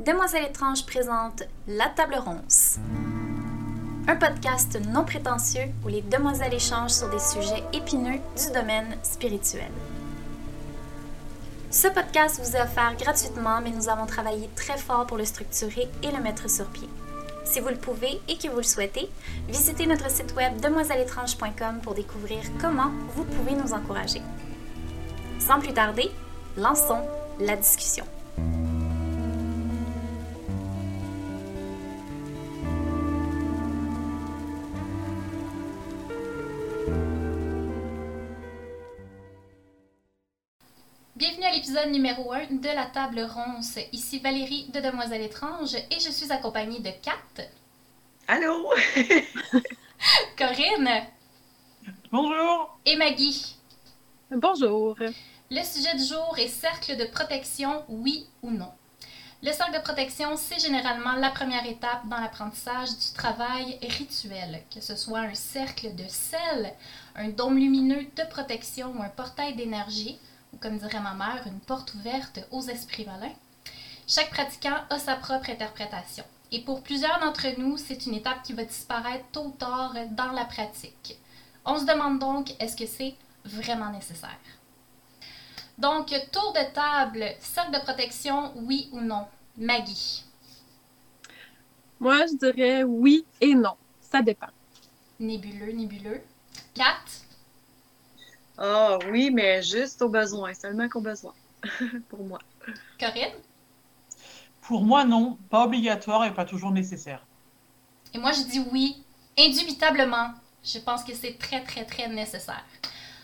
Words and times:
Demoiselle 0.00 0.44
étrange 0.44 0.86
présente 0.86 1.42
La 1.66 1.88
Table 1.88 2.14
Ronce. 2.24 2.78
Un 4.06 4.14
podcast 4.14 4.78
non 4.88 5.04
prétentieux 5.04 5.72
où 5.84 5.88
les 5.88 6.02
demoiselles 6.02 6.54
échangent 6.54 6.92
sur 6.92 7.10
des 7.10 7.18
sujets 7.18 7.64
épineux 7.72 8.20
du 8.36 8.52
domaine 8.54 8.96
spirituel. 9.02 9.72
Ce 11.72 11.88
podcast 11.88 12.40
vous 12.40 12.54
est 12.54 12.62
offert 12.62 12.94
gratuitement, 12.96 13.60
mais 13.60 13.70
nous 13.70 13.88
avons 13.88 14.06
travaillé 14.06 14.48
très 14.54 14.78
fort 14.78 15.04
pour 15.04 15.16
le 15.16 15.24
structurer 15.24 15.88
et 16.04 16.12
le 16.12 16.22
mettre 16.22 16.48
sur 16.48 16.66
pied. 16.66 16.88
Si 17.44 17.58
vous 17.58 17.68
le 17.68 17.74
pouvez 17.74 18.20
et 18.28 18.38
que 18.38 18.48
vous 18.48 18.58
le 18.58 18.62
souhaitez, 18.62 19.10
visitez 19.48 19.86
notre 19.88 20.08
site 20.08 20.32
web 20.36 20.60
demoiselleétrange.com 20.60 21.80
pour 21.82 21.94
découvrir 21.94 22.44
comment 22.60 22.92
vous 23.16 23.24
pouvez 23.24 23.56
nous 23.56 23.72
encourager. 23.72 24.22
Sans 25.40 25.58
plus 25.58 25.74
tarder, 25.74 26.08
lançons 26.56 27.02
la 27.40 27.56
discussion. 27.56 28.04
L'épisode 41.78 41.92
numéro 41.92 42.32
1 42.32 42.56
de 42.56 42.74
la 42.74 42.86
table 42.86 43.20
ronce. 43.20 43.78
Ici 43.92 44.18
Valérie 44.18 44.68
de 44.74 44.80
Demoiselle 44.80 45.22
étrange 45.22 45.74
et 45.76 46.00
je 46.00 46.10
suis 46.10 46.32
accompagnée 46.32 46.80
de 46.80 46.90
Kat. 46.90 47.44
Allô? 48.26 48.72
Corinne. 50.38 50.88
Bonjour. 52.10 52.78
Et 52.84 52.96
Maggie. 52.96 53.56
Bonjour. 54.30 54.96
Le 55.50 55.62
sujet 55.62 55.94
du 55.96 56.04
jour 56.04 56.34
est 56.38 56.48
cercle 56.48 56.96
de 56.96 57.04
protection, 57.04 57.84
oui 57.88 58.26
ou 58.42 58.50
non. 58.50 58.72
Le 59.42 59.52
cercle 59.52 59.78
de 59.78 59.82
protection, 59.82 60.36
c'est 60.36 60.58
généralement 60.58 61.12
la 61.12 61.30
première 61.30 61.66
étape 61.66 62.08
dans 62.08 62.18
l'apprentissage 62.18 62.90
du 62.90 63.12
travail 63.14 63.78
rituel, 63.82 64.62
que 64.74 64.80
ce 64.80 64.96
soit 64.96 65.20
un 65.20 65.34
cercle 65.34 65.94
de 65.94 66.08
sel, 66.08 66.72
un 67.14 67.28
dôme 67.28 67.58
lumineux 67.58 68.06
de 68.16 68.28
protection 68.30 68.94
ou 68.96 69.02
un 69.02 69.10
portail 69.10 69.54
d'énergie 69.54 70.18
comme 70.60 70.78
dirait 70.78 71.00
ma 71.00 71.14
mère, 71.14 71.46
une 71.46 71.60
porte 71.60 71.94
ouverte 71.94 72.40
aux 72.50 72.62
esprits 72.62 73.06
malins. 73.06 73.34
Chaque 74.06 74.30
pratiquant 74.30 74.78
a 74.90 74.98
sa 74.98 75.16
propre 75.16 75.50
interprétation. 75.50 76.24
Et 76.50 76.62
pour 76.62 76.82
plusieurs 76.82 77.20
d'entre 77.20 77.46
nous, 77.58 77.76
c'est 77.76 78.06
une 78.06 78.14
étape 78.14 78.42
qui 78.42 78.54
va 78.54 78.64
disparaître 78.64 79.24
tôt 79.32 79.44
ou 79.44 79.50
tard 79.50 79.94
dans 80.12 80.32
la 80.32 80.44
pratique. 80.46 81.18
On 81.64 81.78
se 81.78 81.84
demande 81.84 82.18
donc, 82.18 82.54
est-ce 82.58 82.76
que 82.76 82.86
c'est 82.86 83.14
vraiment 83.44 83.90
nécessaire? 83.90 84.38
Donc, 85.76 86.06
tour 86.32 86.52
de 86.54 86.72
table, 86.72 87.24
cercle 87.38 87.72
de 87.72 87.78
protection, 87.80 88.52
oui 88.56 88.88
ou 88.92 89.00
non? 89.00 89.26
Maggie. 89.58 90.24
Moi, 92.00 92.26
je 92.26 92.36
dirais 92.36 92.82
oui 92.82 93.26
et 93.40 93.54
non. 93.54 93.76
Ça 94.00 94.22
dépend. 94.22 94.48
Nébuleux, 95.20 95.72
nébuleux. 95.72 96.22
Kat? 96.74 97.04
Ah 98.58 98.98
oui, 99.10 99.30
mais 99.30 99.62
juste 99.62 100.02
au 100.02 100.08
besoin, 100.08 100.52
seulement 100.52 100.88
qu'au 100.88 101.00
besoin, 101.00 101.34
pour 102.08 102.24
moi. 102.24 102.40
Corinne? 102.98 103.32
Pour 104.60 104.84
moi, 104.84 105.04
non, 105.04 105.38
pas 105.48 105.64
obligatoire 105.64 106.24
et 106.26 106.34
pas 106.34 106.44
toujours 106.44 106.72
nécessaire. 106.72 107.26
Et 108.14 108.18
moi, 108.18 108.32
je 108.32 108.42
dis 108.42 108.60
oui, 108.72 109.04
indubitablement. 109.38 110.32
Je 110.64 110.78
pense 110.80 111.04
que 111.04 111.14
c'est 111.14 111.38
très, 111.38 111.62
très, 111.62 111.84
très 111.84 112.08
nécessaire. 112.08 112.64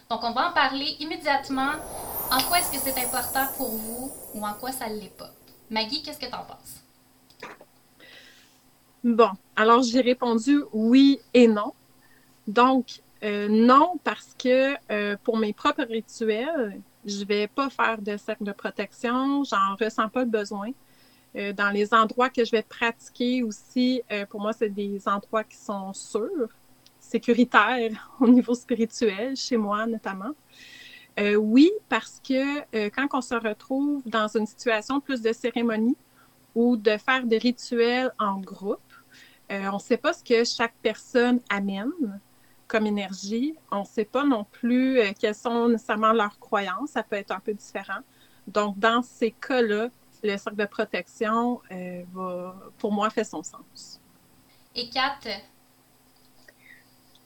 Donc, 0.08 0.20
on 0.22 0.32
va 0.32 0.50
en 0.50 0.52
parler 0.52 0.96
immédiatement. 1.00 1.72
En 2.30 2.40
quoi 2.42 2.58
est-ce 2.60 2.70
que 2.70 2.78
c'est 2.78 2.98
important 3.04 3.46
pour 3.56 3.70
vous 3.76 4.12
ou 4.34 4.46
en 4.46 4.54
quoi 4.54 4.72
ça 4.72 4.88
ne 4.88 5.00
l'est 5.00 5.16
pas? 5.16 5.30
Maggie, 5.70 6.02
qu'est-ce 6.02 6.18
que 6.18 6.26
tu 6.26 6.34
en 6.34 6.44
penses? 6.44 6.80
Bon, 9.02 9.30
alors 9.56 9.82
j'ai 9.82 10.00
répondu 10.00 10.62
oui 10.72 11.20
et 11.34 11.46
non. 11.46 11.72
Donc, 12.46 13.02
euh, 13.24 13.48
non, 13.48 13.98
parce 14.04 14.34
que 14.38 14.74
euh, 14.92 15.16
pour 15.22 15.38
mes 15.38 15.54
propres 15.54 15.84
rituels, 15.84 16.80
je 17.06 17.24
vais 17.24 17.48
pas 17.48 17.70
faire 17.70 18.00
de 18.00 18.16
cercle 18.18 18.44
de 18.44 18.52
protection, 18.52 19.44
j'en 19.44 19.76
ressens 19.80 20.10
pas 20.10 20.24
le 20.24 20.30
besoin. 20.30 20.70
Euh, 21.36 21.52
dans 21.52 21.70
les 21.70 21.94
endroits 21.94 22.28
que 22.28 22.44
je 22.44 22.50
vais 22.50 22.62
pratiquer 22.62 23.42
aussi, 23.42 24.02
pour 24.28 24.40
moi, 24.40 24.52
c'est 24.52 24.68
des 24.68 25.08
endroits 25.08 25.42
qui 25.44 25.56
sont 25.56 25.92
sûrs, 25.94 26.50
sécuritaires 27.00 28.10
au 28.20 28.28
niveau 28.28 28.54
spirituel, 28.54 29.36
chez 29.36 29.56
moi 29.56 29.86
notamment. 29.86 30.34
oui, 31.38 31.70
parce 31.88 32.20
que 32.20 32.88
quand 32.90 33.08
on 33.14 33.22
se 33.22 33.34
retrouve 33.34 34.02
dans 34.06 34.28
une 34.36 34.46
situation 34.46 35.00
plus 35.00 35.22
de 35.22 35.32
cérémonie 35.32 35.96
ou 36.54 36.76
de 36.76 36.96
faire 36.98 37.24
des 37.24 37.38
rituels 37.38 38.12
en 38.18 38.38
groupe, 38.40 38.80
on 39.50 39.74
ne 39.74 39.78
sait 39.78 39.96
pas 39.96 40.12
ce 40.12 40.22
que 40.22 40.44
chaque 40.44 40.74
personne 40.82 41.40
amène 41.48 42.20
comme 42.74 42.86
énergie. 42.88 43.54
On 43.70 43.80
ne 43.80 43.84
sait 43.84 44.04
pas 44.04 44.24
non 44.24 44.42
plus 44.42 44.98
euh, 44.98 45.12
quelles 45.16 45.36
sont 45.36 45.68
nécessairement 45.68 46.12
leurs 46.12 46.40
croyances. 46.40 46.90
Ça 46.90 47.04
peut 47.04 47.14
être 47.14 47.30
un 47.30 47.38
peu 47.38 47.54
différent. 47.54 48.00
Donc, 48.48 48.76
dans 48.80 49.00
ces 49.00 49.30
cas-là, 49.30 49.90
le 50.24 50.36
cercle 50.36 50.58
de 50.58 50.64
protection, 50.64 51.60
euh, 51.70 52.02
va, 52.12 52.56
pour 52.78 52.90
moi, 52.90 53.10
fait 53.10 53.22
son 53.22 53.44
sens. 53.44 54.00
Et 54.74 54.88
Kat? 54.88 55.20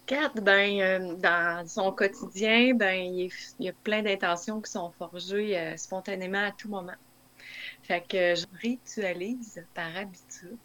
Kat, 0.05 0.33
ben, 0.35 0.81
euh, 0.83 1.15
dans 1.15 1.67
son 1.67 1.93
quotidien, 1.93 2.75
ben, 2.75 3.01
il, 3.01 3.31
y 3.59 3.71
a 3.71 3.73
plein 3.73 4.03
d'intentions 4.03 4.61
qui 4.61 4.71
sont 4.71 4.91
forgées 4.99 5.75
spontanément 5.79 6.45
à 6.45 6.51
tout 6.51 6.69
moment. 6.69 6.93
Fait 7.85 8.03
que 8.07 8.35
je 8.35 8.45
ritualise 8.61 9.65
par 9.73 9.97
habitude 9.97 10.59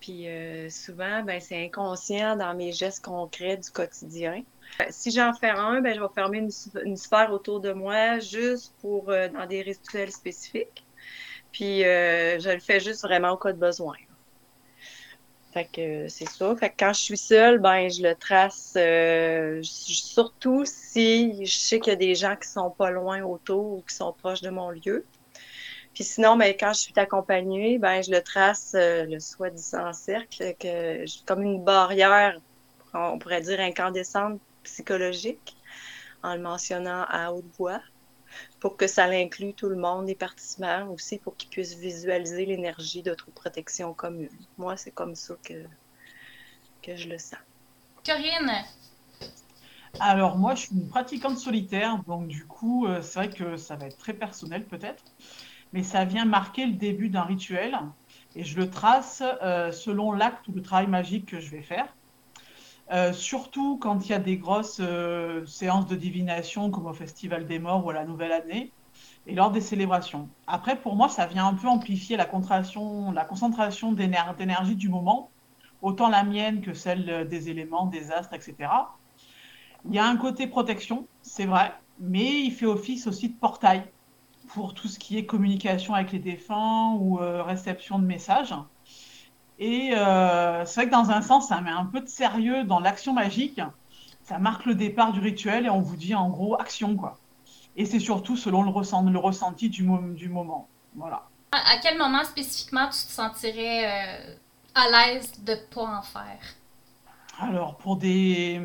puis 0.00 0.28
euh, 0.28 0.68
souvent, 0.70 1.22
ben, 1.22 1.40
c'est 1.40 1.64
inconscient 1.64 2.36
dans 2.36 2.54
mes 2.54 2.72
gestes 2.72 3.04
concrets 3.04 3.56
du 3.56 3.70
quotidien. 3.70 4.42
Si 4.90 5.10
j'en 5.10 5.32
fais 5.32 5.50
un, 5.50 5.80
ben, 5.80 5.94
je 5.94 6.00
vais 6.00 6.06
fermer 6.14 6.38
une, 6.38 6.96
sphère 6.96 7.32
autour 7.32 7.60
de 7.60 7.72
moi 7.72 8.18
juste 8.18 8.74
pour 8.80 9.10
euh, 9.10 9.28
dans 9.28 9.46
des 9.46 9.62
rituels 9.62 10.12
spécifiques. 10.12 10.84
Puis 11.52 11.84
euh, 11.84 12.38
je 12.38 12.50
le 12.50 12.60
fais 12.60 12.80
juste 12.80 13.02
vraiment 13.02 13.30
au 13.32 13.36
cas 13.36 13.52
de 13.52 13.58
besoin. 13.58 13.96
Fait 15.54 15.64
que 15.72 16.08
c'est 16.08 16.28
ça. 16.28 16.54
Fait 16.56 16.68
que 16.68 16.74
quand 16.78 16.92
je 16.92 17.00
suis 17.00 17.16
seule, 17.16 17.58
ben 17.58 17.88
je 17.88 18.02
le 18.02 18.14
trace 18.14 18.76
surtout 19.62 20.64
si 20.66 21.46
je 21.46 21.56
sais 21.56 21.80
qu'il 21.80 21.92
y 21.92 21.96
a 21.96 21.98
des 21.98 22.14
gens 22.14 22.36
qui 22.36 22.46
sont 22.46 22.70
pas 22.70 22.90
loin 22.90 23.22
autour 23.22 23.78
ou 23.78 23.84
qui 23.88 23.94
sont 23.94 24.12
proches 24.12 24.42
de 24.42 24.50
mon 24.50 24.68
lieu. 24.68 25.06
Puis 25.96 26.04
sinon, 26.04 26.36
ben, 26.36 26.54
quand 26.60 26.74
je 26.74 26.80
suis 26.80 26.92
accompagnée, 26.96 27.78
ben, 27.78 28.02
je 28.02 28.10
le 28.10 28.20
trace, 28.20 28.74
euh, 28.74 29.06
le 29.06 29.18
soi-disant 29.18 29.94
cercle, 29.94 30.54
que, 30.60 31.06
comme 31.24 31.40
une 31.40 31.64
barrière, 31.64 32.38
on 32.92 33.18
pourrait 33.18 33.40
dire 33.40 33.60
incandescente 33.60 34.38
psychologique, 34.62 35.56
en 36.22 36.34
le 36.34 36.42
mentionnant 36.42 37.06
à 37.08 37.32
haute 37.32 37.46
voix, 37.56 37.80
pour 38.60 38.76
que 38.76 38.86
ça 38.86 39.06
l'inclue 39.06 39.54
tout 39.54 39.70
le 39.70 39.76
monde, 39.76 40.06
les 40.06 40.14
participants 40.14 40.86
aussi, 40.88 41.18
pour 41.18 41.34
qu'ils 41.34 41.48
puissent 41.48 41.78
visualiser 41.78 42.44
l'énergie 42.44 43.02
d'autoprotection 43.02 43.94
commune. 43.94 44.28
Moi, 44.58 44.76
c'est 44.76 44.90
comme 44.90 45.14
ça 45.14 45.34
que, 45.42 45.64
que 46.82 46.94
je 46.94 47.08
le 47.08 47.16
sens. 47.16 47.38
Corinne, 48.04 48.52
alors 49.98 50.36
moi, 50.36 50.54
je 50.56 50.66
suis 50.66 50.74
une 50.74 50.88
pratiquante 50.88 51.38
solitaire, 51.38 52.02
donc 52.06 52.28
du 52.28 52.46
coup, 52.46 52.86
euh, 52.86 53.00
c'est 53.00 53.18
vrai 53.18 53.30
que 53.30 53.56
ça 53.56 53.76
va 53.76 53.86
être 53.86 53.96
très 53.96 54.12
personnel 54.12 54.66
peut-être 54.66 55.02
mais 55.76 55.82
ça 55.82 56.06
vient 56.06 56.24
marquer 56.24 56.64
le 56.64 56.72
début 56.72 57.10
d'un 57.10 57.24
rituel 57.24 57.78
et 58.34 58.44
je 58.44 58.56
le 58.56 58.70
trace 58.70 59.22
euh, 59.42 59.70
selon 59.72 60.10
l'acte 60.10 60.48
ou 60.48 60.52
le 60.52 60.62
travail 60.62 60.86
magique 60.86 61.26
que 61.26 61.38
je 61.38 61.50
vais 61.50 61.60
faire. 61.60 61.94
Euh, 62.92 63.12
surtout 63.12 63.76
quand 63.76 64.06
il 64.06 64.12
y 64.12 64.14
a 64.14 64.18
des 64.18 64.38
grosses 64.38 64.80
euh, 64.80 65.44
séances 65.44 65.86
de 65.86 65.94
divination 65.94 66.70
comme 66.70 66.86
au 66.86 66.94
Festival 66.94 67.46
des 67.46 67.58
Morts 67.58 67.84
ou 67.84 67.90
à 67.90 67.92
la 67.92 68.06
Nouvelle 68.06 68.32
Année 68.32 68.72
et 69.26 69.34
lors 69.34 69.50
des 69.50 69.60
célébrations. 69.60 70.30
Après, 70.46 70.76
pour 70.76 70.96
moi, 70.96 71.10
ça 71.10 71.26
vient 71.26 71.46
un 71.46 71.52
peu 71.52 71.68
amplifier 71.68 72.16
la, 72.16 72.26
la 72.26 73.24
concentration 73.26 73.92
d'énergie 73.92 74.76
du 74.76 74.88
moment, 74.88 75.30
autant 75.82 76.08
la 76.08 76.24
mienne 76.24 76.62
que 76.62 76.72
celle 76.72 77.28
des 77.28 77.50
éléments, 77.50 77.84
des 77.84 78.12
astres, 78.12 78.32
etc. 78.32 78.70
Il 79.84 79.94
y 79.94 79.98
a 79.98 80.06
un 80.06 80.16
côté 80.16 80.46
protection, 80.46 81.06
c'est 81.20 81.44
vrai, 81.44 81.74
mais 82.00 82.40
il 82.44 82.50
fait 82.50 82.64
office 82.64 83.06
aussi 83.06 83.28
de 83.28 83.34
portail 83.34 83.84
pour 84.48 84.74
tout 84.74 84.88
ce 84.88 84.98
qui 84.98 85.18
est 85.18 85.26
communication 85.26 85.94
avec 85.94 86.12
les 86.12 86.18
défunts 86.18 86.94
ou 86.98 87.20
euh, 87.20 87.42
réception 87.42 87.98
de 87.98 88.04
messages. 88.04 88.54
Et 89.58 89.92
euh, 89.94 90.64
c'est 90.64 90.80
vrai 90.80 90.86
que 90.86 90.94
dans 90.94 91.10
un 91.10 91.22
sens, 91.22 91.48
ça 91.48 91.60
met 91.60 91.70
un 91.70 91.86
peu 91.86 92.00
de 92.00 92.08
sérieux 92.08 92.64
dans 92.64 92.80
l'action 92.80 93.12
magique. 93.12 93.60
Ça 94.22 94.38
marque 94.38 94.66
le 94.66 94.74
départ 94.74 95.12
du 95.12 95.20
rituel 95.20 95.66
et 95.66 95.70
on 95.70 95.80
vous 95.80 95.96
dit 95.96 96.14
en 96.14 96.28
gros 96.28 96.60
action 96.60 96.96
quoi. 96.96 97.18
Et 97.76 97.84
c'est 97.84 98.00
surtout 98.00 98.36
selon 98.36 98.62
le, 98.62 98.70
ressenti, 98.70 99.10
le 99.10 99.18
ressenti 99.18 99.68
du, 99.68 99.86
du 100.14 100.28
moment. 100.28 100.68
Voilà. 100.94 101.28
À 101.52 101.78
quel 101.82 101.96
moment 101.96 102.24
spécifiquement 102.24 102.86
tu 102.86 103.06
te 103.06 103.12
sentirais 103.12 103.84
euh, 103.84 104.34
à 104.74 104.90
l'aise 104.90 105.32
de 105.42 105.52
ne 105.52 105.74
pas 105.74 105.98
en 105.98 106.02
faire? 106.02 106.40
Alors 107.38 107.76
pour 107.76 107.96
des, 107.96 108.60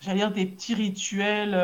j'allais 0.00 0.18
dire 0.18 0.32
des 0.32 0.46
petits 0.46 0.74
rituels 0.74 1.54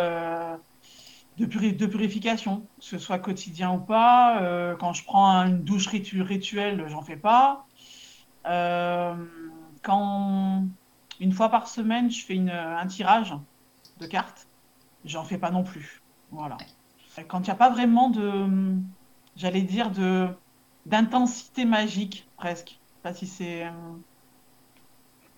de, 1.39 1.87
purification, 1.87 2.67
que 2.79 2.85
ce 2.85 2.99
soit 2.99 3.19
quotidien 3.19 3.73
ou 3.73 3.79
pas. 3.79 4.43
Euh, 4.43 4.77
quand 4.77 4.93
je 4.93 5.05
prends 5.05 5.47
une 5.47 5.63
douche 5.63 5.87
rituelle, 5.87 6.85
j'en 6.89 7.03
fais 7.03 7.17
pas. 7.17 7.67
Euh, 8.47 9.15
quand 9.83 10.65
une 11.21 11.33
fois 11.33 11.49
par 11.49 11.69
semaine, 11.69 12.11
je 12.11 12.25
fais 12.25 12.39
un 12.39 12.87
tirage 12.87 13.35
de 13.99 14.07
cartes, 14.07 14.49
j'en 15.05 15.25
fais 15.25 15.39
pas 15.39 15.51
non 15.51 15.65
plus. 15.65 16.03
Voilà. 16.31 16.57
Quand 17.29 17.41
il 17.41 17.45
n'y 17.45 17.51
a 17.51 17.57
pas 17.57 17.71
vraiment 17.71 18.11
de, 18.11 18.77
j'allais 19.37 19.63
dire, 19.63 19.91
d'intensité 20.87 21.65
magique 21.65 22.29
presque. 22.37 22.79
Pas 23.03 23.15
si 23.15 23.27
c'est 23.27 23.65
euh, 23.65 23.71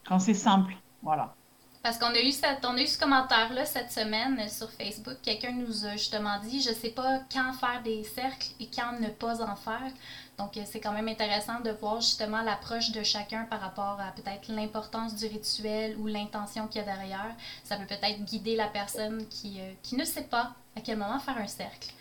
quand 0.07 0.19
c'est 0.19 0.35
simple, 0.35 0.75
voilà. 1.03 1.35
Parce 1.83 1.99
qu'on 1.99 2.09
a 2.09 2.21
eu 2.21 2.33
on 2.65 2.77
a 2.77 2.83
eu 2.83 2.87
ce 2.87 2.99
commentaire-là 2.99 3.65
cette 3.65 3.91
semaine 3.91 4.47
sur 4.51 4.71
Facebook. 4.71 5.17
Quelqu'un 5.23 5.53
nous 5.53 5.87
a 5.87 5.93
justement 5.93 6.39
dit 6.41 6.61
Je 6.61 6.75
sais 6.75 6.91
pas 6.91 7.21
quand 7.33 7.55
faire 7.55 7.83
des 7.83 8.05
cercles 8.05 8.49
et 8.61 8.67
quand 8.67 9.01
ne 9.01 9.09
pas 9.09 9.43
en 9.43 9.57
faire. 9.57 9.91
Donc, 10.37 10.57
euh, 10.57 10.63
c'est 10.65 10.81
quand 10.81 10.93
même 10.93 11.09
intéressant 11.09 11.61
de 11.61 11.71
voir 11.71 12.01
justement 12.01 12.43
l'approche 12.43 12.93
de 12.93 13.03
chacun 13.03 13.45
par 13.45 13.61
rapport 13.61 13.99
à 14.01 14.13
peut-être 14.13 14.49
l'importance 14.49 15.15
du 15.15 15.27
rituel 15.27 15.97
ou 15.99 16.07
l'intention 16.07 16.67
qu'il 16.67 16.81
y 16.81 16.83
a 16.83 16.87
derrière. 16.87 17.35
Ça 17.65 17.77
peut 17.77 17.87
peut-être 17.87 18.25
guider 18.25 18.57
la 18.57 18.69
personne 18.69 19.27
qui, 19.29 19.61
euh, 19.61 19.73
qui 19.83 19.97
ne 19.97 20.05
sait 20.05 20.25
pas 20.25 20.53
à 20.77 20.81
quel 20.83 20.99
moment 20.99 21.19
faire 21.19 21.39
un 21.39 21.47
cercle. 21.47 21.93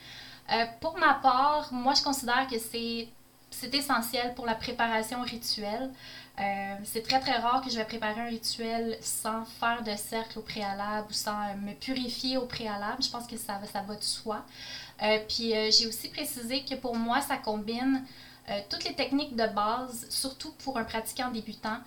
Euh, 0.51 0.65
pour 0.81 0.97
ma 0.97 1.15
part, 1.15 1.69
moi, 1.71 1.93
je 1.93 2.03
considère 2.03 2.47
que 2.47 2.57
c'est 2.57 3.09
essentiel 3.73 4.33
pour 4.35 4.45
la 4.45 4.55
préparation 4.55 5.21
rituelle. 5.21 5.89
Euh, 6.39 6.75
c'est 6.85 7.01
très 7.01 7.19
très 7.19 7.37
rare 7.37 7.61
que 7.61 7.69
je 7.69 7.75
vais 7.75 7.85
préparer 7.85 8.21
un 8.21 8.29
rituel 8.29 8.97
sans 9.01 9.43
faire 9.43 9.83
de 9.83 9.93
cercle 9.95 10.39
au 10.39 10.41
préalable 10.41 11.07
ou 11.09 11.13
sans 11.13 11.55
me 11.55 11.73
purifier 11.73 12.37
au 12.37 12.45
préalable. 12.45 13.03
Je 13.03 13.09
pense 13.09 13.27
que 13.27 13.35
ça, 13.35 13.59
ça 13.71 13.81
va 13.81 13.95
de 13.95 14.03
soi. 14.03 14.45
Euh, 15.03 15.19
puis 15.27 15.53
euh, 15.53 15.69
j'ai 15.71 15.87
aussi 15.87 16.07
précisé 16.07 16.63
que 16.63 16.75
pour 16.75 16.95
moi, 16.95 17.21
ça 17.21 17.37
combine 17.37 18.03
toutes 18.67 18.83
les 18.83 18.95
techniques 18.95 19.35
de 19.35 19.45
base, 19.45 20.07
surtout 20.09 20.51
pour 20.63 20.79
un 20.79 20.83
pratiquant 20.83 21.29
débutant. 21.29 21.77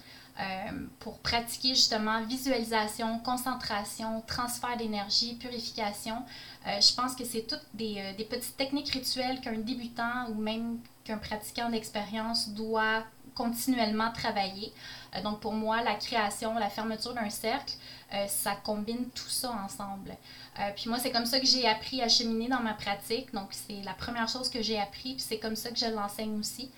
pour 1.00 1.18
pratiquer 1.18 1.70
justement 1.70 2.22
visualisation, 2.22 3.18
concentration, 3.18 4.22
transfert 4.28 4.76
d'énergie, 4.76 5.34
purification. 5.34 6.22
je 6.64 6.94
pense 6.94 7.16
que 7.16 7.24
c'est 7.24 7.48
toutes 7.48 7.66
des, 7.74 8.14
des, 8.16 8.24
petites 8.24 8.56
techniques 8.56 8.90
rituelles 8.90 9.40
qu'un 9.40 9.58
débutant 9.58 10.28
ou 10.28 10.34
même 10.34 10.78
qu'un 11.02 11.18
pratiquant 11.18 11.68
d'expérience 11.68 12.50
doit 12.50 13.02
continuellement 13.34 14.10
travailler. 14.12 14.72
Euh, 15.14 15.22
donc 15.22 15.40
pour 15.40 15.52
moi, 15.52 15.82
la 15.82 15.94
création, 15.94 16.58
la 16.58 16.68
fermeture 16.68 17.14
d'un 17.14 17.30
cercle, 17.30 17.74
euh, 18.14 18.26
ça 18.28 18.54
combine 18.54 19.08
tout 19.14 19.28
ça 19.28 19.52
ensemble. 19.64 20.16
Euh, 20.58 20.70
puis 20.74 20.88
moi, 20.88 20.98
c'est 20.98 21.10
comme 21.10 21.26
ça 21.26 21.40
que 21.40 21.46
j'ai 21.46 21.66
appris 21.66 22.02
à 22.02 22.08
cheminer 22.08 22.48
dans 22.48 22.60
ma 22.60 22.74
pratique. 22.74 23.32
Donc 23.32 23.48
c'est 23.50 23.82
la 23.84 23.94
première 23.94 24.28
chose 24.28 24.48
que 24.48 24.62
j'ai 24.62 24.78
appris, 24.78 25.14
puis 25.14 25.24
c'est 25.26 25.38
comme 25.38 25.56
ça 25.56 25.70
que 25.70 25.78
je 25.78 25.86
l'enseigne 25.86 26.38
aussi. 26.38 26.70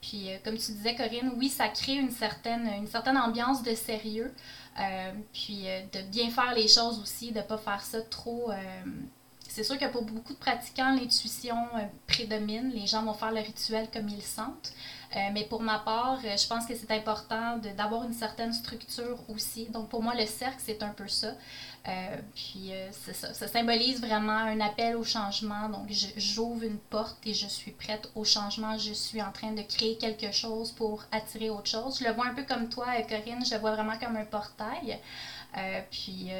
puis 0.00 0.28
comme 0.44 0.58
tu 0.58 0.72
disais, 0.72 0.94
Corinne, 0.94 1.32
oui, 1.36 1.48
ça 1.48 1.68
crée 1.68 1.94
une 1.94 2.10
certaine, 2.10 2.66
une 2.76 2.86
certaine 2.86 3.16
ambiance 3.16 3.62
de 3.62 3.74
sérieux. 3.74 4.32
puis 5.32 5.64
de 5.92 6.02
bien 6.10 6.30
faire 6.30 6.54
les 6.54 6.68
choses 6.68 7.00
aussi, 7.00 7.32
de 7.32 7.38
ne 7.38 7.42
pas 7.42 7.58
faire 7.58 7.80
ça 7.80 8.00
trop 8.02 8.50
c'est 9.48 9.64
sûr 9.64 9.78
que 9.78 9.86
pour 9.86 10.02
beaucoup 10.02 10.34
de 10.34 10.38
pratiquants, 10.38 10.94
l'intuition 10.94 11.56
prédomine. 12.06 12.70
Les 12.70 12.86
gens 12.86 13.02
vont 13.02 13.14
faire 13.14 13.32
le 13.32 13.40
rituel 13.40 13.88
comme 13.90 14.08
ils 14.08 14.16
le 14.16 14.22
sentent. 14.22 14.72
Euh, 15.16 15.30
mais 15.32 15.44
pour 15.44 15.62
ma 15.62 15.78
part, 15.78 16.20
euh, 16.24 16.36
je 16.36 16.46
pense 16.46 16.66
que 16.66 16.74
c'est 16.74 16.90
important 16.90 17.56
d'avoir 17.76 18.04
une 18.04 18.12
certaine 18.12 18.52
structure 18.52 19.18
aussi. 19.28 19.66
Donc 19.70 19.88
pour 19.88 20.02
moi, 20.02 20.14
le 20.14 20.26
cercle, 20.26 20.58
c'est 20.58 20.82
un 20.82 20.90
peu 20.90 21.08
ça. 21.08 21.34
Euh, 21.88 22.16
puis 22.34 22.72
c'est 22.92 23.14
ça. 23.14 23.32
Ça 23.32 23.48
symbolise 23.48 24.00
vraiment 24.00 24.32
un 24.32 24.60
appel 24.60 24.96
au 24.96 25.04
changement. 25.04 25.68
Donc 25.70 25.88
j'ouvre 26.16 26.64
une 26.64 26.78
porte 26.78 27.18
et 27.26 27.32
je 27.32 27.46
suis 27.46 27.70
prête 27.70 28.10
au 28.14 28.24
changement. 28.24 28.76
Je 28.76 28.92
suis 28.92 29.22
en 29.22 29.32
train 29.32 29.52
de 29.52 29.62
créer 29.62 29.96
quelque 29.96 30.30
chose 30.32 30.72
pour 30.72 31.04
attirer 31.12 31.48
autre 31.48 31.68
chose. 31.68 31.98
Je 32.00 32.04
le 32.04 32.12
vois 32.12 32.26
un 32.26 32.34
peu 32.34 32.42
comme 32.42 32.68
toi, 32.68 32.86
Corinne. 33.08 33.44
Je 33.44 33.54
le 33.54 33.60
vois 33.60 33.72
vraiment 33.72 33.96
comme 33.98 34.16
un 34.16 34.26
portail. 34.26 34.98
Puis 35.90 36.30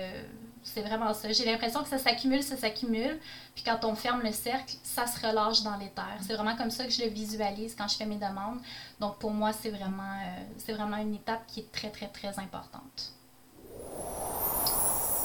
c'est 0.72 0.82
vraiment 0.82 1.12
ça. 1.14 1.30
J'ai 1.32 1.44
l'impression 1.44 1.82
que 1.82 1.88
ça 1.88 1.98
s'accumule, 1.98 2.42
ça 2.42 2.56
s'accumule. 2.56 3.18
Puis 3.54 3.64
quand 3.64 3.84
on 3.84 3.94
ferme 3.94 4.22
le 4.22 4.32
cercle, 4.32 4.76
ça 4.82 5.06
se 5.06 5.26
relâche 5.26 5.62
dans 5.62 5.78
terres. 5.78 6.18
C'est 6.20 6.34
vraiment 6.34 6.56
comme 6.56 6.70
ça 6.70 6.84
que 6.84 6.90
je 6.90 7.02
le 7.02 7.08
visualise 7.10 7.74
quand 7.76 7.88
je 7.88 7.96
fais 7.96 8.06
mes 8.06 8.16
demandes. 8.16 8.60
Donc 9.00 9.18
pour 9.18 9.30
moi, 9.30 9.52
c'est 9.52 9.70
vraiment, 9.70 10.02
euh, 10.02 10.42
c'est 10.58 10.72
vraiment 10.72 10.96
une 10.98 11.14
étape 11.14 11.46
qui 11.46 11.60
est 11.60 11.72
très, 11.72 11.90
très, 11.90 12.08
très 12.08 12.38
importante. 12.38 13.12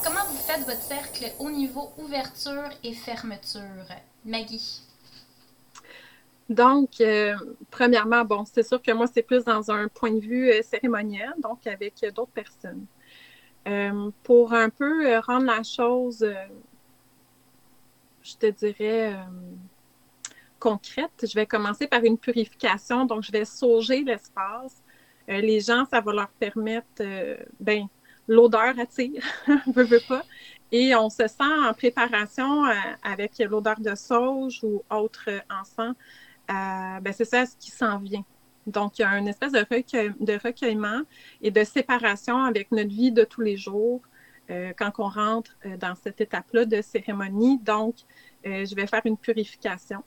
Comment 0.03 0.25
vous 0.29 0.37
faites 0.37 0.65
votre 0.65 0.81
cercle 0.81 1.31
au 1.39 1.49
niveau 1.49 1.91
ouverture 1.97 2.69
et 2.83 2.93
fermeture? 2.93 3.61
Maggie? 4.25 4.81
Donc, 6.49 7.01
premièrement, 7.71 8.25
bon, 8.25 8.43
c'est 8.45 8.67
sûr 8.67 8.81
que 8.81 8.91
moi, 8.91 9.07
c'est 9.11 9.23
plus 9.23 9.45
dans 9.45 9.71
un 9.71 9.87
point 9.87 10.11
de 10.11 10.19
vue 10.19 10.51
cérémoniel, 10.61 11.33
donc 11.41 11.65
avec 11.65 12.05
d'autres 12.13 12.31
personnes. 12.31 12.85
Euh, 13.67 14.11
pour 14.23 14.53
un 14.53 14.69
peu 14.69 15.07
euh, 15.07 15.21
rendre 15.21 15.45
la 15.45 15.63
chose, 15.63 16.21
euh, 16.21 16.33
je 18.21 18.35
te 18.35 18.47
dirais, 18.47 19.15
concrète, 20.59 21.25
je 21.25 21.33
vais 21.33 21.45
commencer 21.45 21.87
par 21.87 22.03
une 22.03 22.17
purification. 22.17 23.05
Donc, 23.05 23.23
je 23.23 23.31
vais 23.31 23.45
sauger 23.45 24.03
l'espace. 24.03 24.81
les 25.27 25.59
gens, 25.59 25.85
ça 25.85 26.01
va 26.01 26.13
leur 26.13 26.29
permettre, 26.29 27.03
ben, 27.59 27.87
l'odeur 28.27 28.79
attire, 28.79 29.23
veux, 29.67 29.83
veux 29.83 30.01
pas. 30.07 30.23
Et 30.71 30.95
on 30.95 31.09
se 31.09 31.27
sent 31.27 31.43
en 31.43 31.73
préparation 31.73 32.63
avec 33.03 33.39
l'odeur 33.39 33.79
de 33.79 33.93
sauge 33.95 34.61
ou 34.63 34.83
autre 34.89 35.29
encens. 35.49 35.95
ben, 36.47 37.13
c'est 37.13 37.25
ça 37.25 37.45
ce 37.45 37.57
qui 37.57 37.71
s'en 37.71 37.99
vient. 37.99 38.23
Donc, 38.67 38.99
il 38.99 39.01
y 39.01 39.05
a 39.05 39.17
une 39.17 39.27
espèce 39.27 39.51
de, 39.51 39.59
recueillement 40.39 41.01
et 41.41 41.51
de 41.51 41.63
séparation 41.63 42.43
avec 42.43 42.71
notre 42.71 42.89
vie 42.89 43.11
de 43.11 43.23
tous 43.23 43.41
les 43.41 43.57
jours 43.57 44.01
euh, 44.49 44.73
quand 44.77 44.91
on 44.99 45.09
rentre 45.09 45.51
euh, 45.65 45.77
dans 45.77 45.95
cette 45.95 46.21
étape-là 46.21 46.65
de 46.65 46.81
cérémonie. 46.81 47.59
Donc, 47.59 47.95
euh, 48.45 48.65
je 48.65 48.75
vais 48.75 48.87
faire 48.87 49.01
une 49.05 49.17
purification 49.17 50.03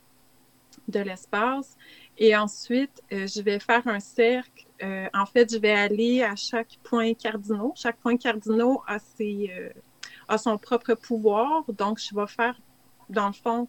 de 0.89 1.01
l'espace 1.01 1.77
et 2.19 2.37
ensuite, 2.37 3.03
je 3.11 3.41
vais 3.43 3.59
faire 3.59 3.87
un 3.89 4.01
cercle. 4.01 4.67
en 4.83 5.27
fait, 5.27 5.53
je 5.53 5.59
vais 5.59 5.73
aller 5.73 6.23
à 6.23 6.37
chaque 6.37 6.79
point 6.83 7.15
cardinal. 7.15 7.71
Chaque 7.75 7.97
point 7.97 8.17
cardinal 8.17 8.77
a, 8.87 8.99
ses, 8.99 9.51
a 10.29 10.39
son 10.39 10.59
propre 10.59 10.95
pouvoir. 10.95 11.65
Donc, 11.69 11.99
je 11.99 12.15
vais 12.15 12.27
faire, 12.27 12.61
dans 13.09 13.29
le 13.29 13.33
fond, 13.33 13.69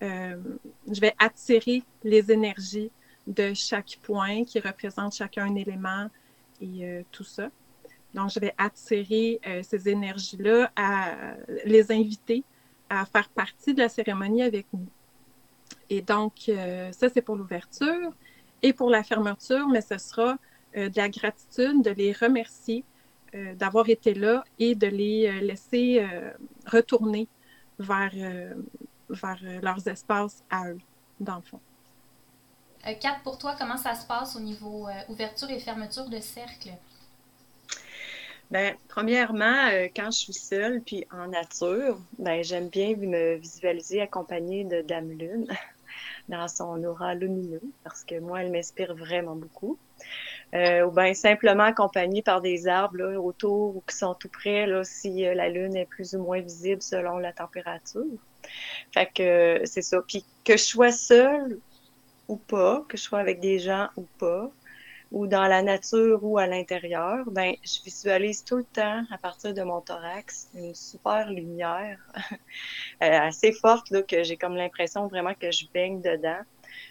je 0.00 1.00
vais 1.00 1.14
attirer 1.18 1.82
les 2.02 2.30
énergies 2.30 2.90
de 3.26 3.54
chaque 3.54 3.98
point 4.02 4.44
qui 4.44 4.60
représente 4.60 5.14
chacun 5.14 5.46
un 5.46 5.54
élément 5.54 6.08
et 6.60 6.84
euh, 6.84 7.02
tout 7.10 7.24
ça. 7.24 7.50
Donc, 8.12 8.30
je 8.30 8.38
vais 8.38 8.54
attirer 8.58 9.40
euh, 9.46 9.62
ces 9.62 9.88
énergies-là, 9.88 10.70
à 10.76 11.34
les 11.64 11.90
inviter 11.90 12.44
à 12.88 13.04
faire 13.06 13.28
partie 13.30 13.74
de 13.74 13.80
la 13.80 13.88
cérémonie 13.88 14.42
avec 14.42 14.66
nous. 14.72 14.86
Et 15.90 16.00
donc, 16.00 16.48
euh, 16.48 16.92
ça, 16.92 17.08
c'est 17.08 17.22
pour 17.22 17.36
l'ouverture. 17.36 18.12
Et 18.62 18.72
pour 18.72 18.88
la 18.88 19.02
fermeture, 19.02 19.68
mais 19.68 19.82
ce 19.82 19.98
sera 19.98 20.38
de 20.74 20.96
la 20.96 21.08
gratitude, 21.10 21.82
de 21.82 21.90
les 21.90 22.12
remercier 22.12 22.82
d'avoir 23.56 23.88
été 23.90 24.14
là 24.14 24.42
et 24.58 24.74
de 24.74 24.86
les 24.86 25.40
laisser 25.42 26.02
retourner 26.66 27.28
vers, 27.78 28.14
vers 29.10 29.38
leurs 29.62 29.86
espaces 29.86 30.42
à 30.48 30.70
eux, 30.70 30.78
dans 31.20 31.36
le 31.36 31.42
fond. 31.42 31.60
Euh, 32.86 32.92
Kat, 33.00 33.16
pour 33.24 33.38
toi, 33.38 33.54
comment 33.58 33.76
ça 33.76 33.94
se 33.94 34.06
passe 34.06 34.36
au 34.36 34.40
niveau 34.40 34.88
euh, 34.88 34.92
ouverture 35.08 35.50
et 35.50 35.58
fermeture 35.58 36.08
de 36.08 36.18
cercle? 36.18 36.70
Bien, 38.50 38.74
premièrement, 38.88 39.68
euh, 39.72 39.88
quand 39.94 40.10
je 40.10 40.18
suis 40.18 40.34
seule 40.34 40.82
puis 40.82 41.06
en 41.10 41.28
nature, 41.28 41.98
ben, 42.18 42.44
j'aime 42.44 42.68
bien 42.68 42.94
me 42.94 43.36
visualiser 43.36 44.02
accompagnée 44.02 44.64
de 44.64 44.82
Dame 44.82 45.10
Lune 45.10 45.46
dans 46.28 46.46
son 46.46 46.82
aura 46.84 47.14
lumineux 47.14 47.62
parce 47.84 48.04
que 48.04 48.20
moi, 48.20 48.42
elle 48.42 48.52
m'inspire 48.52 48.94
vraiment 48.94 49.34
beaucoup. 49.34 49.78
ou 50.52 50.90
bien 50.90 51.14
simplement 51.14 51.64
accompagnée 51.64 52.22
par 52.22 52.42
des 52.42 52.68
arbres 52.68 53.16
autour 53.16 53.76
ou 53.76 53.82
qui 53.88 53.96
sont 53.96 54.14
tout 54.14 54.28
près 54.28 54.66
là, 54.66 54.84
si 54.84 55.22
la 55.22 55.48
lune 55.48 55.74
est 55.74 55.86
plus 55.86 56.14
ou 56.14 56.22
moins 56.22 56.40
visible 56.40 56.82
selon 56.82 57.18
la 57.18 57.32
température. 57.32 58.04
Fait 58.92 59.10
que 59.12 59.62
c'est 59.64 59.82
ça. 59.82 60.02
Puis 60.06 60.24
que 60.44 60.56
je 60.56 60.62
sois 60.62 60.92
seule 60.92 61.58
ou 62.28 62.36
pas, 62.36 62.84
que 62.88 62.96
je 62.96 63.02
sois 63.02 63.20
avec 63.20 63.40
des 63.40 63.58
gens 63.58 63.88
ou 63.96 64.06
pas, 64.18 64.50
ou 65.14 65.26
dans 65.26 65.46
la 65.46 65.62
nature 65.62 66.24
ou 66.24 66.38
à 66.38 66.46
l'intérieur, 66.46 67.24
ben 67.30 67.54
je 67.62 67.82
visualise 67.84 68.42
tout 68.44 68.56
le 68.56 68.64
temps 68.64 69.04
à 69.10 69.18
partir 69.18 69.54
de 69.54 69.62
mon 69.62 69.80
thorax 69.80 70.48
une 70.54 70.74
super 70.74 71.30
lumière 71.30 72.00
euh, 73.02 73.20
assez 73.20 73.52
forte 73.52 73.90
là, 73.90 74.02
que 74.02 74.24
j'ai 74.24 74.36
comme 74.36 74.56
l'impression 74.56 75.06
vraiment 75.06 75.34
que 75.34 75.50
je 75.52 75.66
baigne 75.72 76.00
dedans. 76.00 76.40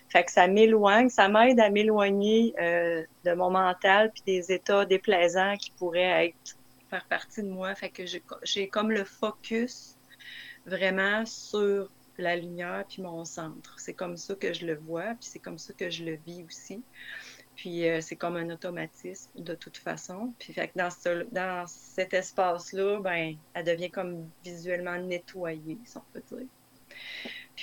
Fait 0.07 0.23
que 0.23 0.31
ça 0.31 0.47
m'éloigne, 0.47 1.09
ça 1.09 1.27
m'aide 1.27 1.59
à 1.59 1.69
m'éloigner 1.69 2.53
euh, 2.61 3.03
de 3.25 3.33
mon 3.33 3.49
mental 3.49 4.11
puis 4.13 4.23
des 4.25 4.51
états 4.53 4.85
déplaisants 4.85 5.57
qui 5.57 5.71
pourraient 5.71 6.27
être 6.27 6.57
faire 6.89 7.05
partie 7.05 7.41
de 7.41 7.49
moi. 7.49 7.75
Fait 7.75 7.89
que 7.89 8.03
j'ai 8.43 8.69
comme 8.69 8.91
le 8.91 9.03
focus 9.03 9.97
vraiment 10.65 11.25
sur 11.25 11.89
la 12.17 12.35
lumière 12.35 12.85
puis 12.87 13.01
mon 13.01 13.25
centre. 13.25 13.75
C'est 13.79 13.93
comme 13.93 14.17
ça 14.17 14.35
que 14.35 14.53
je 14.53 14.65
le 14.65 14.75
vois, 14.75 15.15
puis 15.15 15.27
c'est 15.29 15.39
comme 15.39 15.57
ça 15.57 15.73
que 15.73 15.89
je 15.89 16.03
le 16.03 16.17
vis 16.25 16.43
aussi. 16.43 16.83
Puis 17.55 17.87
euh, 17.87 18.01
c'est 18.01 18.15
comme 18.15 18.35
un 18.35 18.49
automatisme 18.49 19.29
de 19.35 19.55
toute 19.55 19.77
façon. 19.77 20.33
Puis 20.39 20.53
fait 20.53 20.69
que 20.69 20.77
dans, 20.77 20.89
ce, 20.89 21.23
dans 21.31 21.65
cet 21.67 22.13
espace-là, 22.13 22.99
ben, 22.99 23.35
elle 23.53 23.65
devient 23.65 23.91
comme 23.91 24.27
visuellement 24.43 24.97
nettoyée, 24.97 25.77
si 25.85 25.97
on 25.97 26.03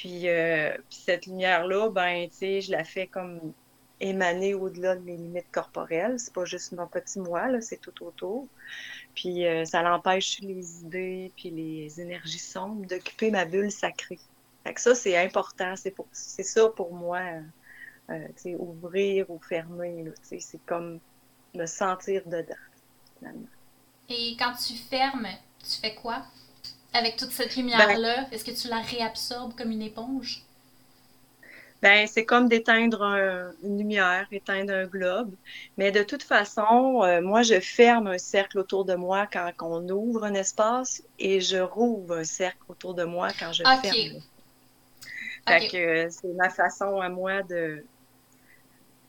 euh, 0.04 0.76
puis 0.88 0.99
cette 0.99 1.26
lumière-là, 1.26 1.90
ben, 1.90 2.28
tu 2.30 2.61
je 2.61 2.71
la 2.71 2.85
fais 2.85 3.07
comme 3.07 3.52
émaner 4.00 4.54
au-delà 4.54 4.97
de 4.97 5.02
mes 5.02 5.16
limites 5.16 5.50
corporelles. 5.52 6.19
C'est 6.19 6.33
pas 6.33 6.45
juste 6.45 6.73
mon 6.73 6.87
petit 6.87 7.19
moi, 7.19 7.61
c'est 7.61 7.80
tout 7.80 8.04
autour. 8.04 8.49
Puis 9.14 9.47
euh, 9.47 9.64
ça 9.64 9.83
l'empêche 9.83 10.40
les 10.40 10.80
idées 10.80 11.33
puis 11.37 11.50
les 11.50 12.00
énergies 12.00 12.38
sombres 12.38 12.87
d'occuper 12.87 13.30
ma 13.30 13.45
bulle 13.45 13.71
sacrée. 13.71 14.19
Fait 14.64 14.75
que 14.75 14.81
ça, 14.81 14.95
c'est 14.95 15.17
important. 15.17 15.75
C'est, 15.76 15.90
pour, 15.90 16.07
c'est 16.12 16.43
ça 16.43 16.69
pour 16.69 16.93
moi, 16.93 17.21
euh, 18.11 18.57
ouvrir 18.59 19.31
ou 19.31 19.38
fermer. 19.40 20.05
c'est 20.23 20.61
comme 20.67 21.00
me 21.55 21.67
sentir 21.67 22.23
dedans, 22.26 22.55
finalement. 23.19 23.49
Et 24.09 24.37
quand 24.38 24.52
tu 24.55 24.75
fermes, 24.75 25.29
tu 25.62 25.81
fais 25.81 25.95
quoi? 25.95 26.25
Avec 26.93 27.17
toute 27.17 27.31
cette 27.31 27.57
lumière-là, 27.57 28.26
est-ce 28.33 28.45
que 28.45 28.50
tu 28.50 28.69
la 28.69 28.81
réabsorbes 28.81 29.55
comme 29.57 29.71
une 29.71 29.83
éponge? 29.83 30.45
Ben, 31.83 32.07
c'est 32.07 32.26
comme 32.26 32.49
d'éteindre 32.49 33.02
une 33.62 33.79
lumière, 33.79 34.26
éteindre 34.31 34.75
un 34.75 34.87
globe. 34.87 35.35
Mais 35.79 35.90
de 35.93 36.02
toute 36.02 36.23
façon, 36.23 37.02
euh, 37.02 37.23
moi, 37.23 37.43
je 37.43 37.59
ferme 37.59 38.09
un 38.09 38.19
cercle 38.19 38.59
autour 38.59 38.85
de 38.85 38.95
moi 38.95 39.26
quand 39.26 39.52
on 39.61 39.88
ouvre 39.88 40.25
un 40.25 40.35
espace 40.35 41.02
et 41.19 41.40
je 41.40 41.57
rouvre 41.57 42.19
un 42.19 42.25
cercle 42.25 42.59
autour 42.69 42.95
de 42.95 43.05
moi 43.05 43.29
quand 43.38 43.52
je 43.52 43.62
ferme. 43.62 44.21
Fait 45.59 45.69
que 45.69 45.76
euh, 45.76 46.09
c'est 46.11 46.33
ma 46.35 46.50
façon 46.50 47.00
à 47.00 47.09
moi 47.09 47.42
de, 47.42 47.85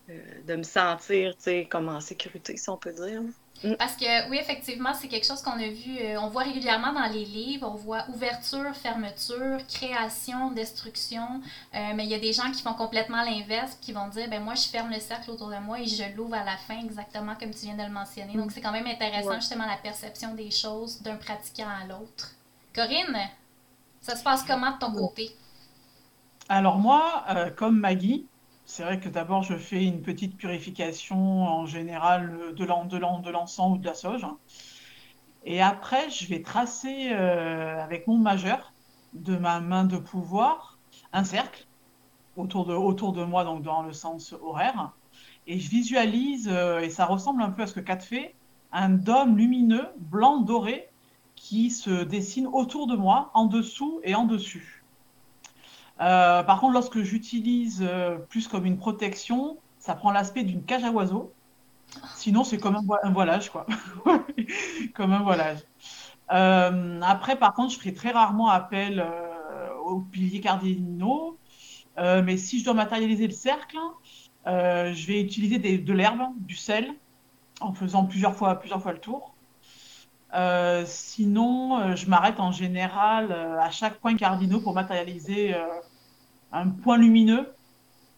euh, 0.09 0.13
de 0.47 0.55
me 0.55 0.63
sentir, 0.63 1.35
tu 1.35 1.43
sais, 1.43 1.67
comme 1.69 1.89
en 1.89 1.99
sécurité, 1.99 2.57
si 2.57 2.69
on 2.69 2.77
peut 2.77 2.93
dire. 2.93 3.21
Mm. 3.63 3.75
Parce 3.77 3.95
que 3.95 4.29
oui, 4.29 4.37
effectivement, 4.39 4.93
c'est 4.93 5.07
quelque 5.07 5.25
chose 5.25 5.41
qu'on 5.41 5.59
a 5.59 5.67
vu, 5.67 5.99
euh, 5.99 6.19
on 6.19 6.29
voit 6.29 6.43
régulièrement 6.43 6.93
dans 6.93 7.05
les 7.05 7.25
livres, 7.25 7.69
on 7.71 7.75
voit 7.75 8.05
ouverture, 8.09 8.75
fermeture, 8.75 9.59
création, 9.67 10.51
destruction, 10.51 11.41
mais 11.73 12.03
il 12.03 12.09
y 12.09 12.15
a 12.15 12.19
des 12.19 12.33
gens 12.33 12.51
qui 12.51 12.63
font 12.63 12.73
complètement 12.73 13.23
l'inverse, 13.23 13.77
qui 13.79 13.93
vont 13.93 14.07
dire, 14.07 14.27
ben 14.29 14.41
moi, 14.41 14.55
je 14.55 14.67
ferme 14.67 14.89
le 14.91 14.99
cercle 14.99 15.29
autour 15.29 15.49
de 15.49 15.57
moi 15.57 15.79
et 15.79 15.85
je 15.85 16.03
l'ouvre 16.15 16.33
à 16.33 16.43
la 16.43 16.57
fin, 16.57 16.79
exactement 16.83 17.35
comme 17.39 17.51
tu 17.51 17.65
viens 17.65 17.77
de 17.77 17.83
le 17.83 17.91
mentionner. 17.91 18.33
Donc, 18.33 18.51
c'est 18.51 18.61
quand 18.61 18.71
même 18.71 18.87
intéressant, 18.87 19.35
justement, 19.35 19.67
la 19.67 19.77
perception 19.77 20.33
des 20.33 20.49
choses 20.49 21.01
d'un 21.03 21.17
pratiquant 21.17 21.69
à 21.69 21.85
l'autre. 21.85 22.31
Corinne, 22.73 23.29
ça 24.01 24.15
se 24.15 24.23
passe 24.23 24.43
comment 24.43 24.71
de 24.71 24.79
ton 24.79 24.91
côté? 24.91 25.35
Alors 26.53 26.79
moi, 26.79 27.23
euh, 27.29 27.49
comme 27.49 27.79
Maggie, 27.79 28.27
c'est 28.65 28.83
vrai 28.83 28.99
que 28.99 29.07
d'abord 29.07 29.41
je 29.41 29.53
fais 29.53 29.85
une 29.85 30.01
petite 30.01 30.35
purification 30.35 31.45
en 31.45 31.65
général 31.65 32.53
de 32.53 32.65
l'encens 32.65 33.71
ou 33.71 33.77
de 33.77 33.85
la 33.85 33.93
sauge. 33.93 34.27
Et 35.45 35.61
après, 35.61 36.09
je 36.09 36.27
vais 36.27 36.41
tracer 36.41 37.13
euh, 37.13 37.81
avec 37.81 38.05
mon 38.05 38.17
majeur 38.17 38.73
de 39.13 39.37
ma 39.37 39.61
main 39.61 39.85
de 39.85 39.95
pouvoir 39.95 40.77
un 41.13 41.23
cercle 41.23 41.67
autour 42.35 42.65
de, 42.65 42.73
autour 42.73 43.13
de 43.13 43.23
moi, 43.23 43.45
donc 43.45 43.63
dans 43.63 43.83
le 43.83 43.93
sens 43.93 44.35
horaire. 44.41 44.91
Et 45.47 45.57
je 45.57 45.69
visualise, 45.69 46.49
euh, 46.51 46.81
et 46.81 46.89
ça 46.89 47.05
ressemble 47.05 47.43
un 47.43 47.51
peu 47.51 47.61
à 47.61 47.67
ce 47.67 47.75
que 47.75 47.79
Kat 47.79 48.01
fait, 48.01 48.35
un 48.73 48.89
dôme 48.89 49.37
lumineux, 49.37 49.87
blanc, 49.99 50.41
doré, 50.41 50.89
qui 51.37 51.71
se 51.71 52.03
dessine 52.03 52.47
autour 52.47 52.87
de 52.87 52.97
moi, 52.97 53.31
en 53.35 53.45
dessous 53.45 54.01
et 54.03 54.15
en 54.15 54.25
dessus. 54.25 54.80
Euh, 56.01 56.41
par 56.43 56.59
contre, 56.59 56.73
lorsque 56.73 57.01
j'utilise 57.01 57.85
euh, 57.87 58.17
plus 58.17 58.47
comme 58.47 58.65
une 58.65 58.77
protection, 58.77 59.57
ça 59.79 59.93
prend 59.93 60.11
l'aspect 60.11 60.43
d'une 60.43 60.63
cage 60.63 60.83
à 60.83 60.91
oiseaux. 60.91 61.31
Sinon, 62.15 62.43
c'est 62.43 62.57
comme 62.57 62.75
un, 62.75 63.11
voilage, 63.11 63.49
quoi. 63.49 63.65
comme 64.95 65.11
un 65.11 65.21
voilage. 65.21 65.59
Euh, 66.31 67.01
après, 67.01 67.35
par 67.35 67.53
contre, 67.53 67.73
je 67.73 67.79
ferai 67.79 67.93
très 67.93 68.11
rarement 68.11 68.49
appel 68.49 69.05
aux 69.85 69.99
piliers 69.99 70.39
cardinaux. 70.39 71.37
mais 71.97 72.37
si 72.37 72.59
je 72.59 72.65
dois 72.65 72.73
matérialiser 72.73 73.27
le 73.27 73.33
cercle, 73.33 73.77
je 74.45 75.07
vais 75.07 75.21
utiliser 75.21 75.57
de 75.59 75.93
l'herbe, 75.93 76.21
du 76.37 76.55
sel, 76.55 76.93
en 77.59 77.73
faisant 77.73 78.05
plusieurs 78.05 78.35
fois, 78.35 78.55
plusieurs 78.55 78.81
fois 78.81 78.93
le 78.93 78.99
tour. 78.99 79.35
sinon, 80.85 81.93
je 81.97 82.05
m'arrête 82.07 82.39
en 82.39 82.53
général 82.53 83.33
à 83.33 83.69
chaque 83.69 83.95
point 83.95 84.15
cardinaux 84.15 84.61
pour 84.61 84.73
matérialiser 84.73 85.53
un 86.51 86.69
point 86.69 86.97
lumineux 86.97 87.53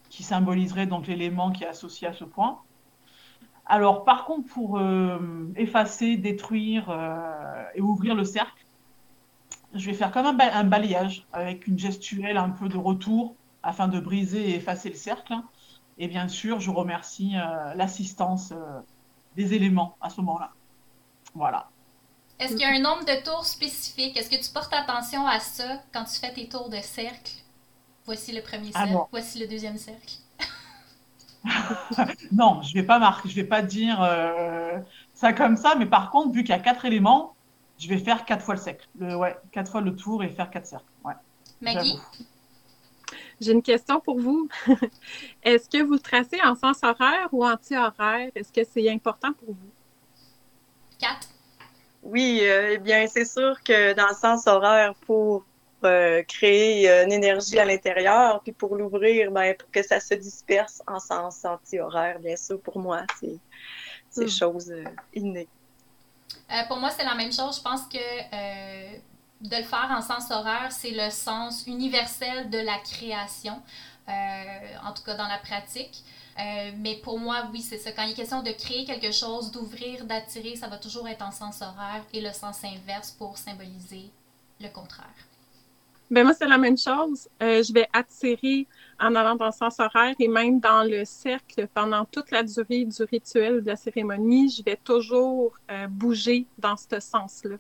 qui 0.10 0.24
symboliserait 0.24 0.86
donc 0.86 1.08
l'élément 1.08 1.52
qui 1.52 1.64
est 1.64 1.68
associé 1.68 2.08
à 2.08 2.14
ce 2.14 2.24
point. 2.24 2.60
Alors, 3.66 4.04
par 4.04 4.26
contre, 4.26 4.48
pour 4.50 4.78
euh, 4.78 5.52
effacer, 5.56 6.18
détruire 6.18 6.90
euh, 6.90 7.64
et 7.76 7.82
ouvrir 7.82 8.14
le 8.14 8.24
cercle, 8.24 8.66
je 9.74 9.86
vais 9.86 9.94
faire 9.94 10.12
comme 10.12 10.26
un, 10.26 10.64
balayage 10.64 11.26
avec 11.34 11.66
une 11.66 11.80
gestuelle 11.80 12.38
un 12.38 12.50
peu 12.50 12.68
de 12.68 12.78
retour 12.78 13.36
afin 13.64 13.88
de 13.88 14.00
briser 14.00 14.52
et 14.52 14.56
effacer 14.56 14.90
le 14.90 14.96
cercle. 14.96 15.34
Et 15.98 16.08
bien 16.08 16.28
sûr, 16.28 16.60
je 16.60 16.70
remercie 16.70 17.34
euh, 17.36 17.74
l'assistance 17.74 18.54
des 19.36 19.54
éléments 19.54 19.96
à 20.02 20.10
ce 20.10 20.22
moment-là. 20.22 20.52
Voilà. 21.34 21.70
Est-ce 22.40 22.52
qu'il 22.52 22.62
y 22.62 22.66
a 22.66 22.76
un 22.76 22.80
nombre 22.80 23.06
de 23.06 23.24
tours 23.24 23.46
spécifique? 23.46 24.18
Est-ce 24.18 24.30
que 24.30 24.44
tu 24.44 24.52
portes 24.52 24.74
attention 24.74 25.26
à 25.26 25.40
ça 25.40 25.82
quand 25.94 26.04
tu 26.04 26.20
fais 26.20 26.34
tes 26.34 26.50
tours 26.50 26.70
de 26.70 26.78
cercle? 26.78 27.43
Voici 28.06 28.34
le 28.34 28.42
premier 28.42 28.72
ah 28.74 28.86
cercle, 28.86 29.08
voici 29.12 29.40
le 29.40 29.48
deuxième 29.48 29.78
cercle. 29.78 30.16
non, 32.32 32.62
je 32.62 32.74
vais 32.74 32.84
pas 32.84 33.00
marquer, 33.00 33.30
je 33.30 33.36
vais 33.36 33.44
pas 33.44 33.62
dire 33.62 34.02
euh, 34.02 34.80
ça 35.14 35.34
comme 35.34 35.58
ça, 35.58 35.76
mais 35.76 35.86
par 35.86 36.10
contre, 36.10 36.34
vu 36.34 36.44
qu'il 36.44 36.50
y 36.50 36.58
a 36.58 36.60
quatre 36.60 36.86
éléments, 36.86 37.36
je 37.78 37.88
vais 37.88 37.98
faire 37.98 38.26
quatre 38.26 38.44
fois 38.44 38.56
le 38.56 38.62
cercle, 38.62 38.88
le, 39.00 39.16
ouais, 39.16 39.36
quatre 39.52 39.72
fois 39.72 39.82
le 39.82 39.96
tour 39.96 40.24
et 40.24 40.30
faire 40.30 40.50
quatre 40.50 40.66
cercles. 40.66 40.86
Ouais. 41.04 41.14
Maggie. 41.62 41.98
J'ai 43.42 43.52
une 43.52 43.62
question 43.62 44.00
pour 44.00 44.20
vous. 44.20 44.48
Est-ce 45.44 45.70
que 45.70 45.84
vous 45.84 45.98
tracez 45.98 46.42
en 46.44 46.56
sens 46.56 46.78
horaire 46.84 47.28
ou 47.32 47.46
anti-horaire? 47.46 48.30
Est-ce 48.36 48.52
que 48.52 48.62
c'est 48.70 48.90
important 48.90 49.34
pour 49.34 49.50
vous? 49.50 49.72
Quatre. 51.00 51.28
Oui, 52.04 52.40
euh, 52.44 52.74
eh 52.74 52.78
bien, 52.78 53.08
c'est 53.08 53.26
sûr 53.26 53.62
que 53.64 53.94
dans 53.94 54.08
le 54.08 54.16
sens 54.16 54.48
horaire, 54.48 54.94
pour 55.06 55.46
euh, 55.86 56.24
créer 56.24 56.90
euh, 56.90 57.06
une 57.06 57.14
énergie 57.14 57.60
à 57.60 57.66
l'intérieur, 57.66 58.42
puis 58.42 58.52
pour 58.52 58.76
l'ouvrir, 58.76 59.32
ben, 59.32 59.56
pour 59.56 59.70
que 59.72 59.84
ça 59.84 60.00
se 60.00 60.14
disperse 60.14 60.82
en 60.88 61.00
sens 61.00 61.44
anti-horaire, 61.46 62.20
bien 62.20 62.36
sûr, 62.36 62.60
pour 62.62 62.80
moi, 62.80 63.02
c'est 63.20 63.38
c'est 64.10 64.26
hmm. 64.26 64.30
chose 64.30 64.72
euh, 64.72 64.84
innée. 65.16 65.48
pour 66.68 66.78
moi, 66.78 66.92
c'est 66.92 67.04
la 67.04 67.16
même 67.16 67.34
chose. 67.34 67.58
Je 67.58 67.62
pense 67.62 67.82
que 67.88 67.98
de 69.42 69.58
le 69.58 69.64
faire 69.64 69.90
en 69.90 70.02
sens 70.02 70.30
horaire, 70.30 70.72
c'est 70.72 70.92
le 70.92 71.10
sens 71.10 71.66
universel 71.66 72.50
de 72.52 72.60
la 72.60 72.78
création, 72.78 73.60
en 74.08 74.94
tout 74.94 75.04
cas 75.04 75.16
dans 75.16 75.28
la 75.28 75.40
pratique. 75.40 76.04
mais 76.78 76.98
pour 77.04 77.20
moi, 77.20 77.48
oui, 77.52 77.62
c'est 77.62 77.80
ça. 77.80 77.92
Quand 77.92 78.04
il 78.04 78.12
est 78.12 78.16
question 78.16 78.44
de 78.44 78.52
créer 78.52 78.86
quelque 78.86 79.12
chose, 79.12 79.52
d'ouvrir, 79.52 80.06
d'attirer, 80.06 80.56
ça 80.56 80.68
va 80.68 80.78
toujours 80.78 81.08
être 81.08 81.24
en 81.24 81.32
sens 81.32 81.64
horaire 81.64 82.04
et 82.14 82.22
le 82.22 82.32
sens 82.32 82.64
inverse 82.64 83.12
pour 83.12 83.40
symboliser 83.40 84.12
le 84.62 84.70
contraire. 84.70 85.33
Ben 86.12 86.24
moi, 86.24 86.34
c'est 86.34 86.48
la 86.48 86.58
même 86.58 86.78
chose. 86.78 87.28
Euh, 87.42 87.64
je 87.64 87.74
vais 87.74 87.88
attirer 87.94 88.68
en 89.00 89.16
allant 89.16 89.36
dans 89.36 89.48
le 89.48 89.52
sens 89.52 89.80
horaire 89.80 90.14
et 90.20 90.28
même 90.28 90.60
dans 90.60 90.84
le 90.84 91.06
cercle 91.06 91.68
pendant 91.74 92.06
toute 92.06 92.30
la 92.32 92.44
durée 92.44 92.86
du 92.86 93.04
rituel 93.04 93.56
ou 93.56 93.62
de 93.62 93.68
la 93.68 93.76
cérémonie, 93.76 94.50
je 94.50 94.64
vais 94.64 94.78
toujours 94.78 95.54
euh, 95.72 95.88
bouger 95.88 96.46
dans 96.58 96.78
ce 96.78 97.00
sens-là. 97.00 97.56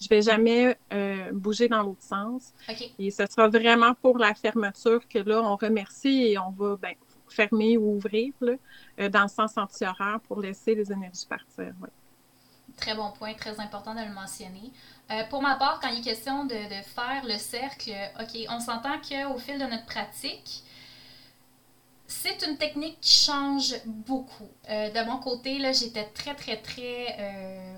Je 0.00 0.08
vais 0.08 0.22
jamais 0.22 0.76
euh, 0.92 1.30
bouger 1.32 1.68
dans 1.68 1.82
l'autre 1.82 2.02
sens. 2.02 2.52
Et 2.98 3.10
ce 3.12 3.24
sera 3.26 3.46
vraiment 3.46 3.94
pour 3.94 4.18
la 4.18 4.34
fermeture 4.34 5.06
que 5.06 5.20
là, 5.20 5.40
on 5.40 5.54
remercie 5.54 6.32
et 6.32 6.38
on 6.38 6.50
va 6.50 6.76
ben, 6.76 6.94
fermer 7.28 7.76
ou 7.76 7.96
ouvrir 7.96 8.32
là, 8.40 9.08
dans 9.08 9.22
le 9.22 9.28
sens 9.28 9.56
anti-horaire 9.56 10.18
pour 10.26 10.40
laisser 10.40 10.74
les 10.74 10.90
énergies 10.90 11.26
partir. 11.28 11.72
Très 12.76 12.94
bon 12.94 13.12
point, 13.12 13.34
très 13.34 13.60
important 13.60 13.94
de 13.94 14.00
le 14.00 14.12
mentionner. 14.12 14.72
Euh, 15.10 15.24
pour 15.24 15.42
ma 15.42 15.56
part, 15.56 15.80
quand 15.80 15.88
il 15.88 15.98
est 15.98 16.02
question 16.02 16.44
de, 16.44 16.54
faire 16.94 17.24
le 17.24 17.36
cercle, 17.36 17.92
OK, 18.20 18.46
on 18.48 18.60
s'entend 18.60 18.98
qu'au 18.98 19.38
fil 19.38 19.58
de 19.58 19.64
notre 19.64 19.84
pratique, 19.84 20.62
c'est 22.06 22.46
une 22.46 22.56
technique 22.56 22.98
qui 23.00 23.24
change 23.26 23.74
beaucoup. 23.84 24.48
Euh, 24.68 24.90
de 24.90 25.10
mon 25.10 25.18
côté, 25.18 25.58
là, 25.58 25.72
j'étais 25.72 26.04
très, 26.04 26.34
très, 26.34 26.58
très, 26.58 27.16
euh, 27.18 27.76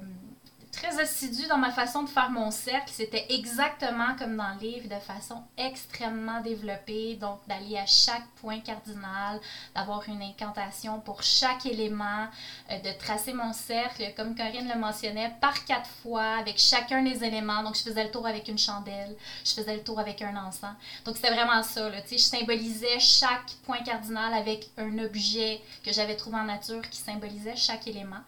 très 0.84 1.00
assidue 1.00 1.46
dans 1.46 1.56
ma 1.56 1.70
façon 1.70 2.02
de 2.02 2.08
faire 2.08 2.30
mon 2.30 2.50
cercle. 2.50 2.90
C'était 2.92 3.26
exactement 3.30 4.14
comme 4.18 4.36
dans 4.36 4.54
le 4.54 4.60
livre, 4.60 4.88
de 4.88 5.00
façon 5.00 5.42
extrêmement 5.56 6.40
développée. 6.40 7.16
Donc, 7.16 7.40
d'aller 7.46 7.78
à 7.78 7.86
chaque 7.86 8.26
point 8.40 8.60
cardinal, 8.60 9.40
d'avoir 9.74 10.06
une 10.08 10.22
incantation 10.22 11.00
pour 11.00 11.22
chaque 11.22 11.66
élément, 11.66 12.26
euh, 12.70 12.78
de 12.80 12.98
tracer 12.98 13.32
mon 13.32 13.52
cercle, 13.52 14.12
comme 14.16 14.34
Corinne 14.34 14.68
le 14.72 14.78
mentionnait, 14.78 15.34
par 15.40 15.64
quatre 15.64 15.88
fois, 16.02 16.36
avec 16.38 16.58
chacun 16.58 17.02
des 17.02 17.24
éléments. 17.24 17.62
Donc, 17.62 17.76
je 17.76 17.82
faisais 17.82 18.04
le 18.04 18.10
tour 18.10 18.26
avec 18.26 18.48
une 18.48 18.58
chandelle, 18.58 19.16
je 19.44 19.52
faisais 19.52 19.76
le 19.76 19.82
tour 19.82 19.98
avec 19.98 20.20
un 20.22 20.36
encens. 20.36 20.74
Donc, 21.04 21.16
c'était 21.16 21.32
vraiment 21.32 21.62
ça. 21.62 21.88
Là. 21.88 21.98
Je 22.10 22.16
symbolisais 22.18 22.98
chaque 23.00 23.52
point 23.64 23.82
cardinal 23.84 24.34
avec 24.34 24.68
un 24.76 24.98
objet 24.98 25.60
que 25.84 25.92
j'avais 25.92 26.16
trouvé 26.16 26.36
en 26.36 26.44
nature 26.44 26.88
qui 26.90 26.98
symbolisait 26.98 27.56
chaque 27.56 27.86
élément. 27.86 28.20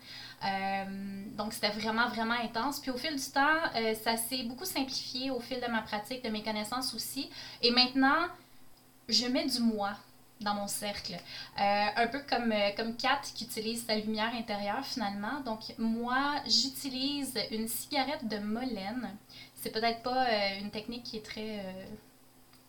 Euh, 0.47 0.85
donc, 1.37 1.53
c'était 1.53 1.71
vraiment, 1.71 2.09
vraiment 2.09 2.35
intense. 2.35 2.81
Puis 2.81 2.91
au 2.91 2.97
fil 2.97 3.17
du 3.17 3.31
temps, 3.31 3.57
euh, 3.75 3.95
ça 3.95 4.17
s'est 4.17 4.45
beaucoup 4.45 4.65
simplifié 4.65 5.31
au 5.31 5.41
fil 5.41 5.61
de 5.61 5.71
ma 5.71 5.83
pratique, 5.83 6.25
de 6.25 6.31
mes 6.31 6.43
connaissances 6.43 6.95
aussi. 6.95 7.31
Et 7.63 7.71
maintenant, 7.71 8.27
je 9.09 9.27
mets 9.27 9.47
du 9.47 9.61
moi 9.61 9.93
dans 10.41 10.55
mon 10.55 10.67
cercle. 10.67 11.15
Euh, 11.15 11.87
un 11.97 12.07
peu 12.09 12.21
comme, 12.29 12.53
comme 12.77 12.95
Kat 12.97 13.21
qui 13.35 13.45
utilise 13.45 13.87
sa 13.87 13.97
lumière 13.97 14.35
intérieure 14.35 14.85
finalement. 14.85 15.41
Donc, 15.45 15.61
moi, 15.79 16.43
j'utilise 16.47 17.35
une 17.51 17.69
cigarette 17.69 18.27
de 18.29 18.39
Molène. 18.39 19.17
C'est 19.55 19.71
peut-être 19.71 20.03
pas 20.03 20.27
une 20.61 20.71
technique 20.71 21.05
qui 21.05 21.17
est 21.17 21.25
très 21.25 21.65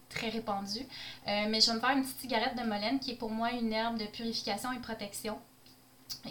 très 0.10 0.30
répandue. 0.30 0.88
mais 1.26 1.60
je 1.60 1.68
vais 1.68 1.76
me 1.76 1.80
faire 1.82 1.90
une 1.90 2.02
petite 2.02 2.22
cigarette 2.22 2.56
de 2.56 2.64
Molène 2.64 2.98
qui 2.98 3.12
est 3.12 3.16
pour 3.16 3.30
moi 3.30 3.52
une 3.52 3.74
herbe 3.74 3.98
de 4.00 4.06
purification 4.06 4.72
et 4.72 4.80
protection. 4.80 5.38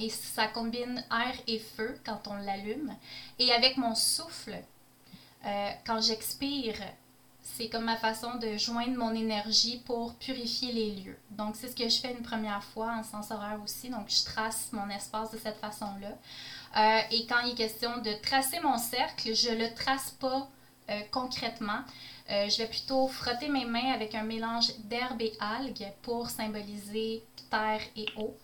Et 0.00 0.10
ça 0.10 0.46
combine 0.48 1.04
air 1.10 1.34
et 1.46 1.58
feu 1.58 1.98
quand 2.04 2.28
on 2.28 2.34
l'allume. 2.36 2.94
Et 3.38 3.52
avec 3.52 3.76
mon 3.76 3.94
souffle, 3.94 4.56
euh, 5.44 5.70
quand 5.86 6.00
j'expire, 6.00 6.76
c'est 7.42 7.68
comme 7.68 7.84
ma 7.84 7.96
façon 7.96 8.34
de 8.36 8.56
joindre 8.56 8.96
mon 8.96 9.14
énergie 9.14 9.80
pour 9.86 10.14
purifier 10.16 10.72
les 10.72 10.90
lieux. 10.96 11.18
Donc, 11.30 11.56
c'est 11.56 11.68
ce 11.68 11.76
que 11.76 11.88
je 11.88 12.00
fais 12.00 12.12
une 12.12 12.22
première 12.22 12.64
fois 12.64 12.92
en 12.92 13.04
sens 13.04 13.30
horaire 13.30 13.60
aussi. 13.62 13.88
Donc, 13.88 14.08
je 14.08 14.24
trace 14.24 14.70
mon 14.72 14.88
espace 14.90 15.30
de 15.30 15.38
cette 15.38 15.58
façon-là. 15.58 16.08
Euh, 16.76 17.00
et 17.10 17.26
quand 17.26 17.40
il 17.44 17.52
est 17.52 17.54
question 17.54 17.98
de 17.98 18.12
tracer 18.22 18.60
mon 18.60 18.78
cercle, 18.78 19.34
je 19.34 19.50
ne 19.50 19.64
le 19.64 19.74
trace 19.74 20.10
pas 20.10 20.48
euh, 20.90 21.00
concrètement. 21.10 21.80
je 22.28 22.58
vais 22.58 22.68
plutôt 22.68 23.06
frotter 23.06 23.48
mes 23.48 23.64
mains 23.64 23.92
avec 23.92 24.14
un 24.16 24.24
mélange 24.24 24.76
d'herbe 24.78 25.22
et 25.22 25.32
algues 25.38 25.92
pour 26.02 26.28
symboliser 26.28 27.22
terre 27.50 27.82
et 27.96 28.06
eau. 28.16 28.36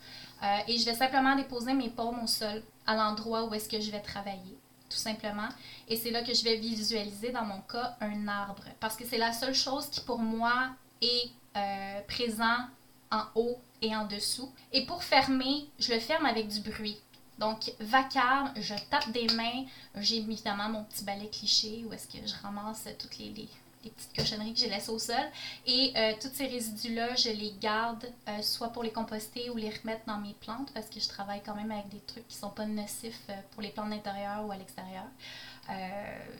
Euh, 0.43 0.59
et 0.67 0.77
je 0.77 0.85
vais 0.85 0.95
simplement 0.95 1.37
déposer 1.37 1.73
mes 1.73 1.91
paumes 1.91 2.23
au 2.23 2.27
sol, 2.27 2.63
à 2.87 2.97
l'endroit 2.97 3.45
où 3.45 3.55
est-ce 3.55 3.69
que 3.69 3.81
je 3.81 3.91
vais 3.91 4.01
travailler, 4.01 4.59
tout 4.91 4.97
simplement. 4.97 5.49
Et 5.89 5.97
c'est 5.97 6.11
là 6.11 6.23
que 6.23 6.35
je 6.35 6.43
vais 6.43 6.57
visualiser, 6.57 7.31
dans 7.31 7.45
mon 7.45 7.61
cas, 7.61 7.97
un 8.01 8.27
arbre. 8.27 8.65
Parce 8.81 8.97
que 8.97 9.05
c'est 9.05 9.19
la 9.19 9.33
seule 9.33 9.55
chose 9.55 9.89
qui, 9.89 10.01
pour 10.01 10.19
moi, 10.19 10.71
est 11.01 11.31
euh, 11.57 12.01
présent 12.09 12.67
en 13.11 13.25
haut 13.35 13.59
et 13.83 13.95
en 13.95 14.07
dessous. 14.07 14.51
Et 14.73 14.85
pour 14.87 15.05
fermer, 15.05 15.69
je 15.79 15.93
le 15.93 16.01
ferme 16.01 16.27
avec 16.27 16.49
du 16.49 16.61
bruit. 16.61 16.99
Donc, 17.39 17.73
vacarme, 17.81 18.53
je 18.57 18.75
tape 18.91 19.11
des 19.13 19.27
mains. 19.35 19.65
J'ai 19.97 20.19
évidemment 20.19 20.69
mon 20.69 20.85
petit 20.85 21.05
balai 21.05 21.29
cliché 21.29 21.85
où 21.87 21.93
est-ce 21.93 22.07
que 22.07 22.27
je 22.27 22.35
ramasse 22.43 22.89
toutes 22.99 23.19
les, 23.19 23.31
les, 23.31 23.49
les 23.85 23.91
petites 23.91 24.17
cochonneries 24.17 24.55
que 24.55 24.61
j'ai 24.61 24.69
laissées 24.69 24.91
au 24.91 24.99
sol. 24.99 25.25
Et 25.67 25.93
euh, 25.97 26.13
tous 26.21 26.31
ces 26.33 26.47
résidus-là, 26.47 27.15
je 27.17 27.31
les 27.31 27.55
garde 27.61 28.05
euh, 28.29 28.43
soit 28.43 28.69
pour 28.69 28.83
les 28.83 28.93
composter 28.93 29.51
ou 29.51 29.57
les 29.57 29.71
remettre 29.71 30.03
dans 30.07 30.19
mes 30.19 30.35
plantes 30.35 30.73
parce 30.73 30.87
que 30.87 31.01
je 31.01 31.09
travaille 31.09 31.43
quand 31.45 31.55
même 31.55 31.71
avec 31.71 31.89
des 31.89 32.01
trucs 32.01 32.27
qui 32.29 32.37
ne 32.37 32.41
sont 32.41 32.51
pas 32.51 32.67
nocifs 32.67 33.21
euh, 33.31 33.35
pour 33.53 33.63
les 33.63 33.71
plantes 33.71 33.91
d'intérieur 33.91 34.45
ou 34.47 34.53
à 34.53 34.57
l'extérieur. 34.57 35.05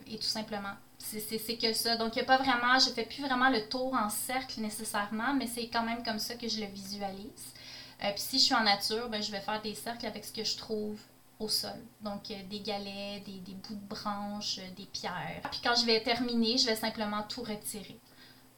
et 0.07 0.19
tout 0.19 0.23
simplement, 0.23 0.75
c'est 0.99 1.57
que 1.57 1.73
ça. 1.73 1.97
Donc, 1.97 2.15
il 2.15 2.19
n'y 2.19 2.23
a 2.23 2.25
pas 2.27 2.39
vraiment, 2.39 2.79
je 2.79 2.91
ne 2.91 2.95
fais 2.95 3.05
plus 3.05 3.23
vraiment 3.23 3.51
le 3.51 3.69
tour 3.69 3.95
en 3.95 4.09
cercle 4.09 4.61
nécessairement, 4.61 5.35
mais 5.35 5.47
c'est 5.47 5.69
quand 5.69 5.83
même 5.83 6.03
comme 6.03 6.19
ça 6.19 6.35
que 6.35 6.49
je 6.49 6.61
le 6.61 6.67
visualise. 6.67 7.55
Puis 8.01 8.13
si 8.17 8.39
je 8.39 8.45
suis 8.45 8.55
en 8.55 8.65
nature, 8.65 9.09
ben, 9.09 9.23
je 9.23 9.31
vais 9.31 9.41
faire 9.41 9.63
des 9.63 9.75
cercles 9.75 10.07
avec 10.07 10.25
ce 10.25 10.33
que 10.33 10.43
je 10.43 10.57
trouve 10.57 10.99
au 11.43 11.49
sol. 11.49 11.71
Donc, 12.01 12.31
euh, 12.31 12.35
des 12.49 12.61
galets, 12.61 13.23
des, 13.25 13.55
bouts 13.55 13.75
de 13.75 13.89
branches, 13.89 14.59
euh, 14.59 14.75
des 14.77 14.87
pierres. 14.87 15.43
Puis 15.51 15.61
quand 15.63 15.75
je 15.75 15.85
vais 15.85 16.01
terminer, 16.03 16.57
je 16.57 16.67
vais 16.67 16.77
simplement 16.77 17.23
tout 17.29 17.43
retirer. 17.43 17.99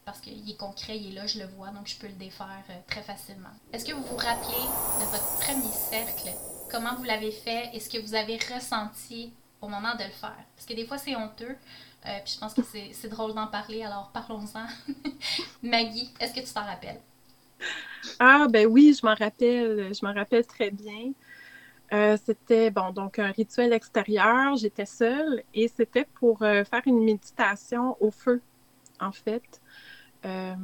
Parce 0.05 0.19
qu'il 0.19 0.49
est 0.49 0.57
concret, 0.57 0.97
il 0.97 1.11
est 1.11 1.15
là, 1.15 1.25
je 1.25 1.39
le 1.39 1.45
vois, 1.45 1.69
donc 1.69 1.87
je 1.87 1.97
peux 1.97 2.07
le 2.07 2.13
défaire 2.13 2.63
euh, 2.69 2.79
très 2.87 3.01
facilement. 3.01 3.49
Est-ce 3.73 3.85
que 3.85 3.93
vous 3.93 4.03
vous 4.03 4.17
rappelez 4.17 4.63
de 4.99 5.05
votre 5.05 5.39
premier 5.39 5.71
cercle? 5.73 6.29
Comment 6.71 6.95
vous 6.95 7.03
l'avez 7.03 7.31
fait? 7.31 7.71
Et 7.73 7.79
ce 7.79 7.89
que 7.89 7.97
vous 7.97 8.13
avez 8.13 8.37
ressenti 8.53 9.33
au 9.61 9.67
moment 9.67 9.95
de 9.95 10.03
le 10.03 10.11
faire? 10.11 10.45
Parce 10.55 10.67
que 10.67 10.73
des 10.73 10.85
fois, 10.85 10.97
c'est 10.97 11.15
honteux. 11.15 11.55
puis 12.03 12.33
je 12.33 12.39
pense 12.39 12.53
que 12.53 12.61
c'est 12.63 13.09
drôle 13.09 13.33
d'en 13.33 13.47
parler, 13.47 13.83
alors 13.83 14.11
parlons-en. 14.13 14.67
Maggie, 15.63 16.11
est-ce 16.19 16.33
que 16.33 16.41
tu 16.41 16.53
t'en 16.53 16.65
rappelles? 16.65 17.01
Ah, 18.19 18.45
ben 18.49 18.67
oui, 18.67 18.95
je 18.99 19.05
m'en 19.05 19.15
rappelle. 19.15 19.91
Je 19.93 20.05
m'en 20.05 20.13
rappelle 20.13 20.45
très 20.45 20.69
bien. 20.69 21.13
Euh, 21.93 22.17
c'était 22.25 22.71
bon, 22.71 22.91
donc 22.91 23.19
un 23.19 23.31
rituel 23.31 23.73
extérieur. 23.73 24.55
J'étais 24.55 24.85
seule 24.85 25.43
et 25.53 25.67
c'était 25.67 26.05
pour 26.15 26.41
euh, 26.41 26.63
faire 26.63 26.81
une 26.85 27.03
méditation 27.03 27.95
au 27.99 28.11
feu, 28.11 28.41
en 28.99 29.11
fait. 29.11 29.61
Euh, 30.25 30.55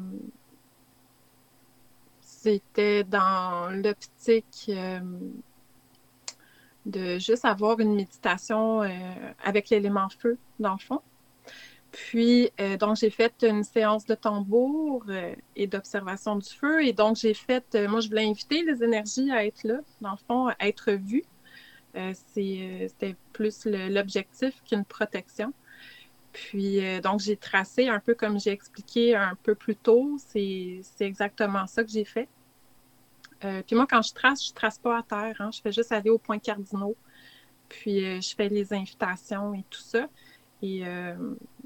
c'était 2.22 3.04
dans 3.04 3.70
l'optique 3.72 4.72
de 6.86 7.20
juste 7.20 7.46
avoir 7.46 7.80
une 7.80 7.94
méditation 7.94 8.82
avec 9.44 9.70
l'élément 9.70 10.10
feu, 10.10 10.38
dans 10.60 10.74
le 10.74 10.80
fond. 10.80 11.02
Puis, 11.92 12.50
euh, 12.62 12.78
donc, 12.78 12.96
j'ai 12.96 13.10
fait 13.10 13.34
une 13.44 13.64
séance 13.64 14.06
de 14.06 14.16
tambour 14.16 15.04
euh, 15.10 15.36
et 15.58 15.68
d'observation 15.68 16.38
du 16.38 16.50
feu. 16.50 16.86
Et 16.86 16.94
donc, 16.94 17.18
j'ai 17.18 17.34
fait, 17.34 17.66
euh, 17.76 17.88
moi, 17.90 18.00
je 18.00 18.08
voulais 18.08 18.26
inviter 18.26 18.64
les 18.64 18.82
énergies 18.84 19.30
à 19.32 19.46
être 19.46 19.64
là, 19.66 19.80
dans 20.00 20.12
le 20.12 20.18
fond, 20.28 20.48
à 20.48 20.56
être 20.62 20.92
vues. 20.94 21.26
C'était 21.94 23.18
plus 23.34 23.66
l'objectif 23.66 24.54
qu'une 24.64 24.86
protection. 24.86 25.54
Puis, 26.32 26.80
donc, 27.02 27.20
j'ai 27.20 27.36
tracé 27.36 27.90
un 27.90 28.00
peu 28.00 28.16
comme 28.16 28.40
j'ai 28.40 28.52
expliqué 28.52 29.14
un 29.14 29.36
peu 29.44 29.56
plus 29.56 29.76
tôt. 29.76 30.16
C'est 30.18 30.82
exactement 31.02 31.68
ça 31.68 31.84
que 31.84 31.90
j'ai 31.90 32.06
fait. 32.06 32.30
puis 33.42 33.76
moi, 33.76 33.86
quand 33.90 34.02
je 34.02 34.14
trace, 34.14 34.48
je 34.48 34.54
trace 34.54 34.78
pas 34.78 35.00
à 35.00 35.04
terre. 35.04 35.36
Hein. 35.40 35.50
je 35.52 35.60
fais 35.60 35.74
juste 35.74 35.92
aller 35.92 36.10
aux 36.10 36.18
points 36.18 36.40
cardinaux. 36.40 36.96
Puis, 37.68 38.22
je 38.22 38.36
fais 38.38 38.48
les 38.48 38.72
invitations 38.72 39.54
et 39.54 39.66
tout 39.70 39.82
ça. 39.82 40.08
Et 40.62 40.86
euh, 40.86 41.16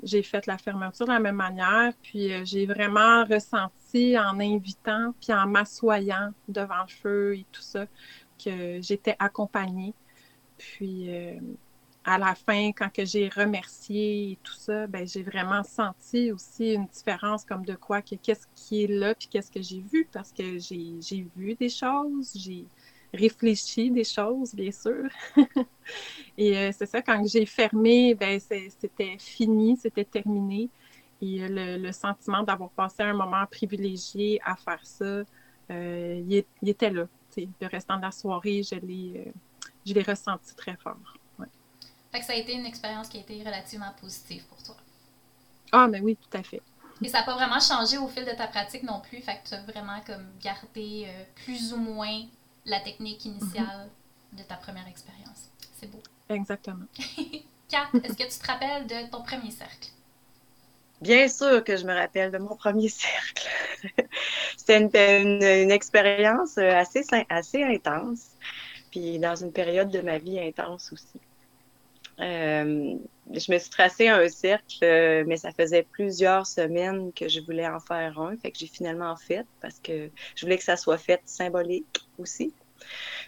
j'ai 0.03 0.23
fait 0.23 0.45
la 0.47 0.57
fermeture 0.57 1.05
de 1.05 1.11
la 1.11 1.19
même 1.19 1.35
manière. 1.35 1.93
Puis 2.01 2.31
euh, 2.33 2.45
j'ai 2.45 2.65
vraiment 2.65 3.25
ressenti 3.25 4.17
en 4.17 4.39
invitant, 4.39 5.13
puis 5.21 5.33
en 5.33 5.47
m'assoyant 5.47 6.31
devant 6.47 6.83
le 6.87 6.91
feu 6.91 7.35
et 7.35 7.45
tout 7.51 7.61
ça, 7.61 7.85
que 8.43 8.81
j'étais 8.81 9.15
accompagnée. 9.19 9.93
Puis 10.57 11.13
euh, 11.13 11.39
à 12.05 12.17
la 12.17 12.35
fin, 12.35 12.71
quand 12.71 12.89
que 12.93 13.03
j'ai 13.03 13.29
remercié 13.29 14.31
et 14.31 14.39
tout 14.43 14.53
ça, 14.53 14.87
ben 14.87 15.07
j'ai 15.07 15.23
vraiment 15.23 15.63
senti 15.63 16.31
aussi 16.31 16.73
une 16.73 16.85
différence 16.87 17.43
comme 17.43 17.65
de 17.65 17.75
quoi 17.75 18.01
que 18.01 18.15
qu'est-ce 18.15 18.47
qui 18.55 18.83
est 18.83 18.87
là, 18.87 19.15
puis 19.15 19.27
qu'est-ce 19.27 19.51
que 19.51 19.61
j'ai 19.61 19.81
vu, 19.81 20.07
parce 20.11 20.31
que 20.31 20.59
j'ai 20.59 21.27
vu 21.35 21.55
des 21.55 21.69
choses, 21.69 22.33
réfléchi 23.13 23.91
des 23.91 24.03
choses, 24.03 24.53
bien 24.53 24.71
sûr. 24.71 25.07
et 26.37 26.57
euh, 26.57 26.71
c'est 26.77 26.85
ça, 26.85 27.01
quand 27.01 27.25
j'ai 27.27 27.45
fermé, 27.45 28.15
ben, 28.15 28.39
c'était 28.39 29.17
fini, 29.19 29.77
c'était 29.77 30.05
terminé. 30.05 30.69
Et 31.21 31.41
euh, 31.43 31.77
le, 31.77 31.91
sentiment 31.91 32.43
d'avoir 32.43 32.69
passé 32.71 33.03
un 33.03 33.13
moment 33.13 33.45
privilégié 33.49 34.39
à 34.43 34.55
faire 34.55 34.79
ça, 34.83 35.23
euh, 35.71 36.43
il, 36.61 36.69
était 36.69 36.89
là. 36.89 37.07
Le 37.37 37.67
restant 37.67 37.97
de 37.97 38.01
la 38.01 38.11
soirée, 38.11 38.61
je 38.63 38.75
l'ai 38.75 40.03
ressenti 40.03 40.55
très 40.55 40.75
fort. 40.77 40.97
Fait 42.11 42.19
que 42.21 42.25
ça 42.25 42.33
a 42.33 42.37
été 42.37 42.53
une 42.53 42.65
expérience 42.65 43.09
qui 43.09 43.17
a 43.17 43.21
été 43.21 43.39
relativement 43.39 43.91
positive 43.99 44.45
pour 44.47 44.63
toi. 44.63 44.75
Ah, 45.71 45.87
mais 45.89 45.99
oui, 45.99 46.15
tout 46.15 46.37
à 46.37 46.43
fait. 46.43 46.61
Et 47.01 47.09
ça 47.09 47.19
n'a 47.19 47.25
pas 47.25 47.35
vraiment 47.35 47.59
changé 47.59 47.97
au 47.97 48.07
fil 48.07 48.23
de 48.23 48.31
ta 48.31 48.47
pratique 48.47 48.83
non 48.83 49.01
plus. 49.01 49.19
Fait 49.21 49.41
que 49.43 49.49
tu 49.49 49.53
as 49.53 49.63
vraiment 49.63 49.99
comme 50.05 50.25
gardé 50.41 51.07
plus 51.35 51.73
ou 51.73 51.77
moins 51.77 52.21
la 52.65 52.79
technique 52.79 53.25
initiale 53.25 53.89
de 54.33 54.43
ta 54.43 54.55
première 54.55 54.87
expérience. 54.87 55.49
C'est 55.79 55.89
beau. 55.89 56.01
Exactement. 56.29 56.85
Kat, 57.69 57.87
est-ce 58.03 58.13
que 58.13 58.23
tu 58.23 58.39
te 58.39 58.47
rappelles 58.47 58.87
de 58.87 59.09
ton 59.09 59.23
premier 59.23 59.51
cercle? 59.51 59.89
Bien 61.01 61.27
sûr 61.27 61.63
que 61.63 61.75
je 61.77 61.85
me 61.85 61.93
rappelle 61.93 62.31
de 62.31 62.37
mon 62.37 62.55
premier 62.55 62.89
cercle. 62.89 63.47
C'était 64.57 65.21
une, 65.21 65.71
expérience 65.71 66.57
assez, 66.57 67.03
assez 67.29 67.63
intense, 67.63 68.31
puis 68.91 69.19
dans 69.19 69.35
une 69.35 69.51
période 69.51 69.89
de 69.89 70.01
ma 70.01 70.17
vie 70.17 70.39
intense 70.39 70.91
aussi. 70.93 71.19
Euh, 72.19 72.95
je 73.33 73.51
me 73.51 73.57
suis 73.57 73.69
tracé 73.69 74.07
un 74.07 74.27
cercle, 74.29 75.25
mais 75.25 75.37
ça 75.37 75.51
faisait 75.51 75.83
plusieurs 75.83 76.45
semaines 76.45 77.11
que 77.13 77.27
je 77.27 77.41
voulais 77.41 77.67
en 77.67 77.79
faire 77.79 78.19
un. 78.19 78.37
Fait 78.37 78.51
que 78.51 78.57
j'ai 78.57 78.67
finalement 78.67 79.15
fait 79.15 79.45
parce 79.61 79.79
que 79.79 80.09
je 80.35 80.45
voulais 80.45 80.57
que 80.57 80.63
ça 80.63 80.77
soit 80.77 80.97
fait 80.97 81.21
symbolique 81.25 81.99
aussi. 82.17 82.53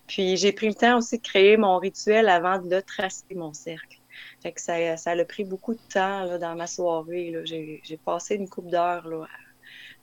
Puis 0.07 0.37
j'ai 0.37 0.51
pris 0.51 0.67
le 0.67 0.73
temps 0.73 0.97
aussi 0.97 1.17
de 1.17 1.23
créer 1.23 1.57
mon 1.57 1.77
rituel 1.77 2.29
avant 2.29 2.59
de 2.59 2.79
tracer 2.79 3.25
mon 3.35 3.53
cercle. 3.53 3.97
Fait 4.41 4.51
que 4.51 4.61
ça, 4.61 4.97
ça 4.97 5.11
a 5.11 5.25
pris 5.25 5.43
beaucoup 5.43 5.73
de 5.73 5.81
temps 5.91 6.23
là, 6.23 6.37
dans 6.37 6.55
ma 6.55 6.67
soirée. 6.67 7.33
J'ai 7.45 7.99
passé 8.05 8.35
une 8.35 8.49
couple 8.49 8.69
d'heures 8.69 9.27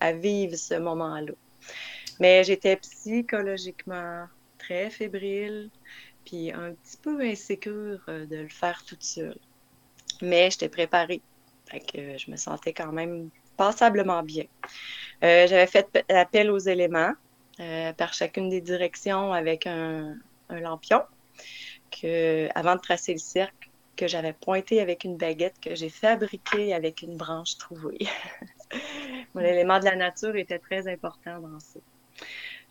à, 0.00 0.06
à, 0.06 0.12
vivre 0.12 0.56
ce 0.56 0.74
moment-là. 0.74 1.32
Mais 2.20 2.44
j'étais 2.44 2.76
psychologiquement 2.76 4.26
très 4.58 4.90
fébrile, 4.90 5.70
puis 6.24 6.52
un 6.52 6.72
petit 6.72 6.96
peu 6.96 7.20
insécure 7.20 8.00
euh, 8.08 8.26
de 8.26 8.36
le 8.36 8.48
faire 8.48 8.84
toute 8.84 9.02
seule. 9.02 9.38
Mais 10.22 10.50
j'étais 10.50 10.68
préparée. 10.68 11.20
Que 11.92 12.16
je 12.18 12.30
me 12.30 12.36
sentais 12.36 12.72
quand 12.72 12.92
même 12.92 13.30
passablement 13.56 14.22
bien. 14.22 14.44
Euh, 15.22 15.46
j'avais 15.48 15.66
fait 15.66 16.04
appel 16.08 16.50
aux 16.50 16.58
éléments 16.58 17.14
euh, 17.58 17.92
par 17.94 18.12
chacune 18.12 18.48
des 18.48 18.60
directions 18.60 19.32
avec 19.32 19.66
un, 19.66 20.16
lampion 20.50 21.02
que, 21.90 22.48
avant 22.54 22.76
de 22.76 22.80
tracer 22.80 23.12
le 23.12 23.18
cercle 23.18 23.70
que 23.96 24.06
j'avais 24.06 24.32
pointé 24.32 24.80
avec 24.80 25.04
une 25.04 25.16
baguette 25.16 25.54
que 25.60 25.74
j'ai 25.74 25.88
fabriquée 25.88 26.74
avec 26.74 27.02
une 27.02 27.16
branche 27.16 27.56
trouvée. 27.58 27.98
L'élément 29.34 29.78
de 29.78 29.84
la 29.84 29.96
nature 29.96 30.36
était 30.36 30.58
très 30.58 30.86
important 30.86 31.40
dans 31.40 31.60
ça. 31.60 31.80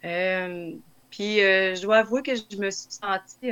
Euh, 0.06 0.74
puis 1.14 1.38
je 1.38 1.82
dois 1.82 1.98
avouer 1.98 2.24
que 2.24 2.34
je 2.36 2.58
me 2.58 2.72
suis 2.72 2.92
sentie 2.92 3.52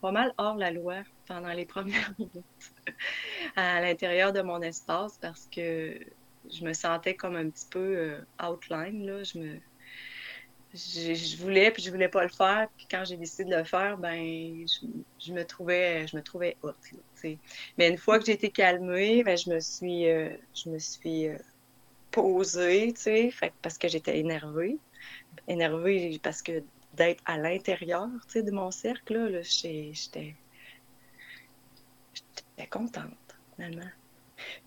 pas 0.00 0.12
mal 0.12 0.32
hors 0.38 0.56
la 0.56 0.70
loi 0.70 1.02
pendant 1.26 1.52
les 1.52 1.66
premières 1.66 2.12
minutes 2.18 2.72
à 3.56 3.80
l'intérieur 3.80 4.32
de 4.32 4.40
mon 4.40 4.62
espace 4.62 5.18
parce 5.20 5.48
que 5.54 5.98
je 6.50 6.64
me 6.64 6.72
sentais 6.72 7.14
comme 7.14 7.36
un 7.36 7.50
petit 7.50 7.66
peu 7.70 7.80
euh, 7.96 8.20
outline. 8.42 9.06
Là. 9.06 9.22
Je, 9.22 9.38
me, 9.38 9.58
je, 10.72 11.36
voulais, 11.36 11.70
puis 11.70 11.82
je 11.82 11.90
voulais 11.90 12.08
pas 12.08 12.22
le 12.22 12.30
faire. 12.30 12.68
Puis 12.76 12.86
quand 12.90 13.04
j'ai 13.04 13.16
décidé 13.16 13.44
de 13.44 13.56
le 13.56 13.64
faire, 13.64 13.98
ben 13.98 14.66
je, 15.18 15.32
me 15.32 15.44
trouvais 15.44 16.06
je 16.06 16.16
me 16.16 16.22
trouvais 16.22 16.56
hot. 16.62 16.72
Mais 17.76 17.88
une 17.88 17.98
fois 17.98 18.18
que 18.18 18.26
j'ai 18.26 18.32
été 18.32 18.50
calmée, 18.50 19.22
ben, 19.24 19.36
je 19.36 19.50
me 19.50 19.60
suis, 19.60 20.08
euh, 20.08 20.30
je 20.54 20.70
me 20.70 20.78
suis 20.78 21.28
euh, 21.28 21.36
posée, 22.10 22.94
parce 23.62 23.78
que 23.78 23.88
j'étais 23.88 24.18
énervée. 24.18 24.78
Énervée 25.46 26.18
parce 26.22 26.42
que 26.42 26.62
d'être 26.98 27.22
à 27.24 27.38
l'intérieur 27.38 28.08
de 28.34 28.50
mon 28.50 28.70
cercle, 28.70 29.14
là, 29.14 29.40
j'étais 29.42 30.34
contente, 32.70 33.36
finalement. 33.54 33.90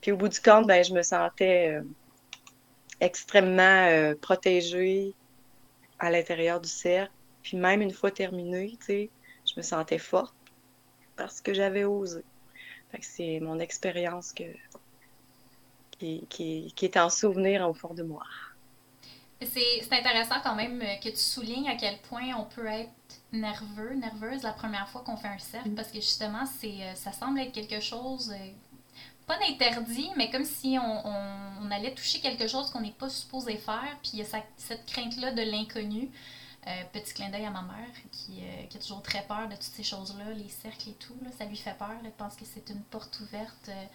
Puis 0.02 0.12
au 0.12 0.18
bout 0.18 0.30
du 0.30 0.40
compte, 0.40 0.68
ben, 0.68 0.84
je 0.84 0.94
me 0.94 1.02
sentais 1.02 1.76
euh, 1.76 1.84
extrêmement 3.00 3.88
euh, 3.88 4.16
protégée 4.16 5.14
à 6.00 6.10
l'intérieur 6.10 6.60
du 6.60 6.70
cercle. 6.70 7.14
Puis 7.44 7.58
même 7.58 7.82
une 7.82 7.92
fois 7.92 8.12
terminée, 8.12 8.78
je 8.88 9.54
me 9.58 9.62
sentais 9.62 9.98
forte 9.98 10.36
parce 11.16 11.42
que 11.42 11.54
j'avais 11.54 11.84
osé. 11.84 12.24
c'est 13.02 13.40
mon 13.40 13.60
expérience 13.60 14.34
qui, 16.00 16.26
qui, 16.30 16.86
est 16.86 16.98
en 16.98 17.10
souvenir 17.10 17.68
au 17.68 17.74
fond 17.74 17.94
de 17.94 18.04
moi. 18.04 18.24
C'est 19.42 19.92
intéressant 19.92 20.36
quand 20.44 20.56
même 20.56 20.80
que 21.04 21.10
tu 21.10 21.18
soulignes 21.18 21.70
à 21.70 21.76
quel 21.76 21.98
point 22.00 22.34
on 22.38 22.46
peut 22.46 22.68
être 22.68 22.92
nerveux, 23.32 23.94
nerveuse 23.96 24.44
la 24.44 24.54
première 24.54 24.88
fois 24.90 25.02
qu'on 25.02 25.18
fait 25.18 25.30
un 25.30 25.40
cercle, 25.40 25.70
mm. 25.70 25.76
parce 25.76 25.90
que 25.90 25.96
justement, 25.96 26.46
c'est 26.60 26.84
euh, 26.84 26.96
ça 26.96 27.12
semble 27.12 27.40
être 27.40 27.52
quelque 27.52 27.80
chose 27.80 28.34
pas 29.32 29.38
d'interdit, 29.38 30.10
mais 30.18 30.30
comme 30.30 30.46
si 30.46 30.78
on, 30.78 31.72
allait 31.72 31.94
toucher 31.94 32.20
quelque 32.20 32.48
chose 32.48 32.70
qu'on 32.70 32.82
n'est 32.82 32.92
pas 32.92 33.10
supposé 33.10 33.56
faire. 33.56 33.98
Puis 34.02 34.12
il 34.14 34.20
y 34.20 34.22
a 34.24 34.26
cette 34.58 34.86
crainte-là 34.86 35.32
de 35.32 35.42
l'inconnu. 35.42 36.10
Euh, 36.68 36.84
petit 36.94 37.16
clin 37.16 37.30
d'œil 37.30 37.46
à 37.46 37.50
ma 37.50 37.64
mère 37.64 37.90
qui, 38.12 38.42
euh, 38.44 38.68
qui, 38.68 38.78
a 38.78 38.80
toujours 38.80 39.02
très 39.02 39.24
peur 39.24 39.48
de 39.48 39.56
toutes 39.56 39.64
ces 39.64 39.82
choses-là, 39.82 40.26
les 40.36 40.50
cercles 40.50 40.90
et 40.90 40.94
tout. 40.94 41.16
Là, 41.24 41.32
ça 41.36 41.46
lui 41.46 41.56
fait 41.56 41.76
peur. 41.76 41.96
Elle 42.04 42.12
pense 42.12 42.36
que 42.36 42.46
c'est 42.46 42.70
une 42.70 42.82
porte 42.84 43.20
ouverte 43.22 43.70
euh, 43.70 43.86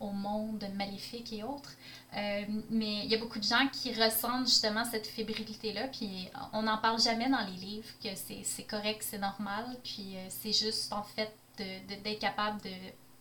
au 0.00 0.10
monde 0.10 0.64
maléfique 0.74 1.32
et 1.32 1.42
autres. 1.42 1.72
mais 2.12 3.04
il 3.04 3.06
y 3.06 3.14
a 3.14 3.18
beaucoup 3.18 3.38
de 3.38 3.44
gens 3.44 3.68
qui 3.72 3.92
ressentent 3.92 4.48
justement 4.48 4.84
cette 4.84 5.06
fébrilité-là. 5.06 5.88
Puis 5.88 6.28
on 6.52 6.62
n'en 6.62 6.78
parle 6.78 7.00
jamais 7.00 7.28
dans 7.28 7.44
les 7.46 7.56
livres, 7.56 7.88
que 8.02 8.08
c'est 8.14 8.64
correct, 8.64 9.02
c'est 9.02 9.18
normal. 9.18 9.64
Puis 9.84 10.16
c'est 10.28 10.52
juste 10.52 10.92
en 10.92 11.02
fait 11.02 11.32
d'être 11.58 12.18
capable 12.18 12.60
de 12.62 12.70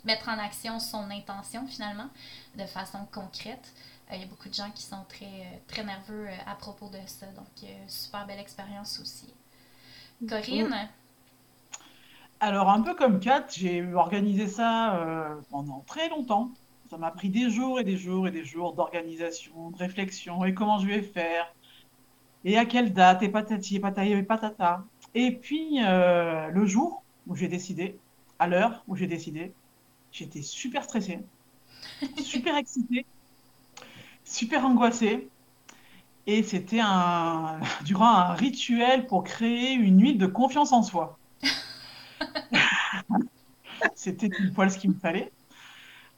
mettre 0.05 0.29
en 0.29 0.37
action 0.37 0.79
son 0.79 1.09
intention 1.11 1.67
finalement 1.67 2.09
de 2.55 2.65
façon 2.65 2.99
concrète. 3.11 3.73
Euh, 4.11 4.15
il 4.15 4.21
y 4.21 4.23
a 4.23 4.27
beaucoup 4.27 4.49
de 4.49 4.53
gens 4.53 4.71
qui 4.73 4.83
sont 4.83 5.03
très, 5.07 5.25
euh, 5.25 5.57
très 5.67 5.83
nerveux 5.83 6.27
euh, 6.27 6.35
à 6.51 6.55
propos 6.55 6.89
de 6.89 6.97
ça. 7.05 7.27
Donc, 7.27 7.69
super 7.87 8.25
belle 8.25 8.39
expérience 8.39 8.99
aussi. 8.99 9.33
Corinne? 10.27 10.89
Alors, 12.39 12.69
un 12.69 12.81
peu 12.81 12.95
comme 12.95 13.19
Kat, 13.19 13.45
j'ai 13.49 13.93
organisé 13.93 14.47
ça 14.47 15.37
pendant 15.49 15.83
très 15.87 16.07
longtemps. 16.09 16.51
Ça 16.89 16.97
m'a 16.97 17.11
pris 17.11 17.29
des 17.29 17.49
jours 17.49 17.79
et 17.79 17.83
des 17.83 17.97
jours 17.97 18.27
et 18.27 18.31
des 18.31 18.43
jours 18.43 18.73
d'organisation, 18.73 19.71
de 19.71 19.77
réflexion, 19.77 20.43
et 20.45 20.53
comment 20.53 20.79
je 20.79 20.87
vais 20.87 21.01
faire, 21.01 21.53
et 22.43 22.57
à 22.57 22.65
quelle 22.65 22.93
date, 22.93 23.21
et 23.21 23.29
patati, 23.29 23.75
et 23.75 23.79
patati, 23.79 24.11
et 24.11 24.23
patata. 24.23 24.83
Et 25.13 25.31
puis, 25.31 25.79
le 25.81 26.65
jour 26.65 27.03
où 27.27 27.35
j'ai 27.35 27.47
décidé, 27.47 27.99
à 28.39 28.47
l'heure 28.47 28.83
où 28.87 28.95
j'ai 28.95 29.07
décidé, 29.07 29.53
J'étais 30.11 30.41
super 30.41 30.83
stressée, 30.83 31.19
super 32.23 32.57
excitée, 32.57 33.05
super 34.23 34.65
angoissée. 34.65 35.29
Et 36.27 36.43
c'était 36.43 36.81
un, 36.81 37.59
durant 37.85 38.07
un 38.07 38.33
rituel 38.33 39.07
pour 39.07 39.23
créer 39.23 39.73
une 39.73 40.01
huile 40.01 40.17
de 40.17 40.27
confiance 40.27 40.71
en 40.71 40.83
soi. 40.83 41.17
c'était 43.95 44.27
une 44.27 44.51
poil 44.53 44.71
ce 44.71 44.77
qu'il 44.77 44.91
me 44.91 44.99
fallait. 44.99 45.31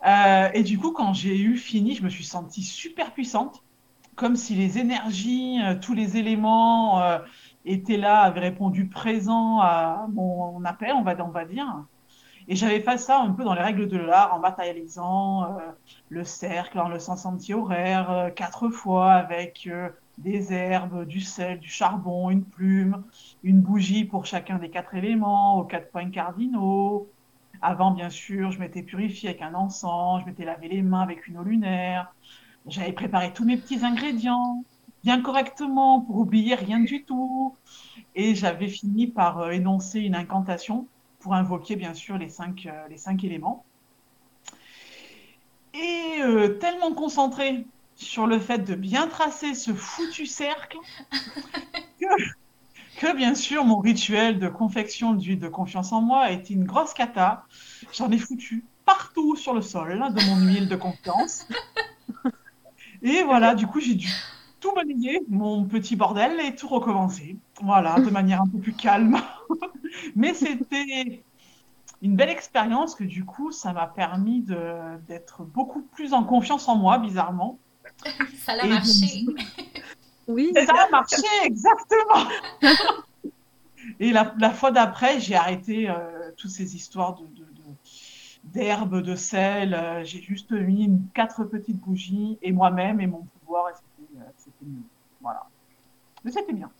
Euh, 0.05 0.49
et 0.53 0.63
du 0.63 0.77
coup, 0.79 0.91
quand 0.91 1.13
j'ai 1.13 1.37
eu 1.39 1.57
fini, 1.57 1.95
je 1.95 2.03
me 2.03 2.09
suis 2.09 2.23
sentie 2.23 2.63
super 2.63 3.13
puissante, 3.13 3.63
comme 4.15 4.35
si 4.35 4.55
les 4.55 4.77
énergies, 4.79 5.61
euh, 5.63 5.75
tous 5.79 5.93
les 5.93 6.17
éléments 6.17 7.01
euh, 7.01 7.19
étaient 7.65 7.97
là, 7.97 8.21
avaient 8.21 8.39
répondu 8.39 8.87
présent 8.87 9.59
à 9.59 10.07
mon 10.11 10.63
appel, 10.65 10.93
on 10.93 11.03
va, 11.03 11.15
on 11.23 11.29
va 11.29 11.45
dire. 11.45 11.85
Et 12.47 12.55
j'avais 12.55 12.81
fait 12.81 12.97
ça 12.97 13.19
un 13.21 13.31
peu 13.31 13.43
dans 13.43 13.53
les 13.53 13.61
règles 13.61 13.87
de 13.87 13.97
l'art, 13.97 14.33
en 14.33 14.39
matérialisant 14.39 15.57
le 16.09 16.23
cercle 16.23 16.79
en 16.79 16.89
le 16.89 16.97
sens 16.99 17.25
anti-horaire, 17.25 18.31
quatre 18.35 18.69
fois 18.69 19.13
avec 19.13 19.69
des 20.17 20.51
herbes, 20.51 21.05
du 21.05 21.21
sel, 21.21 21.59
du 21.59 21.69
charbon, 21.69 22.31
une 22.31 22.43
plume, 22.43 23.03
une 23.43 23.61
bougie 23.61 24.05
pour 24.05 24.25
chacun 24.25 24.57
des 24.57 24.71
quatre 24.71 24.95
éléments, 24.95 25.59
aux 25.59 25.65
quatre 25.65 25.91
points 25.91 26.09
cardinaux. 26.09 27.07
Avant, 27.61 27.91
bien 27.91 28.09
sûr, 28.09 28.51
je 28.51 28.59
m'étais 28.59 28.83
purifiée 28.83 29.29
avec 29.29 29.41
un 29.41 29.53
encens, 29.53 30.21
je 30.21 30.25
m'étais 30.25 30.45
lavé 30.45 30.67
les 30.67 30.81
mains 30.81 31.01
avec 31.01 31.27
une 31.27 31.37
eau 31.37 31.43
lunaire. 31.43 32.13
J'avais 32.65 32.93
préparé 32.93 33.33
tous 33.33 33.45
mes 33.45 33.57
petits 33.57 33.83
ingrédients 33.85 34.63
bien 35.03 35.21
correctement 35.21 36.01
pour 36.01 36.17
oublier 36.17 36.55
rien 36.55 36.79
du 36.79 37.03
tout. 37.05 37.55
Et 38.15 38.35
j'avais 38.35 38.67
fini 38.67 39.07
par 39.07 39.51
énoncer 39.51 39.99
une 39.99 40.15
incantation 40.15 40.87
pour 41.19 41.35
invoquer 41.35 41.75
bien 41.75 41.93
sûr 41.93 42.17
les 42.17 42.29
cinq, 42.29 42.65
euh, 42.65 42.87
les 42.89 42.97
cinq 42.97 43.23
éléments. 43.23 43.65
Et 45.73 46.21
euh, 46.21 46.57
tellement 46.59 46.93
concentré 46.93 47.65
sur 47.95 48.27
le 48.27 48.39
fait 48.39 48.59
de 48.59 48.75
bien 48.75 49.07
tracer 49.07 49.53
ce 49.53 49.73
foutu 49.73 50.25
cercle 50.25 50.77
que, 51.99 52.05
bien 53.15 53.35
sûr 53.35 53.65
mon 53.65 53.79
rituel 53.79 54.39
de 54.39 54.47
confection 54.47 55.13
d'huile 55.13 55.39
de 55.39 55.47
confiance 55.47 55.91
en 55.91 56.01
moi 56.01 56.21
a 56.21 56.31
été 56.31 56.53
une 56.53 56.65
grosse 56.65 56.93
cata. 56.93 57.45
J'en 57.93 58.11
ai 58.11 58.17
foutu 58.17 58.63
partout 58.85 59.35
sur 59.35 59.53
le 59.53 59.61
sol 59.61 59.89
de 59.89 60.25
mon 60.29 60.39
huile 60.47 60.67
de 60.67 60.75
confiance. 60.75 61.47
Et 63.01 63.23
voilà, 63.23 63.55
du 63.55 63.67
coup 63.67 63.79
j'ai 63.79 63.95
dû 63.95 64.09
tout 64.59 64.71
balayer, 64.73 65.21
mon 65.27 65.65
petit 65.65 65.95
bordel, 65.95 66.39
et 66.39 66.55
tout 66.55 66.67
recommencer. 66.67 67.35
Voilà, 67.61 67.99
de 67.99 68.09
manière 68.11 68.41
un 68.41 68.47
peu 68.47 68.59
plus 68.59 68.73
calme. 68.73 69.19
Mais 70.15 70.33
c'était 70.35 71.23
une 72.01 72.15
belle 72.15 72.29
expérience 72.29 72.95
que 72.95 73.03
du 73.03 73.25
coup, 73.25 73.51
ça 73.51 73.73
m'a 73.73 73.87
permis 73.87 74.45
d'être 75.07 75.43
beaucoup 75.43 75.81
plus 75.81 76.13
en 76.13 76.23
confiance 76.23 76.67
en 76.67 76.75
moi, 76.75 76.99
bizarrement. 76.99 77.57
ça 78.37 78.53
a 78.53 78.67
marché. 78.67 79.25
oui. 80.31 80.51
Ça 80.53 80.73
a 80.73 80.89
marché, 80.89 81.15
exactement. 81.43 82.29
et 83.99 84.11
la, 84.11 84.49
fois 84.51 84.71
d'après, 84.71 85.19
j'ai 85.19 85.35
arrêté 85.35 85.89
euh, 85.89 86.31
toutes 86.37 86.51
ces 86.51 86.75
histoires 86.75 87.15
de, 87.15 87.25
d'herbes, 88.43 89.01
de, 89.01 89.15
sel. 89.15 89.73
Euh, 89.73 90.03
j'ai 90.03 90.21
juste 90.21 90.51
mis 90.51 90.89
quatre 91.13 91.43
petites 91.43 91.77
bougies 91.77 92.37
et 92.41 92.51
moi-même 92.51 92.99
et 93.01 93.07
mon 93.07 93.27
pouvoir. 93.39 93.69
Et 93.69 93.73
c'était 94.37 94.65
mieux. 94.65 94.83
Voilà. 95.21 95.43
Mais 96.23 96.31
c'était 96.31 96.53
bien. 96.53 96.71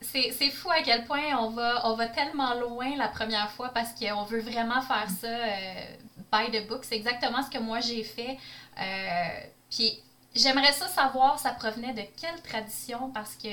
C'est 0.00 0.50
fou 0.50 0.70
à 0.70 0.82
quel 0.82 1.04
point 1.04 1.36
on 1.40 1.50
va, 1.50 1.88
on 1.88 1.96
va 1.96 2.06
tellement 2.06 2.54
loin 2.54 2.96
la 2.96 3.08
première 3.08 3.50
fois 3.50 3.70
parce 3.70 3.92
qu'on 3.92 4.24
veut 4.24 4.40
vraiment 4.40 4.80
faire 4.82 5.08
ça 5.10 5.26
euh, 5.26 5.96
by 6.32 6.50
the 6.52 6.68
book. 6.68 6.84
C'est 6.84 6.96
exactement 6.96 7.42
ce 7.42 7.50
que 7.50 7.58
moi 7.58 7.80
j'ai 7.80 8.04
fait. 8.04 8.38
Euh, 8.78 9.40
puis 9.70 9.98
j'aimerais 10.36 10.72
ça 10.72 10.88
savoir, 10.88 11.38
ça 11.38 11.50
provenait 11.50 11.92
de 11.92 12.02
quelle 12.20 12.40
tradition? 12.42 13.10
Parce 13.10 13.34
que 13.34 13.48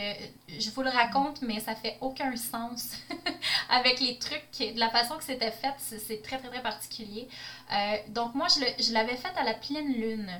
je 0.47 0.69
vous 0.71 0.81
le 0.81 0.89
raconte, 0.89 1.41
mais 1.41 1.59
ça 1.59 1.75
fait 1.75 1.97
aucun 2.01 2.35
sens 2.35 2.97
avec 3.69 3.99
les 3.99 4.17
trucs, 4.19 4.43
de 4.59 4.79
la 4.79 4.89
façon 4.89 5.17
que 5.17 5.23
c'était 5.23 5.51
fait, 5.51 5.73
c'est 5.77 6.21
très, 6.21 6.37
très, 6.37 6.49
très 6.49 6.61
particulier. 6.61 7.27
Euh, 7.71 7.97
donc, 8.09 8.35
moi, 8.35 8.47
je 8.49 8.93
l'avais 8.93 9.15
fait 9.15 9.35
à 9.35 9.43
la 9.43 9.53
pleine 9.53 9.93
lune. 9.93 10.31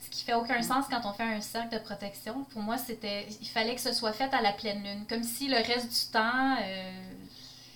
Ce 0.00 0.10
qui 0.10 0.24
fait 0.24 0.34
aucun 0.34 0.62
sens 0.62 0.86
quand 0.90 1.02
on 1.04 1.12
fait 1.12 1.22
un 1.22 1.40
cercle 1.40 1.74
de 1.74 1.78
protection. 1.78 2.44
Pour 2.44 2.62
moi, 2.62 2.76
c'était, 2.76 3.26
il 3.40 3.48
fallait 3.48 3.74
que 3.74 3.80
ce 3.80 3.92
soit 3.92 4.12
fait 4.12 4.32
à 4.34 4.42
la 4.42 4.52
pleine 4.52 4.82
lune. 4.82 5.06
Comme 5.08 5.22
si 5.22 5.48
le 5.48 5.56
reste 5.56 5.88
du 5.88 6.12
temps, 6.12 6.56
euh, 6.60 7.12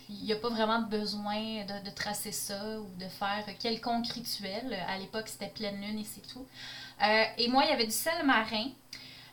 il 0.08 0.24
n'y 0.24 0.32
a 0.32 0.36
pas 0.36 0.48
vraiment 0.48 0.80
besoin 0.82 1.64
de, 1.64 1.90
tracer 1.90 2.32
ça 2.32 2.78
ou 2.78 2.88
de 2.98 3.08
faire 3.08 3.44
quelconque 3.58 4.08
rituel. 4.08 4.76
À 4.88 4.98
l'époque, 4.98 5.28
c'était 5.28 5.48
pleine 5.48 5.80
lune 5.80 5.98
et 5.98 6.04
c'est 6.04 6.26
tout. 6.26 6.46
Euh, 7.02 7.24
et 7.38 7.48
moi, 7.48 7.64
il 7.64 7.70
y 7.70 7.72
avait 7.72 7.86
du 7.86 7.92
sel 7.92 8.24
marin 8.24 8.68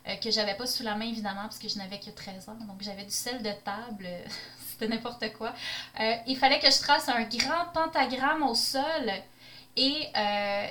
euh, 0.08 0.16
que 0.16 0.30
j'avais 0.30 0.54
pas 0.54 0.66
sous 0.66 0.82
la 0.82 0.96
main, 0.96 1.06
évidemment, 1.06 1.42
parce 1.42 1.58
que 1.58 1.68
je 1.68 1.78
n'avais 1.78 2.00
que 2.00 2.10
13 2.10 2.48
ans. 2.48 2.56
Donc, 2.66 2.80
j'avais 2.80 3.04
du 3.04 3.10
sel 3.10 3.42
de 3.42 3.52
table. 3.64 4.08
c'était 4.68 4.88
n'importe 4.88 5.32
quoi. 5.34 5.54
Euh, 6.00 6.16
il 6.26 6.36
fallait 6.36 6.58
que 6.58 6.70
je 6.70 6.78
trace 6.80 7.08
un 7.08 7.22
grand 7.22 7.66
pentagramme 7.72 8.42
au 8.42 8.54
sol 8.54 9.12
et 9.76 10.08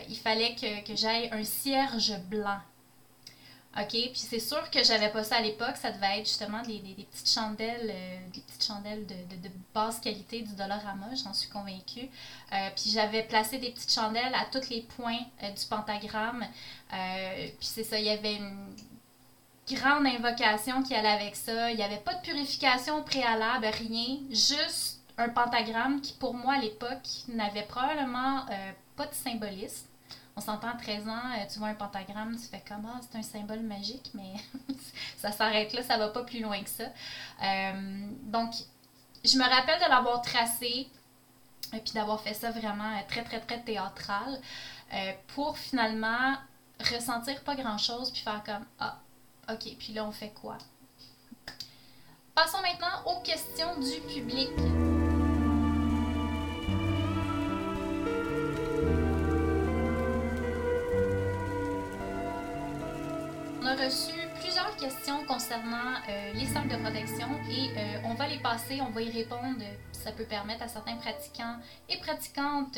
il 0.09 0.17
fallait 0.17 0.55
que 0.55 0.95
j'aille 0.95 1.29
un 1.31 1.43
cierge 1.43 2.17
blanc 2.29 2.59
OK? 3.75 3.89
Puis 3.89 4.11
c'est 4.15 4.39
sûr 4.39 4.69
que 4.69 4.83
j'avais 4.83 5.09
pas 5.09 5.23
ça 5.23 5.37
à 5.37 5.41
l'époque. 5.41 5.75
Ça 5.77 5.91
devait 5.91 6.19
être 6.19 6.27
justement 6.27 6.61
des, 6.61 6.79
petites 7.09 7.29
chandelles, 7.29 7.89
euh, 7.89 8.17
des 8.31 8.41
petites 8.41 8.63
chandelles 8.63 9.05
de, 9.07 9.49
basse 9.73 9.99
qualité 9.99 10.41
du 10.41 10.53
Dollarama, 10.53 11.07
j'en 11.15 11.33
suis 11.33 11.49
convaincue. 11.49 12.07
Euh, 12.51 12.69
puis 12.75 12.91
j'avais 12.91 13.23
placé 13.23 13.57
des 13.57 13.71
petites 13.71 13.91
chandelles 13.91 14.35
à 14.35 14.45
tous 14.51 14.69
les 14.69 14.81
points 14.81 15.19
euh, 15.41 15.49
du 15.49 15.65
pentagramme. 15.65 16.45
puis 16.89 17.67
c'est 17.67 17.83
ça, 17.83 17.97
il 17.97 18.05
y 18.05 18.09
avait 18.09 18.35
une 18.35 18.75
grande 19.67 20.05
invocation 20.05 20.83
qui 20.83 20.93
allait 20.93 21.07
avec 21.07 21.35
ça. 21.35 21.71
Il 21.71 21.77
n'y 21.77 21.83
avait 21.83 21.97
pas 21.97 22.13
de 22.13 22.21
purification 22.21 23.01
préalable, 23.01 23.65
rien. 23.65 24.19
Juste 24.29 24.99
un 25.17 25.29
pentagramme 25.29 25.99
qui, 26.01 26.13
pour 26.13 26.35
moi, 26.35 26.53
à 26.55 26.59
l'époque, 26.59 27.07
n'avait 27.27 27.63
probablement 27.63 28.45
pas 28.95 29.07
de 29.07 29.13
symbolisme 29.15 29.87
on 30.35 30.41
s'entend 30.41 30.69
à 30.69 30.75
13 30.75 31.07
ans, 31.07 31.31
euh, 31.37 31.45
tu 31.51 31.59
vois 31.59 31.69
un 31.69 31.75
pentagramme, 31.75 32.35
tu 32.35 32.47
fais 32.47 32.63
comme, 32.67 32.85
ah, 32.85 32.99
c'est 33.01 33.17
un 33.17 33.23
symbole 33.23 33.61
magique, 33.61 34.11
mais 34.13 34.33
ça 35.17 35.31
s'arrête 35.31 35.73
là, 35.73 35.83
ça 35.83 35.97
va 35.97 36.09
pas 36.09 36.23
plus 36.23 36.41
loin 36.41 36.61
que 36.63 36.69
ça. 36.69 36.85
Euh, 37.43 38.07
donc, 38.23 38.53
je 39.23 39.37
me 39.37 39.43
rappelle 39.43 39.79
de 39.79 39.89
l'avoir 39.89 40.21
tracé, 40.21 40.87
et 41.73 41.79
puis 41.79 41.93
d'avoir 41.93 42.21
fait 42.21 42.33
ça 42.33 42.51
vraiment 42.51 42.97
euh, 42.97 43.01
très, 43.07 43.23
très, 43.23 43.39
très 43.39 43.61
théâtral, 43.61 44.39
pour 45.29 45.57
finalement 45.57 46.35
ressentir 46.79 47.41
pas 47.43 47.55
grand-chose, 47.55 48.11
puis 48.11 48.21
faire 48.21 48.43
comme, 48.43 48.63
ah, 48.79 48.99
ok, 49.49 49.75
puis 49.79 49.93
là, 49.93 50.05
on 50.05 50.11
fait 50.11 50.29
quoi? 50.29 50.59
Passons 52.35 52.61
maintenant 52.61 53.03
aux 53.07 53.21
questions 53.21 53.79
du 53.79 53.99
public. 54.13 54.51
Reçu 63.75 64.13
plusieurs 64.39 64.75
questions 64.77 65.25
concernant 65.25 65.95
euh, 66.07 66.33
les 66.33 66.45
salles 66.45 66.67
de 66.67 66.75
protection 66.75 67.27
et 67.49 67.69
euh, 67.75 68.01
on 68.05 68.13
va 68.13 68.27
les 68.27 68.39
passer, 68.39 68.79
on 68.81 68.89
va 68.91 69.01
y 69.01 69.11
répondre. 69.11 69.63
Ça 69.91 70.11
peut 70.11 70.25
permettre 70.25 70.63
à 70.63 70.67
certains 70.67 70.95
pratiquants 70.97 71.57
et 71.89 71.97
pratiquantes 71.97 72.77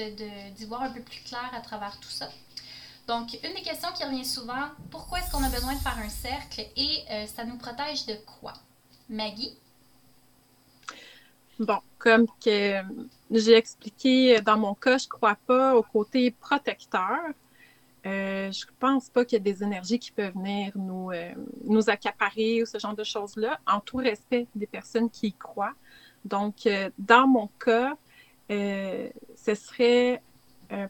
d'y 0.55 0.65
voir 0.65 0.83
un 0.83 0.91
peu 0.91 1.01
plus 1.01 1.21
clair 1.23 1.49
à 1.53 1.61
travers 1.61 1.99
tout 1.99 2.09
ça. 2.09 2.29
Donc, 3.07 3.37
une 3.43 3.53
des 3.53 3.61
questions 3.61 3.89
qui 3.95 4.03
revient 4.03 4.25
souvent, 4.25 4.69
pourquoi 4.89 5.19
est-ce 5.19 5.31
qu'on 5.31 5.43
a 5.43 5.49
besoin 5.49 5.73
de 5.73 5.79
faire 5.79 5.97
un 5.97 6.09
cercle 6.09 6.61
et 6.75 7.03
euh, 7.11 7.25
ça 7.27 7.43
nous 7.45 7.57
protège 7.57 8.05
de 8.05 8.15
quoi? 8.39 8.53
Maggie? 9.09 9.57
Bon, 11.59 11.79
comme 11.99 12.25
que 12.43 12.81
j'ai 13.31 13.53
expliqué 13.53 14.41
dans 14.41 14.57
mon 14.57 14.73
cas, 14.73 14.97
je 14.97 15.05
ne 15.05 15.09
crois 15.09 15.37
pas 15.47 15.75
au 15.75 15.83
côté 15.83 16.31
protecteur. 16.31 17.19
Euh, 18.05 18.51
je 18.51 18.65
pense 18.79 19.09
pas 19.09 19.25
qu'il 19.25 19.37
y 19.37 19.41
ait 19.41 19.53
des 19.53 19.63
énergies 19.63 19.97
qui 19.97 20.11
peuvent 20.11 20.33
venir 20.33 20.71
nous, 20.75 21.09
euh, 21.11 21.31
nous 21.63 21.89
accaparer 21.89 22.61
ou 22.61 22.65
ce 22.65 22.77
genre 22.77 22.95
de 22.95 23.03
choses-là, 23.03 23.59
en 23.65 23.79
tout 23.79 23.97
respect 23.97 24.47
des 24.53 24.67
personnes 24.67 25.09
qui 25.09 25.27
y 25.27 25.33
croient. 25.33 25.73
Donc, 26.23 26.67
euh, 26.67 26.89
dans 26.99 27.27
mon 27.27 27.49
cas, 27.59 27.95
ce 28.47 29.55
serait 29.55 30.21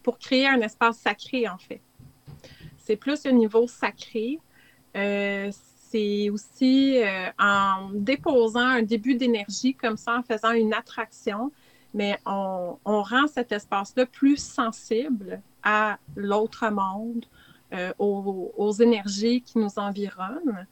pour 0.04 0.20
créer 0.20 0.48
un 0.48 0.60
espace 0.60 0.98
sacré, 0.98 1.48
en 1.48 1.58
fait. 1.58 1.80
C'est 2.78 2.98
plus 2.98 3.26
un 3.26 3.32
niveau 3.32 3.66
sacré. 3.68 4.40
c'est 4.94 6.30
aussi 6.30 7.00
en 7.40 7.92
déposant 7.94 8.60
un 8.60 8.82
début 8.82 9.16
d'énergie 9.16 9.74
comme 9.74 9.96
ça, 9.96 10.18
en 10.18 10.24
faisant 10.24 10.52
une 10.52 10.74
attraction, 10.74 11.52
mais 11.94 12.20
on, 12.26 12.78
on 12.84 13.04
rend 13.04 13.28
cet 13.28 13.54
espace-là 13.54 14.06
plus 14.06 14.38
sensible 14.38 15.42
à 15.66 15.98
l'autre 16.16 16.70
monde, 16.70 17.26
euh, 17.74 17.92
aux, 17.98 18.72
énergies 18.74 19.42
qui 19.42 19.58
nous 19.58 19.80
environnent. 19.80 20.68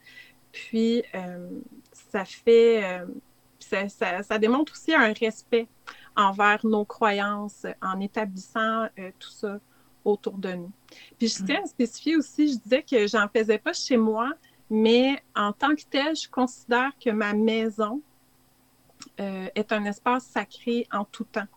Puis, 0.52 1.04
euh, 1.16 1.50
ça 1.92 2.24
fait, 2.24 2.84
euh, 2.84 3.88
ça, 3.90 4.38
démontre 4.38 4.72
aussi 4.74 4.94
un 4.94 5.12
respect 5.12 5.68
envers 6.16 6.64
nos 6.64 6.86
croyances 6.86 7.66
en 7.82 8.00
établissant 8.00 8.88
tout 9.18 9.32
ça 9.32 9.60
autour 10.06 10.38
de 10.38 10.54
nous. 10.54 10.72
Puis, 11.18 11.30
je 11.30 11.44
tiens 11.44 11.62
à 11.64 11.68
spécifier 11.68 12.16
aussi, 12.16 12.54
je 12.54 12.60
disais 12.60 12.84
que 12.84 13.08
j'en 13.08 13.28
faisais 13.28 13.58
pas 13.58 13.74
chez 13.74 13.98
moi, 13.98 14.32
mais 14.70 15.22
en 15.36 15.52
tant 15.52 15.76
que 15.76 15.84
tel, 15.90 16.16
je 16.16 16.30
considère 16.30 16.92
que 17.04 17.10
ma 17.10 17.34
maison 17.34 18.02
est 19.18 19.72
un 19.72 19.86
espace 19.86 20.26
sacré 20.26 20.88
en 20.92 21.06
tout 21.06 21.26
temps. 21.26 21.48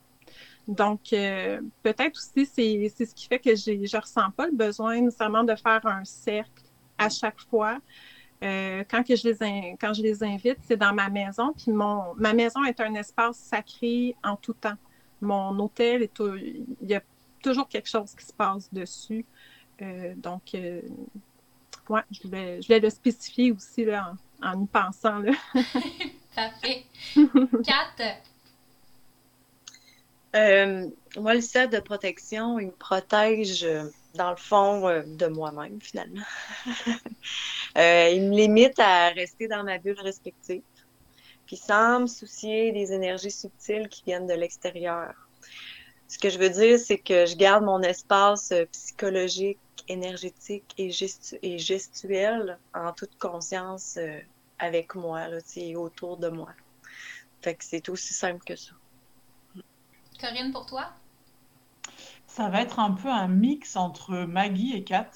Donc, 0.66 1.12
euh, 1.12 1.61
peut-être 1.83 2.16
aussi, 2.16 2.46
c'est 2.46 3.07
ce 3.07 3.14
qui 3.14 3.26
fait 3.29 3.38
que 3.38 3.55
je 3.55 3.70
ne 3.70 4.00
ressens 4.00 4.31
pas 4.33 4.46
le 4.46 4.52
besoin 4.52 5.00
nécessairement 5.00 5.44
de 5.44 5.55
faire 5.55 5.85
un 5.87 6.05
cercle 6.05 6.64
à 6.98 7.09
chaque 7.09 7.40
fois. 7.48 7.79
Euh, 8.42 8.85
quand, 8.90 9.02
que 9.02 9.16
je 9.16 9.29
les 9.29 9.76
quand 9.81 9.94
je 9.94 10.02
les 10.02 10.22
invite, 10.22 10.59
c'est 10.62 10.76
dans 10.76 10.92
ma 10.92 11.09
maison. 11.09 11.52
Puis 11.57 11.72
mon, 11.72 12.14
ma 12.16 12.33
maison 12.33 12.64
est 12.64 12.81
un 12.81 12.94
espace 12.94 13.37
sacré 13.37 14.16
en 14.24 14.37
tout 14.37 14.55
temps. 14.55 14.76
Mon 15.20 15.59
hôtel, 15.59 16.02
est 16.02 16.20
il 16.20 16.66
y 16.83 16.94
a 16.94 17.02
toujours 17.42 17.68
quelque 17.68 17.88
chose 17.88 18.14
qui 18.14 18.26
se 18.26 18.33
passe 18.33 18.72
dessus. 18.72 19.24
Euh, 19.81 20.14
donc, 20.16 20.55
ouais, 21.88 22.02
je 22.11 22.22
voulais, 22.24 22.61
je 22.61 22.66
voulais 22.66 22.81
le 22.81 22.90
spécifier 22.90 23.52
aussi 23.52 23.85
là, 23.85 24.14
en, 24.42 24.52
en 24.52 24.62
y 24.62 24.66
pensant. 24.66 25.20
Là. 25.20 25.33
Parfait. 26.35 26.85
Kat, 27.64 28.18
euh, 30.37 30.88
moi, 31.16 31.35
le 31.35 31.40
set 31.40 31.72
de 31.72 31.81
protection, 31.81 32.59
il 32.59 32.66
me 32.66 32.72
protège, 32.72 33.64
euh, 33.64 33.85
dans 34.14 34.31
le 34.31 34.37
fond, 34.37 34.87
euh, 34.87 35.03
de 35.07 35.27
moi-même, 35.27 35.81
finalement. 35.81 36.25
il 37.77 38.29
me 38.29 38.35
limite 38.35 38.79
à 38.79 39.09
rester 39.11 39.49
dans 39.49 39.64
ma 39.64 39.79
bulle 39.79 40.01
respective, 40.01 40.62
puis 41.46 41.57
sans 41.57 42.01
me 42.01 42.07
soucier 42.07 42.72
des 42.72 42.92
énergies 42.92 43.31
subtiles 43.31 43.88
qui 43.88 44.03
viennent 44.05 44.27
de 44.27 44.35
l'extérieur. 44.35 45.14
Ce 46.09 46.18
que 46.18 46.31
je 46.31 46.38
veux 46.38 46.51
dire, 46.51 46.79
c'est 46.79 46.99
que 46.99 47.27
je 47.27 47.37
garde 47.37 47.64
mon 47.64 47.83
espace 47.83 48.53
psychologique, 48.72 49.59
énergétique 49.88 50.75
et, 50.79 50.90
gestuel 51.59 52.59
en 52.75 52.92
toute 52.92 53.16
conscience 53.18 53.99
avec 54.59 54.94
moi, 54.94 55.27
autour 55.77 56.16
de 56.16 56.29
moi. 56.29 56.51
Fait 57.42 57.55
que 57.55 57.64
c'est 57.64 57.88
aussi 57.88 58.14
simple 58.14 58.44
que 58.44 58.57
ça. 58.57 58.72
Corinne, 60.18 60.52
pour 60.52 60.66
toi? 60.66 60.87
Ça 62.26 62.48
va 62.48 62.61
être 62.61 62.79
un 62.79 62.92
peu 62.92 63.09
un 63.09 63.29
mix 63.29 63.76
entre 63.76 64.24
Maggie 64.24 64.74
et 64.74 64.85
Kat. 64.85 65.11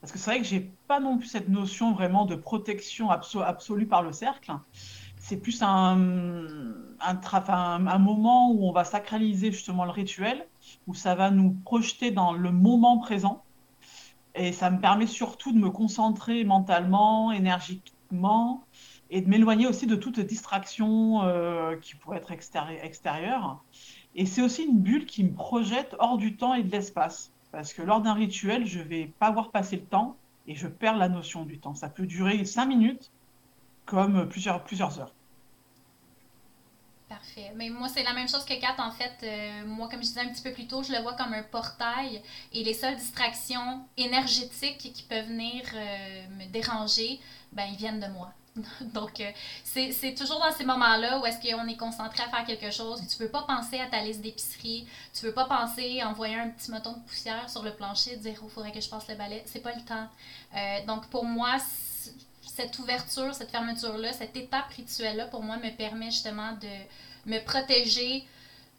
Parce 0.00 0.12
que 0.12 0.18
c'est 0.18 0.30
vrai 0.30 0.40
que 0.40 0.46
j'ai 0.46 0.72
pas 0.88 0.98
non 0.98 1.16
plus 1.16 1.28
cette 1.28 1.48
notion 1.48 1.92
vraiment 1.92 2.26
de 2.26 2.34
protection 2.34 3.10
absolue 3.10 3.86
par 3.86 4.02
le 4.02 4.12
cercle. 4.12 4.52
C'est 5.16 5.36
plus 5.36 5.62
un, 5.62 5.96
un, 7.00 7.98
moment 7.98 8.50
où 8.50 8.66
on 8.68 8.72
va 8.72 8.82
sacraliser 8.82 9.52
justement 9.52 9.84
le 9.84 9.92
rituel, 9.92 10.48
où 10.88 10.94
ça 10.94 11.14
va 11.14 11.30
nous 11.30 11.52
projeter 11.64 12.10
dans 12.10 12.32
le 12.32 12.50
moment 12.50 12.98
présent. 12.98 13.44
Et 14.34 14.52
ça 14.52 14.70
me 14.70 14.80
permet 14.80 15.06
surtout 15.06 15.52
de 15.52 15.58
me 15.58 15.70
concentrer 15.70 16.42
mentalement, 16.42 17.30
énergiquement, 17.30 18.64
et 19.10 19.20
de 19.20 19.28
m'éloigner 19.28 19.68
aussi 19.68 19.86
de 19.86 19.94
toute 19.94 20.18
distraction 20.18 21.22
euh, 21.22 21.76
qui 21.76 21.94
pourrait 21.94 22.18
être 22.18 22.32
extérieure. 22.32 23.62
Et 24.14 24.26
c'est 24.26 24.42
aussi 24.42 24.64
une 24.64 24.78
bulle 24.78 25.06
qui 25.06 25.24
me 25.24 25.32
projette 25.32 25.96
hors 25.98 26.18
du 26.18 26.36
temps 26.36 26.54
et 26.54 26.62
de 26.62 26.70
l'espace. 26.70 27.30
Parce 27.50 27.72
que 27.72 27.82
lors 27.82 28.00
d'un 28.00 28.14
rituel, 28.14 28.66
je 28.66 28.80
vais 28.80 29.06
pas 29.18 29.30
voir 29.30 29.50
passer 29.50 29.76
le 29.76 29.84
temps 29.84 30.16
et 30.46 30.54
je 30.54 30.68
perds 30.68 30.96
la 30.96 31.08
notion 31.08 31.44
du 31.44 31.58
temps. 31.58 31.74
Ça 31.74 31.88
peut 31.88 32.06
durer 32.06 32.44
cinq 32.44 32.66
minutes 32.66 33.10
comme 33.84 34.28
plusieurs, 34.28 34.64
plusieurs 34.64 34.98
heures. 35.00 35.12
Parfait. 37.08 37.52
Mais 37.56 37.68
moi, 37.68 37.88
c'est 37.88 38.02
la 38.02 38.14
même 38.14 38.28
chose 38.28 38.44
que 38.44 38.58
Kat. 38.58 38.76
En 38.78 38.90
fait, 38.90 39.18
euh, 39.22 39.66
moi, 39.66 39.88
comme 39.88 40.00
je 40.00 40.06
disais 40.06 40.20
un 40.20 40.28
petit 40.28 40.42
peu 40.42 40.52
plus 40.52 40.66
tôt, 40.66 40.82
je 40.82 40.92
le 40.92 41.02
vois 41.02 41.12
comme 41.12 41.34
un 41.34 41.42
portail 41.42 42.22
et 42.54 42.64
les 42.64 42.72
seules 42.72 42.96
distractions 42.96 43.84
énergétiques 43.98 44.78
qui 44.78 45.02
peuvent 45.02 45.26
venir 45.26 45.62
euh, 45.74 46.28
me 46.38 46.50
déranger, 46.50 47.20
ben, 47.52 47.66
ils 47.70 47.76
viennent 47.76 48.00
de 48.00 48.06
moi. 48.06 48.32
Donc, 48.92 49.20
euh, 49.20 49.30
c'est 49.64 50.14
toujours 50.14 50.38
dans 50.38 50.52
ces 50.52 50.64
moments-là 50.64 51.20
où 51.20 51.26
est-ce 51.26 51.40
qu'on 51.40 51.66
est 51.66 51.76
concentré 51.76 52.22
à 52.22 52.28
faire 52.28 52.44
quelque 52.44 52.70
chose, 52.70 53.02
tu 53.08 53.22
veux 53.22 53.30
pas 53.30 53.42
penser 53.42 53.80
à 53.80 53.86
ta 53.86 54.02
liste 54.02 54.20
d'épicerie, 54.20 54.86
tu 55.14 55.24
veux 55.24 55.32
pas 55.32 55.46
penser 55.46 56.00
à 56.00 56.08
envoyer 56.08 56.38
un 56.38 56.50
petit 56.50 56.70
moton 56.70 56.92
de 56.92 57.00
poussière 57.00 57.48
sur 57.48 57.62
le 57.62 57.72
plancher, 57.72 58.16
dire 58.16 58.38
«il 58.42 58.50
faudrait 58.50 58.72
que 58.72 58.80
je 58.80 58.90
passe 58.90 59.08
le 59.08 59.14
balai», 59.14 59.42
c'est 59.46 59.60
pas 59.62 59.74
le 59.74 59.82
temps. 59.82 60.08
Euh, 60.54 60.84
donc, 60.86 61.08
pour 61.08 61.24
moi, 61.24 61.56
cette 62.42 62.78
ouverture, 62.78 63.34
cette 63.34 63.50
fermeture-là, 63.50 64.12
cette 64.12 64.36
étape 64.36 64.68
rituelle-là, 64.76 65.26
pour 65.26 65.42
moi, 65.42 65.56
me 65.56 65.70
permet 65.70 66.10
justement 66.10 66.52
de 66.52 67.30
me 67.30 67.42
protéger 67.42 68.26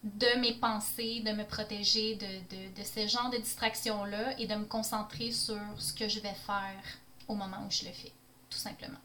de 0.03 0.39
mes 0.39 0.53
pensées, 0.53 1.21
de 1.25 1.31
me 1.31 1.45
protéger 1.45 2.15
de, 2.15 2.25
de, 2.25 2.75
de 2.75 2.83
ce 2.83 3.07
genre 3.07 3.29
de 3.31 3.37
distractions-là 3.37 4.37
et 4.37 4.45
de 4.45 4.55
me 4.55 4.65
concentrer 4.65 5.31
sur 5.31 5.57
ce 5.79 5.93
que 5.93 6.09
je 6.09 6.19
vais 6.19 6.35
faire 6.45 6.83
au 7.27 7.35
moment 7.35 7.65
où 7.65 7.71
je 7.71 7.85
le 7.85 7.91
fais, 7.91 8.11
tout 8.49 8.57
simplement. 8.57 9.02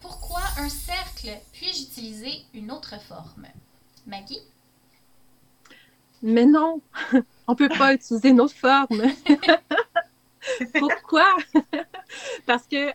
Pourquoi 0.00 0.40
un 0.58 0.68
cercle 0.68 1.30
puis-je 1.52 1.82
utiliser 1.82 2.44
une 2.54 2.70
autre 2.70 3.00
forme? 3.00 3.46
Maggie? 4.06 4.40
Mais 6.22 6.46
non, 6.46 6.80
on 7.46 7.52
ne 7.52 7.56
peut 7.56 7.68
pas 7.68 7.94
utiliser 7.94 8.30
une 8.30 8.40
autre 8.40 8.54
forme. 8.54 9.02
Pourquoi? 10.78 11.36
Parce 12.46 12.66
que 12.66 12.92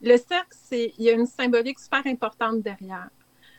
le 0.00 0.16
cercle, 0.16 0.56
il 0.72 1.04
y 1.04 1.10
a 1.10 1.12
une 1.12 1.26
symbolique 1.26 1.78
super 1.78 2.06
importante 2.06 2.62
derrière. 2.62 3.08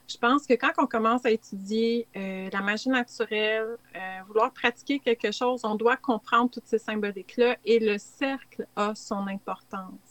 Je 0.08 0.18
pense 0.18 0.46
que 0.46 0.54
quand 0.54 0.72
on 0.78 0.86
commence 0.86 1.26
à 1.26 1.32
étudier 1.32 2.08
euh, 2.16 2.50
la 2.54 2.62
magie 2.62 2.90
naturelle, 2.90 3.78
euh, 3.96 4.20
vouloir 4.28 4.52
pratiquer 4.54 5.00
quelque 5.00 5.32
chose, 5.32 5.62
on 5.64 5.74
doit 5.74 5.98
comprendre 5.98 6.52
toutes 6.52 6.68
ces 6.68 6.78
symboliques-là 6.78 7.58
et 7.66 7.80
le 7.80 7.98
cercle 7.98 8.68
a 8.76 8.94
son 8.94 9.28
importance. 9.28 10.05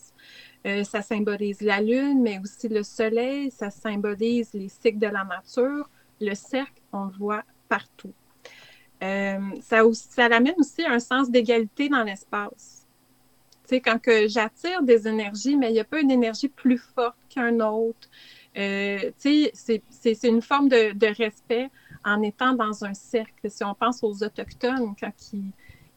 Euh, 0.66 0.82
ça 0.84 1.02
symbolise 1.02 1.60
la 1.60 1.80
lune, 1.80 2.22
mais 2.22 2.38
aussi 2.42 2.68
le 2.68 2.82
soleil, 2.82 3.50
ça 3.50 3.70
symbolise 3.70 4.52
les 4.54 4.68
cycles 4.68 4.98
de 4.98 5.06
la 5.06 5.24
nature. 5.24 5.88
Le 6.20 6.34
cercle, 6.34 6.80
on 6.92 7.04
le 7.04 7.12
voit 7.12 7.42
partout. 7.68 8.12
ça, 9.00 9.84
aussi, 9.84 10.08
ça 10.08 10.24
amène 10.26 10.54
aussi 10.56 10.86
un 10.86 10.98
sens 10.98 11.30
d'égalité 11.30 11.88
dans 11.88 12.02
l'espace. 12.02 12.86
Tu 13.64 13.76
sais, 13.76 13.80
quand 13.80 13.98
j'attire 14.26 14.82
des 14.82 15.06
énergies, 15.06 15.56
mais 15.56 15.68
il 15.70 15.72
n'y 15.74 15.80
a 15.80 15.84
pas 15.84 16.00
une 16.00 16.10
énergie 16.10 16.48
plus 16.48 16.78
forte 16.78 17.16
qu'un 17.28 17.60
autre. 17.60 18.08
Euh, 18.56 19.10
c'est 19.18 20.22
une 20.24 20.42
forme 20.42 20.68
de, 20.68 21.16
respect 21.16 21.70
en 22.04 22.22
étant 22.22 22.52
dans 22.52 22.84
un 22.84 22.94
cercle. 22.94 23.50
Si 23.50 23.64
on 23.64 23.74
pense 23.74 24.02
aux 24.02 24.22
Autochtones, 24.22 24.94
quand 25.00 25.32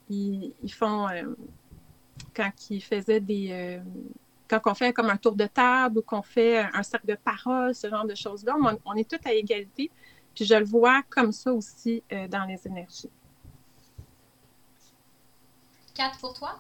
ils, 0.10 0.52
font, 0.70 1.08
euh, 1.10 1.24
quand 2.34 2.52
ils 2.70 2.82
faisaient 2.82 3.20
des, 3.20 3.50
euh, 3.52 3.80
quand 4.50 4.62
on 4.66 4.74
fait 4.74 4.94
comme 4.94 5.10
un 5.10 5.18
tour 5.18 5.36
de 5.36 5.46
table 5.46 6.00
ou 6.00 6.02
qu'on 6.02 6.22
fait 6.22 6.60
un 6.60 6.84
cercle 6.84 7.08
de 7.08 7.16
parole, 7.16 7.76
ce 7.76 7.90
genre 7.90 8.06
de 8.06 8.16
choses-là, 8.16 8.56
on, 8.60 8.80
on, 8.86 8.94
est 8.96 9.10
tous 9.10 9.28
à 9.28 9.34
égalité. 9.34 9.92
Puis 10.36 10.46
je 10.46 10.56
le 10.56 10.66
vois 10.66 11.02
comme 11.10 11.32
ça 11.32 11.52
aussi 11.52 12.04
dans 12.30 12.46
les 12.46 12.60
énergies. 12.68 13.10
Quatre 15.96 16.20
pour 16.20 16.34
toi? 16.34 16.60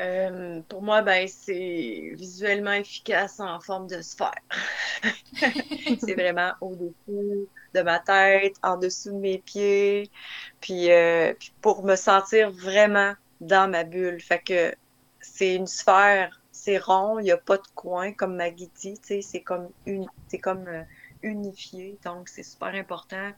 Euh, 0.00 0.60
pour 0.68 0.82
moi, 0.82 1.02
ben, 1.02 1.28
c'est 1.28 2.12
visuellement 2.14 2.72
efficace 2.72 3.40
en 3.40 3.60
forme 3.60 3.86
de 3.86 4.00
sphère. 4.00 4.32
c'est 6.00 6.14
vraiment 6.14 6.52
au-dessus 6.60 7.48
de 7.74 7.82
ma 7.82 7.98
tête, 7.98 8.56
en 8.62 8.76
dessous 8.76 9.12
de 9.12 9.16
mes 9.16 9.38
pieds, 9.38 10.10
puis, 10.60 10.90
euh, 10.90 11.34
puis, 11.38 11.52
pour 11.60 11.84
me 11.84 11.96
sentir 11.96 12.50
vraiment 12.50 13.12
dans 13.40 13.70
ma 13.70 13.84
bulle. 13.84 14.20
Fait 14.20 14.40
que 14.40 14.74
c'est 15.22 15.54
une 15.54 15.66
sphère, 15.66 16.40
c'est 16.50 16.78
rond, 16.78 17.18
il 17.18 17.24
n'y 17.24 17.30
a 17.30 17.38
pas 17.38 17.56
de 17.56 17.66
coin, 17.74 18.12
comme 18.12 18.36
Maggie 18.36 18.70
dit, 18.80 19.00
c'est 19.02 19.40
comme, 19.40 19.70
une, 19.86 20.06
comme 20.42 20.66
euh, 20.68 20.82
unifié, 21.22 21.98
donc 22.04 22.28
c'est 22.28 22.42
super 22.42 22.74
important 22.74 23.32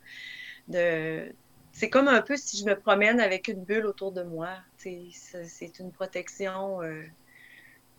de, 0.69 1.33
c'est 1.75 1.91
comme 1.91 2.09
un 2.09 2.23
peu 2.23 2.37
si 2.37 2.57
je 2.57 2.65
me 2.65 2.79
promène 2.79 3.21
avec 3.21 3.49
une 3.49 3.65
bulle 3.65 3.87
autour 3.87 4.13
de 4.13 4.23
moi. 4.23 4.57
C'est 4.77 5.79
une 5.81 5.91
protection. 5.91 6.81
Euh, 6.83 7.03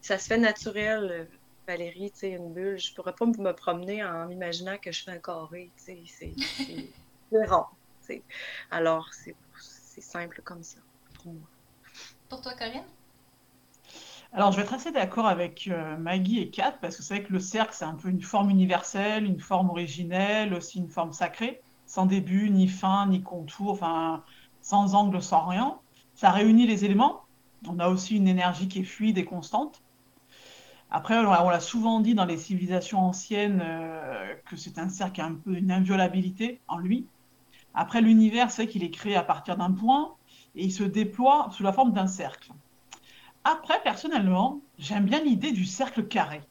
ça 0.02 0.18
se 0.18 0.28
fait 0.28 0.38
naturel, 0.38 1.28
Valérie, 1.68 2.14
une 2.24 2.54
bulle. 2.54 2.80
Je 2.80 2.94
pourrais 2.94 3.14
pas 3.14 3.26
me 3.26 3.52
promener 3.52 4.02
en 4.04 4.30
imaginant 4.30 4.78
que 4.78 4.94
je 4.94 5.04
fais 5.04 5.12
un 5.12 5.20
carré. 5.20 5.72
C'est 5.78 7.48
rond. 7.48 7.66
Alors, 8.72 9.10
c'est 9.12 9.36
simple 10.02 10.42
comme 10.44 10.64
ça 10.64 10.78
pour 11.16 11.34
moi. 11.34 11.48
Pour 12.30 12.40
toi, 12.40 12.54
Corinne? 12.54 12.86
Alors, 14.36 14.52
je 14.52 14.58
vais 14.58 14.64
être 14.64 14.74
assez 14.74 14.92
d'accord 14.92 15.28
avec 15.28 15.70
euh, 15.72 15.96
Maggie 15.96 16.40
et 16.40 16.50
Kat, 16.50 16.74
parce 16.82 16.98
que 16.98 17.04
c'est 17.04 17.16
vrai 17.16 17.24
que 17.24 17.32
le 17.32 17.40
cercle, 17.40 17.74
c'est 17.74 17.86
un 17.86 17.96
peu 17.96 18.10
une 18.10 18.22
forme 18.22 18.50
universelle, 18.50 19.24
une 19.24 19.40
forme 19.40 19.70
originelle, 19.70 20.54
aussi 20.54 20.80
une 20.80 20.90
forme 20.90 21.14
sacrée 21.14 21.62
sans 21.86 22.06
début, 22.06 22.50
ni 22.50 22.68
fin, 22.68 23.08
ni 23.08 23.24
contour, 23.24 23.72
enfin, 23.72 24.26
sans 24.62 24.94
angle, 24.94 25.22
sans 25.22 25.46
rien. 25.46 25.80
Ça 26.16 26.32
réunit 26.32 26.68
les 26.68 26.84
éléments. 26.84 27.22
On 27.66 27.80
a 27.80 27.88
aussi 27.88 28.18
une 28.18 28.28
énergie 28.28 28.68
qui 28.68 28.80
est 28.80 28.84
fluide 28.84 29.18
et 29.18 29.24
constante. 29.24 29.82
Après, 30.92 31.18
on 31.18 31.50
l'a 31.50 31.60
souvent 31.62 32.02
dit 32.02 32.14
dans 32.14 32.26
les 32.26 32.38
civilisations 32.38 33.00
anciennes 33.00 33.62
euh, 33.64 34.36
que 34.50 34.58
c'est 34.58 34.80
un 34.80 34.90
cercle 34.90 35.14
qui 35.14 35.22
a 35.22 35.28
un 35.28 35.36
peu 35.36 35.56
une 35.56 35.72
inviolabilité 35.72 36.60
en 36.68 36.78
lui. 36.78 37.08
Après, 37.74 38.02
l'univers, 38.02 38.52
c'est 38.52 38.68
qu'il 38.68 38.84
est 38.84 38.92
créé 38.92 39.16
à 39.16 39.24
partir 39.24 39.56
d'un 39.56 39.72
point 39.72 40.16
et 40.56 40.66
il 40.66 40.74
se 40.74 40.84
déploie 40.84 41.48
sous 41.52 41.64
la 41.64 41.72
forme 41.72 41.94
d'un 41.94 42.08
cercle. 42.08 42.52
Après, 43.46 43.82
personnellement, 43.84 44.60
j'aime 44.78 45.06
bien 45.06 45.22
l'idée 45.22 45.54
du 45.54 45.66
cercle 45.66 46.08
carré 46.08 46.42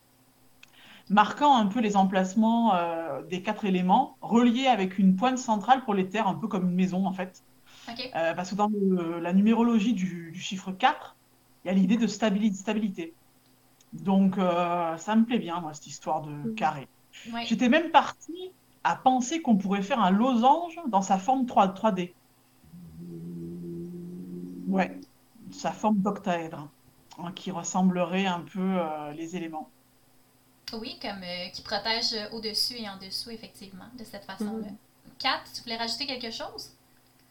marquant 1.11 1.57
un 1.57 1.67
peu 1.67 1.81
les 1.81 1.97
emplacements 1.97 2.75
euh, 2.75 3.23
des 3.23 3.43
quatre 3.43 3.65
éléments, 3.65 4.17
reliés 4.21 4.67
avec 4.67 4.99
une 4.99 5.17
pointe 5.17 5.39
centrale 5.39 5.85
pour 5.85 5.95
les 5.95 6.09
terres, 6.09 6.29
un 6.29 6.35
peu 6.35 6.49
comme 6.49 6.69
une 6.69 6.75
maison 6.75 7.07
en 7.07 7.13
fait. 7.13 7.43
Euh, 7.89 8.33
parce 8.35 8.51
que 8.51 8.55
dans 8.55 8.71
la 9.21 9.33
numérologie 9.33 9.93
du, 9.93 10.35
chiffre 10.35 10.73
4, 10.73 11.17
il 11.65 11.69
y 11.69 11.71
a 11.71 11.75
l'idée 11.75 11.97
de 11.97 12.07
stabilité. 12.07 13.13
Donc 13.93 14.39
euh, 14.39 14.97
ça 14.97 15.15
me 15.15 15.25
plaît 15.25 15.39
bien, 15.39 15.61
moi, 15.61 15.75
cette 15.75 15.87
histoire 15.87 16.23
de 16.23 16.31
mm. 16.31 16.55
carré. 16.55 16.89
J'étais 17.45 17.69
même 17.69 17.91
partie 17.91 18.51
à 18.83 18.97
penser 18.97 19.41
qu'on 19.41 19.57
pourrait 19.57 19.83
faire 19.83 20.01
un 20.01 20.11
losange 20.11 20.81
dans 20.89 21.03
sa 21.03 21.19
forme 21.19 21.47
3, 21.47 21.69
3D. 21.69 22.13
Ouais, 24.67 24.99
sa 25.53 25.71
forme 25.71 25.99
d'octaèdre, 25.99 26.69
hein, 27.19 27.33
qui 27.35 27.51
ressemblerait 27.51 28.27
un 28.27 28.41
peu 28.41 28.79
les 29.15 29.37
éléments. 29.37 29.71
Oui, 30.73 30.99
comme 31.01 31.23
euh, 31.23 31.49
qui 31.53 31.63
protège 31.63 32.15
au-dessus 32.33 32.75
et 32.77 32.89
en 32.89 32.97
dessous, 32.97 33.31
effectivement, 33.31 33.87
de 33.99 34.05
cette 34.05 34.25
façon-là. 34.25 34.69
Mm. 34.69 34.77
Kat, 35.19 35.43
tu 35.55 35.63
voulais 35.63 35.77
rajouter 35.77 36.07
quelque 36.07 36.31
chose? 36.31 36.73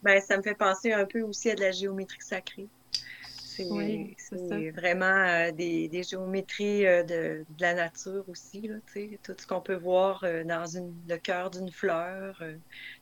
Ben, 0.02 0.20
ça 0.20 0.36
me 0.36 0.42
fait 0.42 0.54
penser 0.54 0.92
un 0.92 1.04
peu 1.04 1.22
aussi 1.22 1.50
à 1.50 1.54
de 1.54 1.60
la 1.60 1.72
géométrie 1.72 2.20
sacrée. 2.20 2.68
C'est 3.36 4.70
vraiment 4.72 5.04
euh, 5.04 5.52
des, 5.52 5.86
des, 5.86 6.02
géométries 6.02 6.84
euh, 6.86 7.04
de, 7.04 7.44
de, 7.48 7.60
la 7.60 7.74
nature 7.74 8.24
aussi, 8.28 8.62
là, 8.62 8.74
tout 9.22 9.36
ce 9.38 9.46
qu'on 9.46 9.60
peut 9.60 9.76
voir 9.76 10.24
dans 10.44 10.66
une, 10.66 10.92
le 11.08 11.16
cœur 11.18 11.50
d'une 11.50 11.70
fleur. 11.70 12.42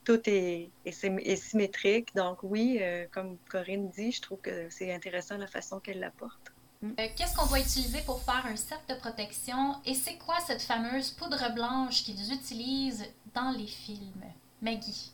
tout 0.03 0.21
est, 0.29 0.69
est, 0.85 1.03
est, 1.03 1.35
symétrique. 1.35 2.13
Donc 2.15 2.43
oui, 2.43 2.79
comme 3.11 3.37
Corinne 3.49 3.89
dit, 3.89 4.11
je 4.11 4.21
trouve 4.21 4.41
que 4.41 4.69
c'est 4.69 4.93
intéressant 4.93 5.37
la 5.37 5.47
façon 5.47 5.79
qu'elle 5.79 5.99
l'apporte. 5.99 6.52
Euh, 6.83 7.07
qu'est-ce 7.15 7.35
qu'on 7.35 7.45
va 7.45 7.59
utiliser 7.59 8.01
pour 8.01 8.21
faire 8.21 8.45
un 8.45 8.57
cercle 8.57 8.93
de 8.93 8.99
protection 8.99 9.75
et 9.85 9.93
c'est 9.93 10.17
quoi 10.17 10.35
cette 10.45 10.61
fameuse 10.61 11.11
poudre 11.11 11.53
blanche 11.53 12.03
qu'ils 12.03 12.33
utilisent 12.33 13.05
dans 13.33 13.51
les 13.51 13.67
films? 13.67 14.23
Maggie. 14.61 15.13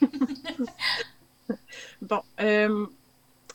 bon, 2.02 2.22
euh, 2.40 2.86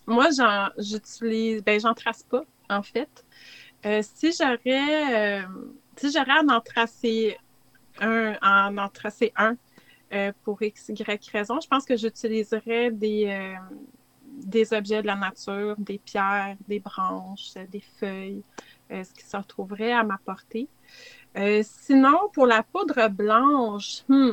moi, 0.06 0.30
j'utilise, 0.78 1.64
ben, 1.64 1.80
j'en 1.80 1.94
trace 1.94 2.24
pas, 2.24 2.44
en 2.70 2.84
fait. 2.84 3.26
Euh, 3.86 4.02
si 4.02 4.34
j'aurais, 4.34 5.46
si 5.96 6.12
j'aurais 6.12 6.32
à 6.32 6.42
en 6.42 6.62
tracer 6.62 7.38
un, 8.00 8.36
en 8.42 8.78
en 8.78 8.90
tracer 8.90 9.32
un 9.38 9.56
pour 10.44 10.62
x, 10.62 10.90
y 10.90 11.32
raison, 11.32 11.60
je 11.62 11.68
pense 11.68 11.86
que 11.86 11.96
j'utiliserais 11.96 12.92
des, 12.92 13.56
des 14.36 14.74
objets 14.74 15.02
de 15.02 15.08
la 15.08 15.16
nature, 15.16 15.76
des 15.78 15.98
pierres, 15.98 16.56
des 16.68 16.80
branches, 16.80 17.54
des 17.72 17.84
feuilles, 18.00 18.44
euh, 18.92 19.04
ce 19.04 19.14
qui 19.14 19.26
se 19.26 19.36
retrouverait 19.36 19.94
à 19.94 20.04
ma 20.04 20.18
portée. 20.24 20.68
Euh, 21.38 21.64
sinon, 21.64 22.30
pour 22.34 22.46
la 22.46 22.64
poudre 22.64 23.10
blanche, 23.10 24.04
hmm, 24.08 24.32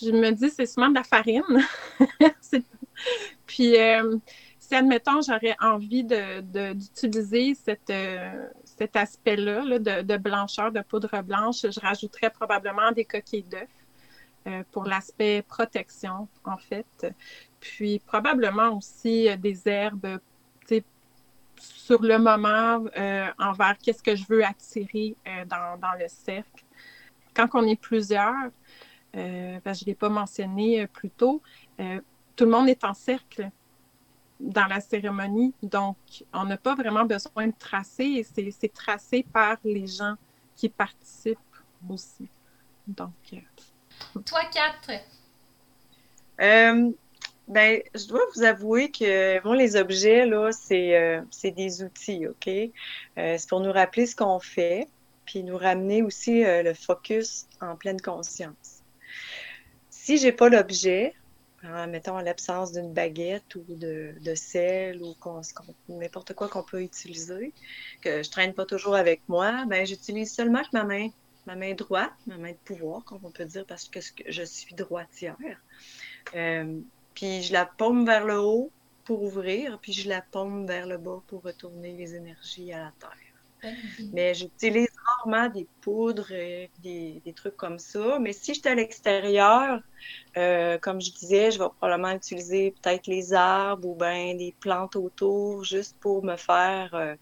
je 0.00 0.10
me 0.10 0.30
dis 0.30 0.50
c'est 0.50 0.66
souvent 0.66 0.88
de 0.88 0.94
la 0.94 1.04
farine. 1.04 1.42
Puis, 3.46 3.76
euh, 3.76 4.16
si, 4.58 4.74
admettons, 4.74 5.20
j'aurais 5.20 5.56
envie 5.60 6.04
d'utiliser 6.04 7.54
cet 7.54 8.96
aspect-là 8.96 9.78
de, 9.78 10.02
de, 10.02 10.16
blancheur, 10.16 10.72
de 10.72 10.80
poudre 10.80 11.22
blanche, 11.22 11.62
je 11.62 11.80
rajouterais 11.80 12.30
probablement 12.30 12.92
des 12.92 13.04
coquilles 13.04 13.44
d'œufs 13.44 14.64
pour 14.72 14.84
l'aspect 14.84 15.42
protection, 15.42 16.28
en 16.44 16.58
fait 16.58 17.14
puis 17.64 17.98
probablement 17.98 18.76
aussi 18.76 19.28
euh, 19.28 19.36
des 19.36 19.66
herbes 19.66 20.20
sur 21.56 22.02
le 22.02 22.18
moment 22.18 22.84
envers 23.38 23.78
qu'est-ce 23.78 24.02
que 24.02 24.16
je 24.16 24.24
veux 24.28 24.44
attirer 24.44 25.16
dans, 25.46 25.78
dans, 25.78 25.92
le 25.98 26.08
cercle. 26.08 26.64
Quand 27.32 27.46
on 27.54 27.66
est 27.66 27.80
plusieurs, 27.80 28.50
ben, 29.14 29.60
je 29.64 29.70
ne 29.70 29.86
l'ai 29.86 29.94
pas 29.94 30.08
mentionné 30.08 30.86
plus 30.88 31.10
tôt, 31.10 31.40
tout 31.78 32.44
le 32.44 32.50
monde 32.50 32.68
est 32.68 32.84
en 32.84 32.92
cercle 32.92 33.50
dans 34.40 34.66
la 34.66 34.80
cérémonie. 34.80 35.54
Donc, 35.62 35.96
on 36.32 36.44
n'a 36.44 36.56
pas 36.56 36.74
vraiment 36.74 37.04
besoin 37.04 37.46
de 37.46 37.54
tracer 37.58 38.04
et 38.04 38.50
c'est 38.50 38.72
tracé 38.72 39.24
par 39.32 39.56
les 39.64 39.86
gens 39.86 40.16
qui 40.56 40.68
participent 40.68 41.38
aussi. 41.88 42.28
Donc. 42.86 43.12
Euh, 43.32 44.20
Toi, 44.24 44.40
quatre. 44.52 44.90
Euh, 47.48 47.52
ben, 47.52 47.82
je 47.94 48.06
dois 48.06 48.22
vous 48.34 48.42
avouer 48.42 48.90
que 48.90 49.40
bon, 49.42 49.52
les 49.52 49.76
objets, 49.76 50.26
là, 50.26 50.50
c'est 50.52 50.96
euh, 50.96 51.20
des 51.44 51.82
outils, 51.82 52.26
OK? 52.26 52.48
c'est 53.16 53.48
pour 53.48 53.60
nous 53.60 53.72
rappeler 53.72 54.06
ce 54.06 54.16
qu'on 54.16 54.40
fait, 54.40 54.88
puis 55.24 55.42
nous 55.42 55.56
ramener 55.56 56.02
aussi 56.02 56.42
le 56.44 56.74
focus 56.74 57.46
en 57.60 57.76
pleine 57.76 58.00
conscience. 58.00 58.82
Si 59.90 60.18
j'ai 60.18 60.32
pas 60.32 60.48
l'objet, 60.48 61.14
Hein, 61.66 61.86
mettons 61.86 62.18
l'absence 62.18 62.72
d'une 62.72 62.92
baguette 62.92 63.54
ou 63.54 63.64
de, 63.68 64.34
sel 64.34 65.02
ou 65.02 65.14
n'importe 65.88 66.34
quoi 66.34 66.48
qu'on 66.48 66.62
peut 66.62 66.82
utiliser, 66.82 67.54
que 68.02 68.22
je 68.22 68.30
traîne 68.30 68.52
pas 68.52 68.66
toujours 68.66 68.96
avec 68.96 69.22
moi, 69.28 69.64
ben 69.66 69.86
j'utilise 69.86 70.32
seulement 70.32 70.60
ma 70.74 70.84
main, 70.84 71.08
ma 71.46 71.56
main 71.56 71.72
droite, 71.72 72.12
ma 72.26 72.36
main 72.36 72.50
de 72.50 72.58
pouvoir, 72.64 73.02
comme 73.04 73.20
on 73.22 73.30
peut 73.30 73.46
dire, 73.46 73.64
parce 73.64 73.88
que 73.88 74.00
je 74.28 74.42
suis 74.42 74.74
droitière. 74.74 75.36
Euh, 76.34 76.80
puis 77.14 77.42
je 77.42 77.52
la 77.52 77.66
paume 77.66 78.04
vers 78.06 78.24
le 78.24 78.38
haut 78.38 78.70
pour 79.04 79.22
ouvrir, 79.22 79.78
puis 79.80 79.92
je 79.92 80.08
la 80.08 80.22
paume 80.22 80.66
vers 80.66 80.86
le 80.86 80.98
bas 80.98 81.22
pour 81.26 81.42
retourner 81.42 81.92
les 81.92 82.14
énergies 82.14 82.72
à 82.72 82.78
la 82.78 82.92
terre. 82.98 83.34
Mais 84.12 84.34
j'utilise 84.34 84.90
rarement 85.06 85.48
des 85.48 85.66
poudres, 85.80 86.32
et 86.32 86.70
des, 86.82 87.32
trucs 87.34 87.56
comme 87.56 87.78
ça. 87.78 88.18
Mais 88.18 88.32
si 88.32 88.54
j'étais 88.54 88.70
à 88.70 88.74
l'extérieur, 88.74 89.80
euh, 90.36 90.78
comme 90.78 91.00
je 91.00 91.12
disais, 91.12 91.50
je 91.50 91.58
vais 91.58 91.68
probablement 91.78 92.12
utiliser 92.12 92.72
peut-être 92.72 93.06
les 93.06 93.32
arbres 93.32 93.88
ou 93.88 93.94
bien 93.94 94.34
des 94.34 94.54
plantes 94.60 94.96
autour 94.96 95.64
juste 95.64 95.96
pour 96.00 96.24
me 96.24 96.36
faire 96.36 96.94
euh, 96.94 97.14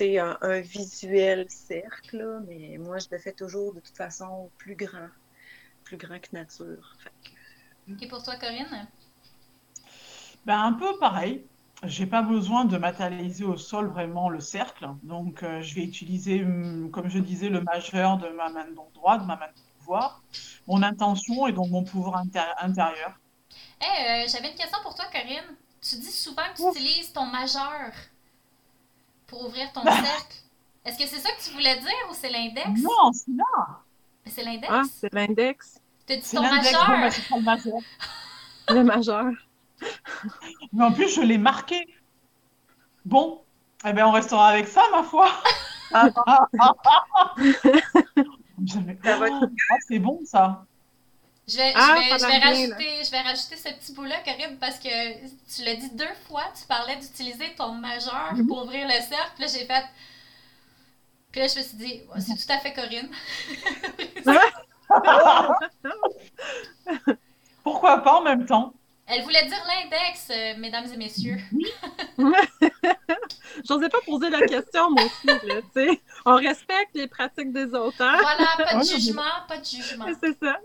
un, 0.00 0.38
un, 0.40 0.60
visuel 0.60 1.46
cercle. 1.48 2.42
Mais 2.46 2.78
moi, 2.78 2.98
je 2.98 3.06
le 3.10 3.18
fais 3.18 3.32
toujours 3.32 3.74
de 3.74 3.80
toute 3.80 3.96
façon 3.96 4.50
plus 4.58 4.74
grand, 4.74 5.08
plus 5.84 5.96
grand 5.96 6.18
que 6.18 6.28
nature. 6.32 6.96
Et 8.00 8.08
pour 8.08 8.22
toi, 8.22 8.36
Corinne? 8.36 8.88
Ben, 10.46 10.58
un 10.60 10.72
peu 10.72 10.98
pareil 10.98 11.44
j'ai 11.86 12.06
pas 12.06 12.22
besoin 12.22 12.64
de 12.64 12.78
matérialiser 12.78 13.44
au 13.44 13.56
sol 13.56 13.88
vraiment 13.88 14.28
le 14.28 14.40
cercle. 14.40 14.88
Donc, 15.02 15.42
euh, 15.42 15.60
je 15.60 15.74
vais 15.74 15.82
utiliser, 15.82 16.42
hum, 16.42 16.90
comme 16.90 17.08
je 17.08 17.18
disais, 17.18 17.48
le 17.48 17.60
majeur 17.60 18.16
de 18.18 18.28
ma 18.28 18.48
main 18.48 18.66
droite, 18.94 19.22
de 19.22 19.26
ma 19.26 19.36
main 19.36 19.46
de 19.48 19.78
pouvoir, 19.78 20.22
mon 20.66 20.82
intention 20.82 21.46
et 21.46 21.52
donc 21.52 21.70
mon 21.70 21.84
pouvoir 21.84 22.22
intérieur. 22.60 23.18
Hey, 23.80 24.24
euh, 24.24 24.28
j'avais 24.28 24.50
une 24.50 24.56
question 24.56 24.78
pour 24.82 24.94
toi, 24.94 25.04
Corinne. 25.12 25.56
Tu 25.82 25.96
dis 25.96 26.12
souvent 26.12 26.42
que 26.54 26.62
tu 26.62 26.78
utilises 26.78 27.12
ton 27.12 27.26
majeur 27.26 27.92
pour 29.26 29.46
ouvrir 29.46 29.72
ton 29.72 29.82
cercle. 29.84 30.36
Est-ce 30.86 30.98
que 30.98 31.06
c'est 31.06 31.20
ça 31.20 31.30
que 31.32 31.42
tu 31.42 31.50
voulais 31.50 31.78
dire 31.78 32.08
ou 32.10 32.14
c'est 32.14 32.30
l'index? 32.30 32.80
Non, 32.80 33.12
c'est 33.12 33.32
là. 33.32 33.80
C'est 34.26 34.42
l'index? 34.42 34.72
Ah, 34.72 34.82
c'est 34.90 35.12
l'index. 35.12 35.80
Tu 36.06 36.16
dit 36.16 36.30
ton 36.30 36.42
majeur? 36.42 37.10
le 37.30 37.42
majeur. 37.42 37.78
le 38.68 38.82
majeur. 38.82 39.32
Mais 40.72 40.84
en 40.84 40.92
plus, 40.92 41.14
je 41.14 41.22
l'ai 41.22 41.38
marqué. 41.38 41.86
Bon, 43.04 43.42
eh 43.84 43.92
bien, 43.92 44.06
on 44.06 44.12
restera 44.12 44.48
avec 44.48 44.66
ça, 44.66 44.82
ma 44.92 45.02
foi. 45.02 45.28
Ah, 45.92 46.08
c'est 49.88 49.98
bon, 49.98 50.20
ça. 50.24 50.64
Je 51.46 51.58
vais, 51.58 51.72
ah, 51.74 51.96
je, 51.96 52.00
vais, 52.00 52.18
je, 52.18 52.26
vais 52.26 52.38
rajouter, 52.38 53.04
je 53.04 53.10
vais, 53.10 53.20
rajouter, 53.20 53.56
ce 53.56 53.68
petit 53.68 53.92
bout-là, 53.92 54.16
Karim, 54.24 54.56
parce 54.56 54.78
que 54.78 54.88
tu 55.54 55.62
l'as 55.62 55.74
dit 55.74 55.90
deux 55.90 56.14
fois, 56.26 56.44
tu 56.58 56.64
parlais 56.66 56.96
d'utiliser 56.96 57.54
ton 57.54 57.72
majeur 57.72 58.32
mhm. 58.34 58.46
pour 58.46 58.64
ouvrir 58.64 58.86
le 58.86 58.94
cercle. 58.94 59.32
Puis 59.34 59.44
là, 59.44 59.50
j'ai 59.52 59.66
fait. 59.66 59.84
Puis 61.30 61.42
là, 61.42 61.48
je 61.48 61.58
me 61.58 61.64
suis 61.64 61.76
dit, 61.76 62.00
c'est 62.18 62.34
tout 62.34 62.50
à 62.52 62.58
fait 62.58 62.72
Corinne. 62.72 63.10
Pourquoi 67.62 67.98
pas 67.98 68.20
en 68.20 68.22
même 68.22 68.46
temps? 68.46 68.74
Elle 69.06 69.22
voulait 69.22 69.46
dire 69.46 69.62
l'index, 69.66 70.30
euh, 70.30 70.54
mesdames 70.58 70.86
et 70.92 70.96
messieurs. 70.96 71.36
J'osais 73.68 73.90
pas 73.90 73.98
poser 74.06 74.30
la 74.30 74.40
question, 74.40 74.90
moi 74.90 75.04
aussi. 75.04 75.26
Là, 75.26 75.94
On 76.24 76.36
respecte 76.36 76.94
les 76.94 77.06
pratiques 77.06 77.52
des 77.52 77.74
autres. 77.74 78.00
Hein? 78.00 78.16
Voilà, 78.18 78.46
pas 78.56 78.78
de 78.78 78.84
jugement, 78.84 79.22
pas 79.46 79.58
de 79.58 79.64
jugement. 79.64 80.06
C'est 80.22 80.38
ça. 80.42 80.58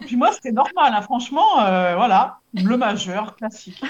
Puis 0.00 0.16
moi, 0.16 0.32
c'était 0.32 0.50
normal. 0.50 0.92
Hein. 0.92 1.02
Franchement, 1.02 1.60
euh, 1.60 1.94
voilà, 1.94 2.40
le 2.52 2.76
majeur, 2.76 3.36
classique. 3.36 3.80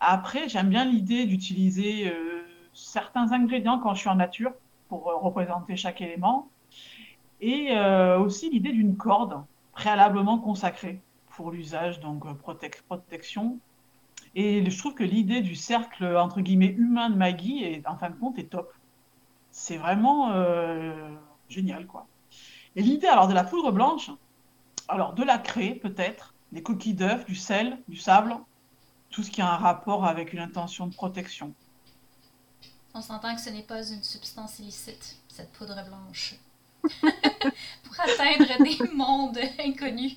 Après, 0.00 0.48
j'aime 0.48 0.70
bien 0.70 0.86
l'idée 0.86 1.26
d'utiliser 1.26 2.08
euh, 2.08 2.46
certains 2.72 3.32
ingrédients 3.32 3.80
quand 3.80 3.94
je 3.94 4.00
suis 4.00 4.08
en 4.08 4.16
nature 4.16 4.52
pour 4.88 5.04
représenter 5.04 5.76
chaque 5.76 6.00
élément. 6.00 6.48
Et 7.44 7.76
aussi 8.18 8.50
l'idée 8.50 8.72
d'une 8.72 8.96
corde 8.96 9.44
préalablement 9.72 10.38
consacrée 10.38 11.02
pour 11.30 11.50
l'usage, 11.50 12.00
donc 12.00 12.24
euh, 12.26 12.34
protection. 12.34 13.58
Et 14.34 14.70
je 14.70 14.78
trouve 14.78 14.94
que 14.94 15.04
l'idée 15.04 15.40
du 15.40 15.54
cercle, 15.54 16.16
entre 16.16 16.40
guillemets, 16.40 16.74
humain 16.78 17.10
de 17.10 17.16
Maggie, 17.16 17.64
est, 17.64 17.86
en 17.86 17.96
fin 17.96 18.10
de 18.10 18.16
compte, 18.16 18.38
est 18.38 18.50
top. 18.50 18.72
C'est 19.50 19.76
vraiment 19.76 20.30
euh, 20.32 21.10
génial, 21.48 21.86
quoi. 21.86 22.06
Et 22.76 22.82
l'idée, 22.82 23.08
alors, 23.08 23.28
de 23.28 23.34
la 23.34 23.44
poudre 23.44 23.72
blanche, 23.72 24.10
alors, 24.88 25.12
de 25.12 25.22
la 25.22 25.38
craie, 25.38 25.74
peut-être, 25.74 26.34
des 26.52 26.62
coquilles 26.62 26.94
d'œufs, 26.94 27.26
du 27.26 27.34
sel, 27.34 27.78
du 27.88 27.96
sable, 27.96 28.36
tout 29.10 29.22
ce 29.22 29.30
qui 29.30 29.42
a 29.42 29.52
un 29.52 29.56
rapport 29.56 30.06
avec 30.06 30.32
une 30.32 30.38
intention 30.38 30.86
de 30.86 30.94
protection. 30.94 31.52
On 32.94 33.02
s'entend 33.02 33.34
que 33.34 33.40
ce 33.40 33.50
n'est 33.50 33.62
pas 33.62 33.86
une 33.90 34.02
substance 34.02 34.58
illicite, 34.58 35.18
cette 35.28 35.52
poudre 35.52 35.82
blanche. 35.86 36.36
pour 37.00 38.00
atteindre 38.00 38.64
des 38.64 38.92
mondes 38.92 39.38
inconnus. 39.58 40.16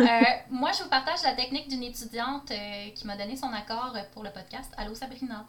Euh, 0.00 0.04
moi, 0.50 0.72
je 0.72 0.82
vous 0.82 0.88
partage 0.88 1.22
la 1.22 1.34
technique 1.34 1.68
d'une 1.68 1.82
étudiante 1.82 2.50
euh, 2.50 2.90
qui 2.94 3.06
m'a 3.06 3.16
donné 3.16 3.36
son 3.36 3.52
accord 3.52 3.96
pour 4.12 4.22
le 4.22 4.30
podcast. 4.30 4.72
Allô, 4.76 4.94
Sabrina. 4.94 5.46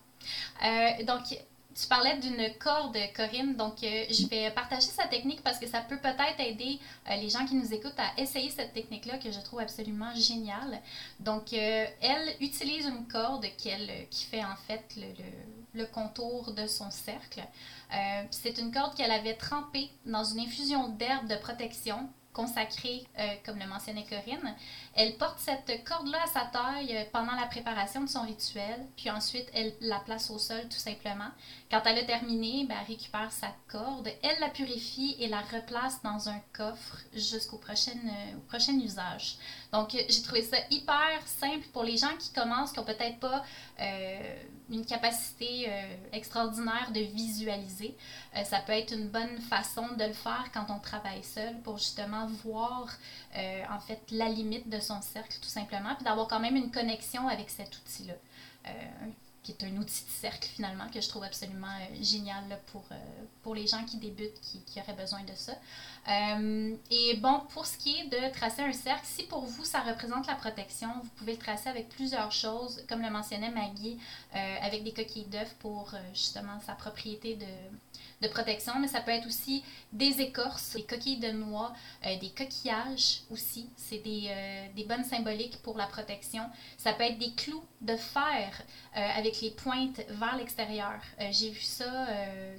Euh, 0.64 1.04
donc, 1.06 1.24
tu 1.30 1.88
parlais 1.88 2.18
d'une 2.18 2.56
corde, 2.58 2.98
Corinne, 3.16 3.56
donc 3.56 3.76
je 3.82 4.28
vais 4.28 4.50
partager 4.50 4.88
sa 4.88 5.06
technique 5.06 5.44
parce 5.44 5.60
que 5.60 5.68
ça 5.68 5.82
peut 5.82 5.98
peut-être 5.98 6.40
aider 6.40 6.80
les 7.08 7.30
gens 7.30 7.46
qui 7.46 7.54
nous 7.54 7.72
écoutent 7.72 8.00
à 8.00 8.20
essayer 8.20 8.50
cette 8.50 8.74
technique-là 8.74 9.20
que 9.20 9.32
je 9.32 9.40
trouve 9.42 9.60
absolument 9.60 10.12
géniale. 10.16 10.82
Donc, 11.20 11.54
elle 11.54 12.36
utilise 12.42 12.88
une 12.88 13.08
corde 13.08 13.46
qu'elle, 13.62 14.08
qui 14.10 14.26
fait 14.26 14.44
en 14.44 14.56
fait 14.68 14.86
le, 14.98 15.04
le 15.04 15.57
contour 15.86 16.54
de 16.54 16.68
son 16.68 16.92
cercle. 16.92 17.42
Euh, 17.94 18.24
c'est 18.32 18.58
une 18.58 18.72
corde 18.72 18.96
qu'elle 18.96 19.12
avait 19.12 19.36
trempée 19.36 19.90
dans 20.06 20.24
une 20.24 20.42
infusion 20.42 20.90
d'herbes 20.90 21.28
de 21.28 21.36
protection 21.36 22.10
consacrée, 22.34 23.04
euh, 23.18 23.26
comme 23.44 23.58
le 23.58 23.66
mentionnait 23.66 24.06
Corinne. 24.06 24.54
Elle 24.94 25.18
porte 25.18 25.40
cette 25.40 25.84
corde-là 25.86 26.20
à 26.24 26.28
sa 26.28 26.46
taille 26.46 26.96
euh, 26.96 27.04
pendant 27.12 27.32
la 27.32 27.48
préparation 27.48 28.02
de 28.02 28.08
son 28.08 28.22
rituel, 28.22 28.86
puis 28.96 29.10
ensuite 29.10 29.50
elle 29.56 29.74
la 29.82 30.00
place 30.02 30.30
au 30.30 30.38
sol 30.38 30.62
tout 30.70 30.78
simplement. 30.78 31.30
Quand 31.72 31.82
elle 31.86 31.98
a 31.98 32.04
terminé, 32.04 32.66
ben, 32.66 32.76
elle 32.80 32.94
récupère 32.94 33.32
sa 33.32 33.48
corde, 33.68 34.08
elle 34.22 34.40
la 34.40 34.50
purifie 34.50 35.16
et 35.20 35.30
la 35.30 35.42
replace 35.42 36.04
dans 36.04 36.30
un 36.30 36.40
coffre 36.54 37.00
jusqu'au 37.16 37.58
prochain, 37.58 37.98
au 38.36 38.42
prochain 38.42 38.74
usage. 38.74 39.38
Donc 39.72 39.90
j'ai 39.92 40.22
trouvé 40.22 40.44
ça 40.44 40.58
hyper 40.70 41.20
simple 41.26 41.66
pour 41.74 41.84
les 41.84 41.98
gens 41.98 42.16
qui 42.20 42.32
commencent, 42.34 42.72
qui 42.72 42.80
n'ont 42.80 42.86
peut-être 42.86 43.20
pas 43.20 43.44
une 44.70 44.86
capacité 44.86 45.70
extraordinaire 46.12 46.92
de 46.94 47.00
visualiser. 47.00 47.96
ça 48.44 48.60
peut 48.60 48.74
être 48.74 48.94
une 48.94 49.08
bonne 49.08 49.38
façon 49.50 49.88
de 49.98 50.04
le 50.04 50.14
faire 50.14 50.50
quand 50.54 50.66
on 50.70 50.80
travaille 50.80 51.24
seul 51.24 51.60
pour 51.62 51.78
justement 51.78 52.28
voir 52.44 52.90
euh, 53.36 53.64
en 53.70 53.80
fait 53.80 54.02
la 54.12 54.30
limite 54.30 54.70
de 54.70 54.80
son 54.80 55.02
cercle 55.02 55.38
tout 55.42 55.50
simplement, 55.50 55.94
puis 55.96 56.04
d'avoir 56.04 56.28
quand 56.28 56.40
même 56.40 56.56
une 56.56 56.72
connexion 56.72 57.28
avec 57.28 57.50
cet 57.50 57.78
outil-là, 57.78 58.14
euh, 58.68 58.72
qui 59.44 59.52
est 59.52 59.64
un 59.64 59.78
outil 59.78 60.06
de 60.06 60.10
cercle 60.10 60.48
finalement 60.48 60.90
que 60.90 61.00
je 61.00 61.08
trouve 61.08 61.24
absolument 61.24 61.68
euh, 61.68 61.96
génial 62.02 62.44
pour, 62.72 62.84
pour 63.48 63.56
les 63.56 63.66
gens 63.66 63.86
qui 63.86 63.96
débutent, 63.96 64.42
qui, 64.42 64.60
qui 64.66 64.78
auraient 64.82 64.92
besoin 64.92 65.22
de 65.24 65.32
ça. 65.34 65.54
et 66.92 67.16
bon, 67.16 67.40
pour 67.54 67.66
ce 67.66 67.78
qui 67.78 67.96
est 67.98 68.08
de 68.08 68.34
tracer 68.34 68.62
un 68.62 68.74
cercle, 68.74 69.06
si 69.06 69.24
pour 69.24 69.46
vous 69.46 69.64
ça 69.64 69.80
représente 69.80 70.28
la 70.28 70.36
protection, 70.36 70.90
vous 71.02 71.10
pouvez 71.16 71.32
le 71.32 71.40
tracer 71.40 71.70
avec 71.70 71.88
plusieurs 71.88 72.34
choses, 72.34 72.84
comme 72.90 73.02
le 73.02 73.10
mentionnait 73.10 73.52
Maggie, 73.52 73.98
avec 74.34 74.84
des 74.84 74.92
coquilles 74.92 75.28
d'œufs 75.28 75.56
pour 75.60 75.94
justement 76.14 76.60
sa 76.66 76.74
propriété 76.74 77.36
de 77.36 77.46
de 78.22 78.28
protection, 78.28 78.74
mais 78.80 78.88
ça 78.88 79.02
peut 79.02 79.12
être 79.12 79.28
aussi 79.28 79.64
des 79.94 80.22
écorces, 80.22 80.74
des 80.74 80.84
coquilles 80.84 81.20
de 81.20 81.32
noix, 81.32 81.74
euh, 82.06 82.18
des 82.18 82.30
coquillages 82.30 83.22
aussi. 83.30 83.70
C'est 83.76 84.00
des, 84.00 84.28
euh, 84.30 84.68
des, 84.76 84.86
bonnes 84.86 85.04
symboliques 85.04 85.62
pour 85.62 85.78
la 85.78 85.86
protection. 85.86 86.44
Ça 86.78 86.94
peut 86.94 87.04
être 87.04 87.20
des 87.20 87.34
clous 87.34 87.64
de 87.82 87.96
fer 87.96 88.62
avec 88.94 89.42
les 89.42 89.52
pointes 89.52 90.02
vers 90.10 90.36
l'extérieur. 90.38 91.00
j'ai 91.30 91.52
vu 91.52 91.62
ça 91.62 92.08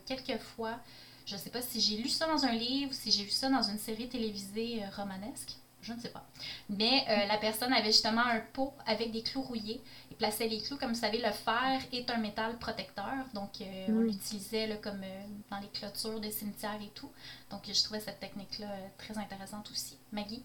quelques 0.06 0.38
fois. 0.40 0.77
Je 1.26 1.34
ne 1.34 1.40
sais 1.40 1.50
pas 1.50 1.62
si 1.62 1.80
j'ai 1.80 1.96
lu 1.96 2.08
ça 2.08 2.26
dans 2.26 2.44
un 2.44 2.52
livre, 2.52 2.92
si 2.92 3.10
j'ai 3.10 3.24
vu 3.24 3.30
ça 3.30 3.50
dans 3.50 3.62
une 3.62 3.78
série 3.78 4.08
télévisée 4.08 4.82
romanesque 4.96 5.58
je 5.82 5.92
ne 5.92 6.00
sais 6.00 6.08
pas. 6.08 6.24
Mais 6.68 7.04
euh, 7.08 7.26
la 7.26 7.38
personne 7.38 7.72
avait 7.72 7.86
justement 7.92 8.22
un 8.22 8.40
pot 8.52 8.72
avec 8.86 9.12
des 9.12 9.22
clous 9.22 9.42
rouillés. 9.42 9.80
Il 10.10 10.16
plaçait 10.16 10.48
les 10.48 10.60
clous. 10.60 10.76
Comme 10.76 10.90
vous 10.90 11.00
savez, 11.00 11.18
le 11.18 11.30
fer 11.30 11.80
est 11.92 12.10
un 12.10 12.18
métal 12.18 12.58
protecteur. 12.58 13.14
Donc, 13.34 13.60
euh, 13.60 13.86
on 13.88 13.92
mm. 13.92 14.06
l'utilisait 14.06 14.80
comme 14.82 15.02
euh, 15.02 15.22
dans 15.50 15.60
les 15.60 15.68
clôtures 15.68 16.20
des 16.20 16.30
cimetières 16.30 16.80
et 16.82 16.90
tout. 16.94 17.10
Donc, 17.50 17.62
je 17.66 17.82
trouvais 17.82 18.00
cette 18.00 18.20
technique-là 18.20 18.68
très 18.98 19.16
intéressante 19.18 19.70
aussi. 19.70 19.96
Maggie? 20.12 20.42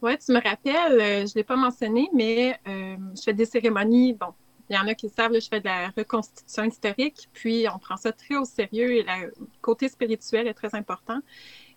Oui, 0.00 0.16
tu 0.18 0.30
me 0.32 0.40
rappelles, 0.40 1.26
je 1.26 1.32
ne 1.32 1.34
l'ai 1.34 1.44
pas 1.44 1.56
mentionné, 1.56 2.08
mais 2.14 2.58
je 2.64 3.20
fais 3.22 3.34
des 3.34 3.44
cérémonies. 3.46 4.12
Bon, 4.12 4.32
il 4.70 4.76
y 4.76 4.78
en 4.78 4.86
a 4.86 4.94
qui 4.94 5.08
savent, 5.08 5.34
je 5.34 5.48
fais 5.48 5.60
de 5.60 5.66
la 5.66 5.88
reconstitution 5.96 6.64
historique, 6.64 7.28
puis 7.32 7.66
on 7.72 7.78
prend 7.78 7.96
ça 7.96 8.12
très 8.12 8.36
au 8.36 8.44
sérieux 8.44 8.96
et 8.96 9.02
le 9.02 9.32
côté 9.62 9.88
spirituel 9.88 10.46
est 10.46 10.54
très 10.54 10.74
important. 10.74 11.20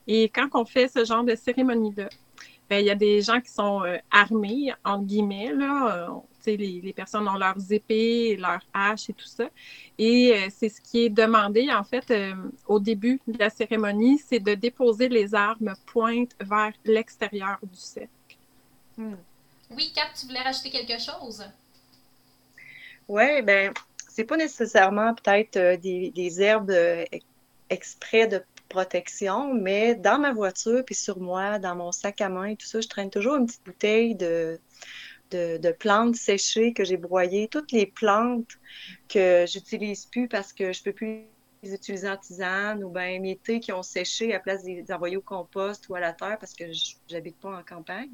Et 0.08 0.30
quand 0.30 0.50
on 0.54 0.66
fait 0.66 0.88
ce 0.88 1.06
genre 1.06 1.24
de 1.24 1.36
cérémonie-là, 1.36 2.10
ben, 2.70 2.78
il 2.78 2.86
y 2.86 2.90
a 2.90 2.96
des 2.96 3.22
gens 3.22 3.42
qui 3.42 3.52
sont 3.52 3.84
euh, 3.84 3.98
armés, 4.12 4.74
entre 4.86 5.04
guillemets, 5.04 5.54
là. 5.54 6.08
Euh, 6.08 6.20
les, 6.46 6.82
les, 6.82 6.94
personnes 6.94 7.28
ont 7.28 7.36
leurs 7.36 7.72
épées, 7.72 8.38
leurs 8.38 8.64
haches 8.74 9.10
et 9.10 9.14
tout 9.14 9.28
ça. 9.28 9.50
Et 9.98 10.34
euh, 10.34 10.48
c'est 10.50 10.70
ce 10.70 10.80
qui 10.82 11.04
est 11.04 11.10
demandé, 11.10 11.70
en 11.70 11.84
fait, 11.84 12.12
au 12.68 12.80
début 12.80 13.22
de 13.28 13.38
la 13.38 13.50
cérémonie, 13.50 14.18
c'est 14.18 14.40
de 14.40 14.56
déposer 14.56 15.10
les 15.10 15.36
armes 15.36 15.76
pointe 15.86 16.32
vers 16.40 16.72
l'extérieur 16.86 17.60
du 17.62 17.78
cercle. 17.78 18.10
Hmm. 18.98 19.16
Oui, 19.76 19.92
Cap, 19.94 20.08
tu 20.18 20.26
voulais 20.26 20.42
rajouter 20.42 20.70
quelque 20.70 20.98
chose? 20.98 21.44
Oui, 23.08 23.42
ben 23.42 23.74
c'est 24.10 24.26
pas 24.26 24.38
nécessairement 24.38 25.14
peut-être 25.14 25.80
des, 25.82 26.12
des, 26.12 26.42
herbes 26.42 26.74
exprès 27.70 28.28
de 28.28 28.44
protection, 28.70 29.54
mais 29.54 29.96
dans 29.96 30.20
ma 30.20 30.34
voiture, 30.34 30.84
puis 30.86 30.96
sur 30.96 31.20
moi, 31.20 31.60
dans 31.60 31.76
mon 31.76 31.92
sac 31.92 32.22
à 32.22 32.30
main 32.30 32.46
et 32.46 32.56
tout 32.56 32.66
ça, 32.66 32.82
je 32.82 32.88
traîne 32.88 33.10
toujours 33.10 33.36
une 33.36 33.46
petite 33.46 33.66
bouteille 33.66 34.16
de, 34.16 34.60
de, 35.32 35.72
plantes 35.72 36.16
séchées 36.16 36.74
que 36.74 36.84
j'ai 36.84 36.98
broyées, 36.98 37.48
toutes 37.48 37.72
les 37.72 37.86
plantes 37.86 38.58
que 39.10 39.46
j'utilise 39.48 40.06
plus 40.06 40.28
parce 40.28 40.54
que 40.54 40.74
je 40.74 40.84
peux 40.84 40.94
plus 40.94 41.26
les 41.64 41.74
utiliser 41.76 42.10
en 42.10 42.18
tisane 42.18 42.84
ou 42.84 42.90
bien 42.90 43.20
mes 43.20 43.38
thés 43.38 43.60
qui 43.60 43.72
ont 43.72 43.84
séché 43.84 44.34
à 44.34 44.40
place 44.40 44.64
de 44.64 44.70
les 44.70 44.92
envoyer 44.92 45.18
au 45.18 45.22
compost 45.22 45.88
ou 45.90 45.96
à 45.96 46.00
la 46.00 46.12
terre 46.12 46.38
parce 46.40 46.54
que 46.54 46.66
j'habite 47.08 47.40
pas 47.40 47.60
en 47.60 47.64
campagne. 47.64 48.10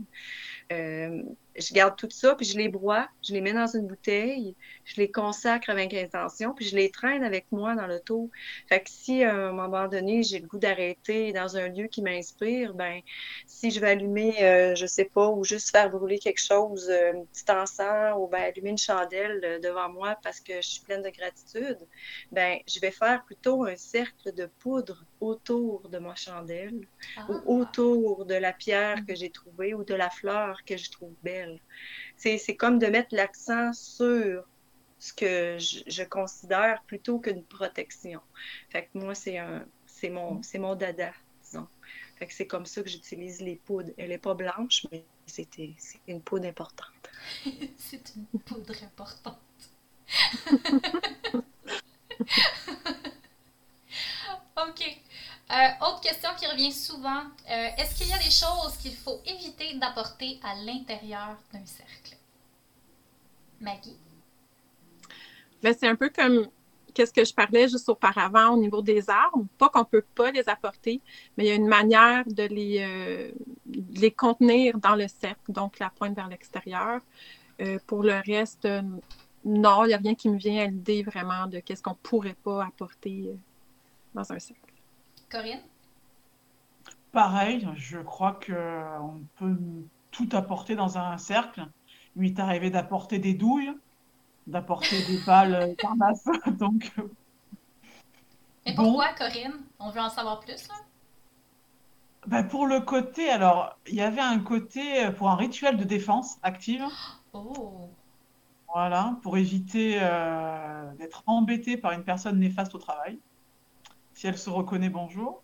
Euh, 0.72 1.24
je 1.58 1.74
garde 1.74 1.96
tout 1.96 2.10
ça, 2.10 2.36
puis 2.36 2.46
je 2.46 2.58
les 2.58 2.70
broie, 2.70 3.08
je 3.24 3.34
les 3.34 3.42
mets 3.42 3.54
dans 3.54 3.68
une 3.68 3.88
bouteille, 3.88 4.56
je 4.86 4.96
les 4.98 5.12
consacre 5.12 5.70
avec 5.70 5.94
intention, 5.94 6.54
puis 6.54 6.66
je 6.66 6.76
les 6.76 6.92
traîne 6.92 7.24
avec 7.24 7.46
moi 7.52 7.76
dans 7.76 7.88
l'auto. 7.88 8.30
Fait 8.68 8.82
que 8.82 8.90
si 8.90 9.24
à 9.24 9.34
un 9.34 9.52
moment 9.52 9.88
donné, 9.88 10.24
j'ai 10.24 10.40
le 10.40 10.48
goût 10.48 10.60
d'arrêter 10.60 11.34
dans 11.34 11.58
un 11.58 11.70
lieu 11.70 11.88
qui 11.88 12.02
m'inspire, 12.02 12.74
ben 12.74 13.02
si 13.48 13.72
je 13.72 13.80
vais 13.80 13.92
allumer, 13.92 14.44
euh, 14.44 14.76
je 14.76 14.86
sais 14.86 15.06
pas, 15.06 15.30
ou 15.30 15.44
juste 15.44 15.72
faire 15.72 15.90
brûler 15.90 16.20
quelque 16.20 16.42
chose, 16.42 16.90
euh, 16.90 17.14
un 17.14 17.26
petit 17.26 17.52
encens, 17.52 18.16
ou 18.18 18.28
ben 18.28 18.44
allumer 18.44 18.72
une 18.72 18.78
chandelle 18.78 19.42
euh, 19.44 19.60
devant 19.60 19.90
moi 19.90 20.18
parce 20.24 20.40
que 20.40 20.62
je 20.62 20.68
suis 20.68 20.82
pleine 20.82 21.02
de 21.02 21.10
gratitude, 21.10 21.80
ben 22.32 22.60
je 22.68 22.80
vais 22.80 22.92
faire 22.92 23.24
plutôt 23.26 23.66
un 23.66 23.76
cercle 23.76 24.34
de 24.34 24.46
poudre 24.60 25.04
autour 25.20 25.90
de 25.90 25.98
ma 25.98 26.16
chandelle 26.16 26.88
ou 27.30 27.34
ah. 27.34 27.42
autour 27.46 28.26
de 28.26 28.36
la 28.36 28.54
pierre 28.54 29.06
que 29.06 29.16
j'ai 29.16 29.30
trouvée 29.30 29.74
ou 29.74 29.84
de 29.84 29.94
la 29.94 30.10
fleur 30.10 30.64
que 30.66 30.78
je 30.78 30.90
trouve 30.92 31.14
belle. 31.24 31.60
C'est 32.16 32.56
comme 32.56 32.80
de 32.80 32.88
mettre 32.88 33.16
l'accent 33.16 33.74
sur 33.74 34.46
ce 35.00 35.14
que 35.14 35.58
je, 35.60 36.04
considère 36.04 36.82
plutôt 36.88 37.20
qu'une 37.20 37.44
protection. 37.44 38.22
Fait 38.70 38.86
que 38.86 38.98
moi, 38.98 39.16
c'est 39.16 39.38
un 39.38 39.66
c'est 39.86 40.10
mon, 40.10 40.42
mon 40.56 40.76
dada, 40.76 41.14
disons. 41.44 41.68
Fait 42.18 42.28
que 42.28 42.34
c'est 42.34 42.48
comme 42.48 42.66
ça 42.66 42.84
que 42.84 42.90
j'utilise 42.90 43.42
les 43.42 43.56
poudres. 43.56 43.92
Elle 43.98 44.10
n'est 44.10 44.18
pas 44.18 44.36
blanche, 44.36 44.86
mais 44.92 45.04
c'est 45.26 45.48
une 46.08 46.22
poudre 46.22 46.48
importante. 46.48 47.10
c'est 47.78 48.14
une 48.16 48.40
poudre 48.42 48.76
importante. 48.84 49.40
OK. 54.58 54.98
Euh, 55.50 55.86
autre 55.86 56.02
question 56.02 56.30
qui 56.38 56.46
revient 56.46 56.74
souvent, 56.74 57.22
euh, 57.50 57.70
est-ce 57.78 57.96
qu'il 57.96 58.10
y 58.10 58.14
a 58.14 58.18
des 58.18 58.24
choses 58.24 58.76
qu'il 58.82 58.94
faut 58.94 59.22
éviter 59.26 59.76
d'apporter 59.76 60.40
à 60.44 60.56
l'intérieur 60.56 61.38
d'un 61.54 61.66
cercle? 61.66 62.18
Maggie? 63.62 63.96
C'est 65.64 65.88
un 65.88 65.96
peu 65.96 66.10
comme 66.10 66.48
qu'est-ce 66.94 67.14
que 67.14 67.24
je 67.24 67.34
parlais 67.34 67.70
juste 67.70 67.88
auparavant 67.88 68.50
au 68.50 68.58
niveau 68.58 68.82
des 68.82 69.10
armes. 69.10 69.48
Pas 69.58 69.70
qu'on 69.70 69.80
ne 69.80 69.86
peut 69.86 70.06
pas 70.16 70.32
les 70.32 70.48
apporter, 70.50 71.00
mais 71.38 71.46
il 71.46 71.48
y 71.48 71.52
a 71.52 71.56
une 71.56 71.68
manière 71.68 72.26
de 72.26 72.44
les, 72.44 73.34
euh, 74.02 74.10
contenir 74.18 74.78
dans 74.78 74.96
le 74.96 75.08
cercle, 75.08 75.52
donc 75.54 75.80
la 75.80 75.90
pointe 75.90 76.16
vers 76.16 76.28
l'extérieur. 76.28 77.02
pour 77.88 78.04
le 78.04 78.22
reste, 78.24 78.68
non, 79.46 79.86
il 79.86 79.88
n'y 79.88 79.94
a 79.94 79.98
rien 79.98 80.14
qui 80.14 80.30
me 80.30 80.38
vient 80.38 80.66
à 80.66 80.68
l'idée 80.68 81.04
vraiment 81.04 81.48
de 81.48 81.60
qu'est-ce 81.60 81.82
qu'on 81.82 81.92
ne 81.92 81.96
pourrait 81.96 82.38
pas 82.44 82.66
apporter 82.66 83.32
dans 84.14 84.32
un 84.32 84.40
cercle. 84.40 84.67
Corinne? 85.30 85.62
Pareil, 87.12 87.68
je 87.76 88.00
crois 88.00 88.40
qu'on 88.46 89.22
peut 89.38 89.58
tout 90.12 90.30
apporter 90.34 90.76
dans 90.76 90.98
un 90.98 91.18
cercle. 91.18 91.68
Il 92.16 92.26
est 92.26 92.40
arrivé 92.40 92.70
d'apporter 92.70 93.20
des 93.20 93.34
douilles, 93.34 93.74
d'apporter 94.46 95.04
des 95.06 95.20
balles 95.26 95.76
carnasse. 95.80 96.26
Donc. 96.48 96.92
Et 98.66 98.76
pourquoi, 98.76 99.14
Corinne 99.14 99.64
On 99.80 99.90
veut 99.90 100.02
en 100.02 100.10
savoir 100.10 100.40
plus, 100.40 100.68
là? 100.68 100.76
Ben 102.26 102.44
pour 102.44 102.68
le 102.68 102.82
côté, 102.82 103.30
alors, 103.30 103.78
il 103.88 103.96
y 103.96 104.02
avait 104.02 104.22
un 104.22 104.40
côté 104.40 105.10
pour 105.12 105.30
un 105.30 105.36
rituel 105.36 105.78
de 105.78 105.86
défense 105.86 106.38
active. 106.44 106.84
Oh. 107.32 107.90
Voilà, 108.74 109.18
pour 109.24 109.38
éviter 109.38 109.98
euh, 110.02 110.94
d'être 110.96 111.24
embêté 111.26 111.78
par 111.78 111.94
une 111.94 112.04
personne 112.04 112.38
néfaste 112.38 112.76
au 112.76 112.80
travail 112.80 113.18
si 114.18 114.26
elle 114.26 114.38
se 114.38 114.50
reconnaît, 114.50 114.90
bonjour. 114.90 115.44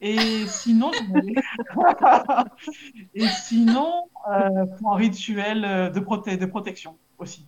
Et 0.00 0.46
sinon, 0.46 0.92
et 3.14 3.26
sinon 3.26 4.08
euh, 4.30 4.64
pour 4.78 4.94
un 4.94 4.96
rituel 4.96 5.62
de, 5.62 6.36
de 6.36 6.46
protection 6.46 6.96
aussi. 7.18 7.44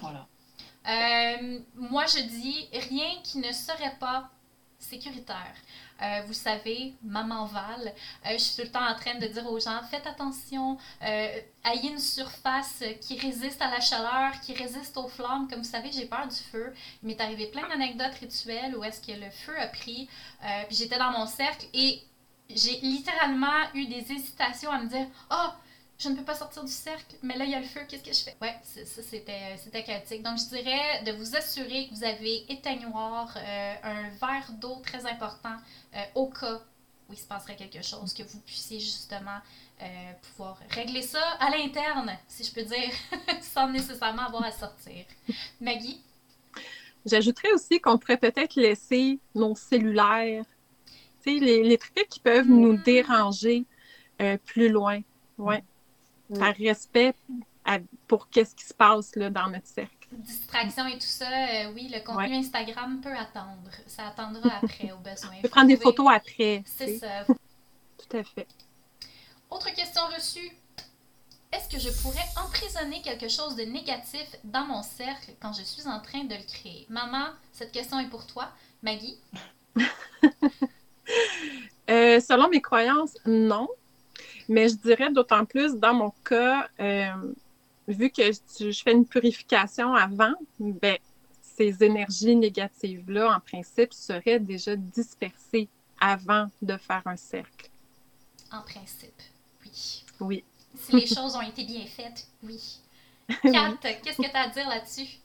Voilà. 0.00 0.26
Euh, 0.88 1.60
moi, 1.74 2.06
je 2.06 2.26
dis 2.26 2.68
rien 2.72 3.20
qui 3.22 3.38
ne 3.38 3.52
serait 3.52 3.96
pas 4.00 4.30
sécuritaire. 4.78 5.54
Euh, 6.00 6.22
vous 6.26 6.32
savez, 6.32 6.94
maman 7.02 7.44
Val, 7.46 7.92
euh, 8.26 8.32
je 8.32 8.38
suis 8.38 8.56
tout 8.56 8.62
le 8.62 8.70
temps 8.70 8.86
en 8.86 8.94
train 8.94 9.16
de 9.16 9.26
dire 9.26 9.50
aux 9.50 9.58
gens, 9.58 9.80
faites 9.90 10.06
attention, 10.06 10.78
euh, 11.02 11.40
ayez 11.64 11.90
une 11.90 11.98
surface 11.98 12.84
qui 13.00 13.18
résiste 13.18 13.60
à 13.60 13.70
la 13.70 13.80
chaleur, 13.80 14.40
qui 14.40 14.54
résiste 14.54 14.96
aux 14.96 15.08
flammes. 15.08 15.48
Comme 15.48 15.58
vous 15.58 15.64
savez, 15.64 15.90
j'ai 15.90 16.06
peur 16.06 16.28
du 16.28 16.36
feu. 16.36 16.72
Il 17.02 17.08
m'est 17.08 17.20
arrivé 17.20 17.46
plein 17.48 17.68
d'anecdotes 17.68 18.14
rituelles 18.20 18.76
où 18.76 18.84
est-ce 18.84 19.00
que 19.00 19.18
le 19.18 19.30
feu 19.30 19.58
a 19.58 19.66
pris, 19.66 20.08
j'étais 20.70 20.98
dans 20.98 21.10
mon 21.10 21.26
cercle 21.26 21.66
et 21.74 22.00
j'ai 22.48 22.78
littéralement 22.80 23.64
eu 23.74 23.86
des 23.86 24.12
hésitations 24.12 24.70
à 24.70 24.78
me 24.78 24.88
dire, 24.88 25.06
oh, 25.30 25.48
je 25.98 26.08
ne 26.08 26.14
peux 26.14 26.22
pas 26.22 26.36
sortir 26.36 26.62
du 26.62 26.70
cercle, 26.70 27.16
mais 27.22 27.36
là, 27.36 27.44
il 27.44 27.50
y 27.50 27.54
a 27.54 27.60
le 27.60 27.66
feu, 27.66 27.80
qu'est-ce 27.88 28.04
que 28.04 28.12
je 28.12 28.22
fais? 28.22 28.36
Ouais, 28.40 28.54
ça, 28.62 29.02
c'était, 29.02 29.56
c'était 29.56 29.82
chaotique. 29.82 30.22
Donc, 30.22 30.38
je 30.38 30.56
dirais 30.56 31.02
de 31.04 31.10
vous 31.12 31.34
assurer 31.34 31.88
que 31.88 31.94
vous 31.94 32.04
avez 32.04 32.50
éteignoir, 32.52 33.36
euh, 33.36 33.74
un 33.82 34.08
verre 34.10 34.48
d'eau 34.60 34.80
très 34.84 35.06
important 35.06 35.56
euh, 35.96 35.98
au 36.14 36.28
cas 36.28 36.60
où 37.08 37.12
il 37.12 37.18
se 37.18 37.26
passerait 37.26 37.56
quelque 37.56 37.82
chose, 37.82 38.14
que 38.14 38.22
vous 38.22 38.38
puissiez 38.40 38.78
justement 38.78 39.38
euh, 39.82 40.12
pouvoir 40.22 40.60
régler 40.70 41.02
ça 41.02 41.22
à 41.40 41.50
l'interne, 41.50 42.16
si 42.28 42.44
je 42.44 42.52
peux 42.52 42.62
dire, 42.62 42.92
sans 43.42 43.68
nécessairement 43.68 44.26
avoir 44.26 44.44
à 44.44 44.52
sortir. 44.52 45.04
Maggie? 45.60 46.00
J'ajouterais 47.06 47.52
aussi 47.52 47.80
qu'on 47.80 47.98
pourrait 47.98 48.18
peut-être 48.18 48.54
laisser 48.54 49.18
nos 49.34 49.56
cellulaires, 49.56 50.44
tu 51.24 51.38
sais, 51.38 51.44
les, 51.44 51.64
les, 51.64 51.78
trucs 51.78 52.08
qui 52.08 52.20
peuvent 52.20 52.46
nous 52.46 52.74
hmm. 52.74 52.82
déranger 52.82 53.64
plus 54.44 54.68
loin. 54.68 55.00
Ouais 55.38 55.64
par 56.36 56.54
respect 56.54 57.14
pour 58.06 58.28
qu'est-ce 58.30 58.54
qui 58.54 58.64
se 58.64 58.74
passe 58.74 59.14
là, 59.16 59.30
dans 59.30 59.48
notre 59.50 59.66
cercle. 59.66 59.92
Distraction 60.10 60.86
et 60.86 60.94
tout 60.94 61.00
ça, 61.00 61.26
euh, 61.28 61.72
oui, 61.74 61.90
le 61.92 62.00
contenu 62.00 62.36
Instagram 62.36 63.00
peut 63.02 63.14
attendre. 63.14 63.70
Ça 63.86 64.08
attendra 64.08 64.50
après, 64.62 64.90
au 64.92 64.98
besoin. 64.98 65.30
On 65.38 65.42
peut 65.42 65.48
prendre 65.48 65.68
des 65.68 65.76
photos 65.76 66.08
après. 66.10 66.62
C'est 66.64 66.98
ça. 66.98 67.24
Tout 67.26 68.16
à 68.16 68.24
fait. 68.24 68.46
Autre 69.50 69.72
question 69.74 70.02
reçue. 70.16 70.50
Est-ce 71.52 71.68
que 71.68 71.78
je 71.78 71.90
pourrais 72.02 72.24
emprisonner 72.42 73.00
quelque 73.02 73.28
chose 73.28 73.56
de 73.56 73.62
négatif 73.62 74.26
dans 74.44 74.66
mon 74.66 74.82
cercle 74.82 75.32
quand 75.40 75.52
je 75.54 75.62
suis 75.62 75.86
en 75.86 76.00
train 76.00 76.24
de 76.24 76.34
le 76.34 76.46
créer? 76.46 76.86
Maman, 76.90 77.28
cette 77.52 77.72
question 77.72 77.98
est 77.98 78.08
pour 78.08 78.26
toi. 78.26 78.48
Maggie? 78.82 79.18
Euh, 81.90 82.20
selon 82.20 82.50
mes 82.50 82.60
croyances, 82.60 83.16
non. 83.24 83.66
Mais 84.48 84.68
je 84.68 84.76
dirais 84.76 85.10
d'autant 85.12 85.44
plus 85.44 85.76
dans 85.76 85.94
mon 85.94 86.12
cas, 86.24 86.68
euh, 86.80 87.12
vu 87.86 88.10
que 88.10 88.22
je, 88.32 88.82
fais 88.82 88.92
une 88.92 89.06
purification 89.06 89.94
avant, 89.94 90.34
ben, 90.58 90.98
ces 91.40 91.82
énergies 91.82 92.36
négatives-là, 92.36 93.36
en 93.36 93.40
principe, 93.40 93.92
seraient 93.92 94.38
déjà 94.38 94.76
dispersées 94.76 95.68
avant 96.00 96.48
de 96.62 96.76
faire 96.76 97.02
un 97.06 97.16
cercle. 97.16 97.68
En 98.52 98.62
principe, 98.62 99.20
oui. 99.64 100.04
Oui. 100.20 100.44
Si 100.74 100.92
les 100.92 101.06
choses 101.06 101.34
ont 101.36 101.42
été 101.42 101.64
bien 101.64 101.84
faites, 101.86 102.26
oui. 102.42 102.80
Kat, 103.42 103.76
qu'est-ce 103.82 104.16
que 104.16 104.30
tu 104.30 104.36
as 104.36 104.42
à 104.42 104.48
dire 104.48 104.68
là-dessus? 104.68 105.18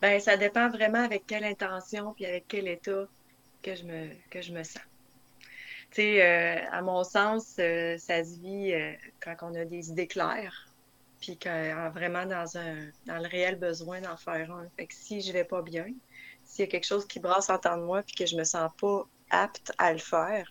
Ben, 0.00 0.20
ça 0.20 0.36
dépend 0.36 0.68
vraiment 0.68 1.04
avec 1.04 1.26
quelle 1.26 1.44
intention 1.44 2.12
puis 2.12 2.26
avec 2.26 2.46
quel 2.48 2.68
état 2.68 3.06
que 3.62 3.74
je 3.74 3.84
me, 3.84 4.10
que 4.28 4.42
je 4.42 4.52
me 4.52 4.64
sens. 4.64 4.82
Tu 5.92 5.96
sais, 5.96 6.22
euh, 6.22 6.70
à 6.70 6.80
mon 6.80 7.04
sens, 7.04 7.56
euh, 7.58 7.98
ça 7.98 8.24
se 8.24 8.38
vit 8.40 8.72
euh, 8.72 8.94
quand 9.20 9.36
on 9.42 9.54
a 9.54 9.66
des 9.66 9.90
idées 9.90 10.06
claires, 10.06 10.66
puis 11.20 11.36
quand 11.36 11.90
vraiment 11.92 12.24
dans 12.24 12.56
un 12.56 12.88
dans 13.04 13.18
le 13.18 13.28
réel 13.28 13.56
besoin 13.56 14.00
d'en 14.00 14.16
faire 14.16 14.50
un. 14.52 14.66
Fait 14.78 14.86
que 14.86 14.94
si 14.94 15.20
je 15.20 15.32
vais 15.32 15.44
pas 15.44 15.60
bien, 15.60 15.84
s'il 16.46 16.64
y 16.64 16.68
a 16.68 16.70
quelque 16.70 16.86
chose 16.86 17.06
qui 17.06 17.20
brasse 17.20 17.50
en 17.50 17.58
temps 17.58 17.76
de 17.76 17.82
moi 17.82 18.02
puis 18.02 18.14
que 18.14 18.24
je 18.24 18.36
me 18.36 18.44
sens 18.44 18.70
pas 18.80 19.06
apte 19.28 19.72
à 19.76 19.92
le 19.92 19.98
faire, 19.98 20.50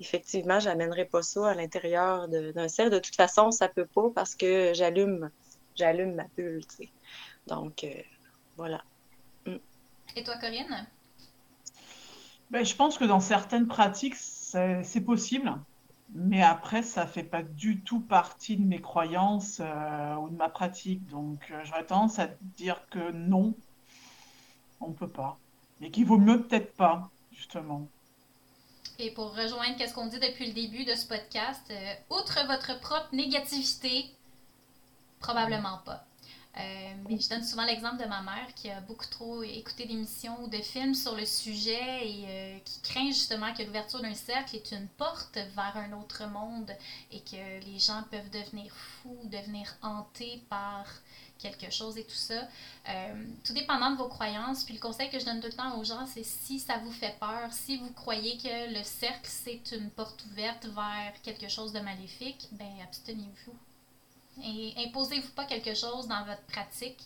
effectivement, 0.00 0.60
j'amènerai 0.60 1.06
pas 1.06 1.22
ça 1.22 1.48
à 1.48 1.54
l'intérieur 1.54 2.28
d'un 2.28 2.68
cercle. 2.68 2.92
De 2.92 2.98
toute 2.98 3.16
façon, 3.16 3.50
ça 3.50 3.68
peut 3.68 3.86
pas 3.86 4.10
parce 4.14 4.34
que 4.34 4.72
j'allume 4.74 5.30
j'allume 5.76 6.14
ma 6.14 6.24
bulle, 6.36 6.66
tu 6.66 6.76
sais. 6.84 6.88
Donc 7.46 7.86
voilà. 8.58 8.84
Mm. 9.46 9.56
Et 10.16 10.22
toi, 10.24 10.36
Corinne? 10.36 10.86
Ben, 12.50 12.64
je 12.64 12.74
pense 12.74 12.98
que 12.98 13.04
dans 13.04 13.20
certaines 13.20 13.66
pratiques, 13.66 14.16
c'est 14.82 15.04
possible. 15.04 15.52
Mais 16.14 16.42
après, 16.42 16.82
ça 16.82 17.04
ne 17.04 17.10
fait 17.10 17.22
pas 17.22 17.42
du 17.42 17.80
tout 17.82 18.00
partie 18.00 18.56
de 18.56 18.64
mes 18.64 18.80
croyances 18.80 19.60
euh, 19.60 20.14
ou 20.16 20.30
de 20.30 20.36
ma 20.36 20.48
pratique. 20.48 21.06
Donc, 21.06 21.50
euh, 21.50 21.60
j'aurais 21.64 21.84
tendance 21.84 22.18
à 22.18 22.28
dire 22.56 22.80
que 22.90 23.12
non, 23.12 23.54
on 24.80 24.88
ne 24.88 24.94
peut 24.94 25.08
pas. 25.08 25.36
Mais 25.80 25.90
qu'il 25.90 26.06
vaut 26.06 26.16
mieux 26.16 26.42
peut-être 26.42 26.74
pas, 26.74 27.10
justement. 27.32 27.86
Et 28.98 29.12
pour 29.12 29.36
rejoindre 29.36 29.78
ce 29.86 29.92
qu'on 29.92 30.06
dit 30.06 30.18
depuis 30.18 30.46
le 30.46 30.54
début 30.54 30.84
de 30.84 30.94
ce 30.94 31.06
podcast, 31.06 31.70
euh, 31.70 31.94
outre 32.10 32.38
votre 32.46 32.80
propre 32.80 33.08
négativité, 33.12 34.06
probablement 35.20 35.78
pas. 35.84 36.07
Euh, 36.56 36.94
mais 37.08 37.20
je 37.20 37.28
donne 37.28 37.44
souvent 37.44 37.64
l'exemple 37.64 38.02
de 38.02 38.08
ma 38.08 38.20
mère 38.22 38.52
qui 38.56 38.68
a 38.70 38.80
beaucoup 38.80 39.06
trop 39.06 39.42
écouté 39.42 39.84
d'émissions 39.84 40.42
ou 40.42 40.48
de 40.48 40.56
films 40.56 40.94
sur 40.94 41.14
le 41.14 41.24
sujet 41.24 42.08
et 42.08 42.24
euh, 42.26 42.58
qui 42.64 42.80
craint 42.80 43.08
justement 43.08 43.52
que 43.54 43.62
l'ouverture 43.62 44.00
d'un 44.00 44.14
cercle 44.14 44.56
est 44.56 44.72
une 44.72 44.88
porte 44.88 45.38
vers 45.54 45.76
un 45.76 45.92
autre 45.92 46.26
monde 46.26 46.70
et 47.12 47.20
que 47.20 47.64
les 47.64 47.78
gens 47.78 48.02
peuvent 48.10 48.30
devenir 48.30 48.74
fous, 48.74 49.20
devenir 49.24 49.76
hantés 49.82 50.42
par 50.48 50.84
quelque 51.38 51.70
chose 51.70 51.96
et 51.96 52.04
tout 52.04 52.10
ça. 52.10 52.48
Euh, 52.88 53.24
tout 53.44 53.52
dépendant 53.52 53.92
de 53.92 53.96
vos 53.96 54.08
croyances. 54.08 54.64
Puis 54.64 54.74
le 54.74 54.80
conseil 54.80 55.10
que 55.10 55.20
je 55.20 55.24
donne 55.24 55.40
tout 55.40 55.46
le 55.46 55.52
temps 55.52 55.78
aux 55.78 55.84
gens, 55.84 56.06
c'est 56.06 56.24
si 56.24 56.58
ça 56.58 56.78
vous 56.78 56.90
fait 56.90 57.16
peur, 57.20 57.52
si 57.52 57.76
vous 57.76 57.92
croyez 57.92 58.36
que 58.38 58.74
le 58.74 58.82
cercle 58.82 59.20
c'est 59.30 59.70
une 59.72 59.90
porte 59.90 60.24
ouverte 60.32 60.66
vers 60.66 61.12
quelque 61.22 61.48
chose 61.48 61.72
de 61.72 61.80
maléfique, 61.80 62.48
ben 62.52 62.72
abstenez-vous 62.82 63.54
et 64.42 64.74
imposez-vous 64.86 65.30
pas 65.30 65.44
quelque 65.44 65.74
chose 65.74 66.06
dans 66.08 66.24
votre 66.24 66.42
pratique 66.42 67.00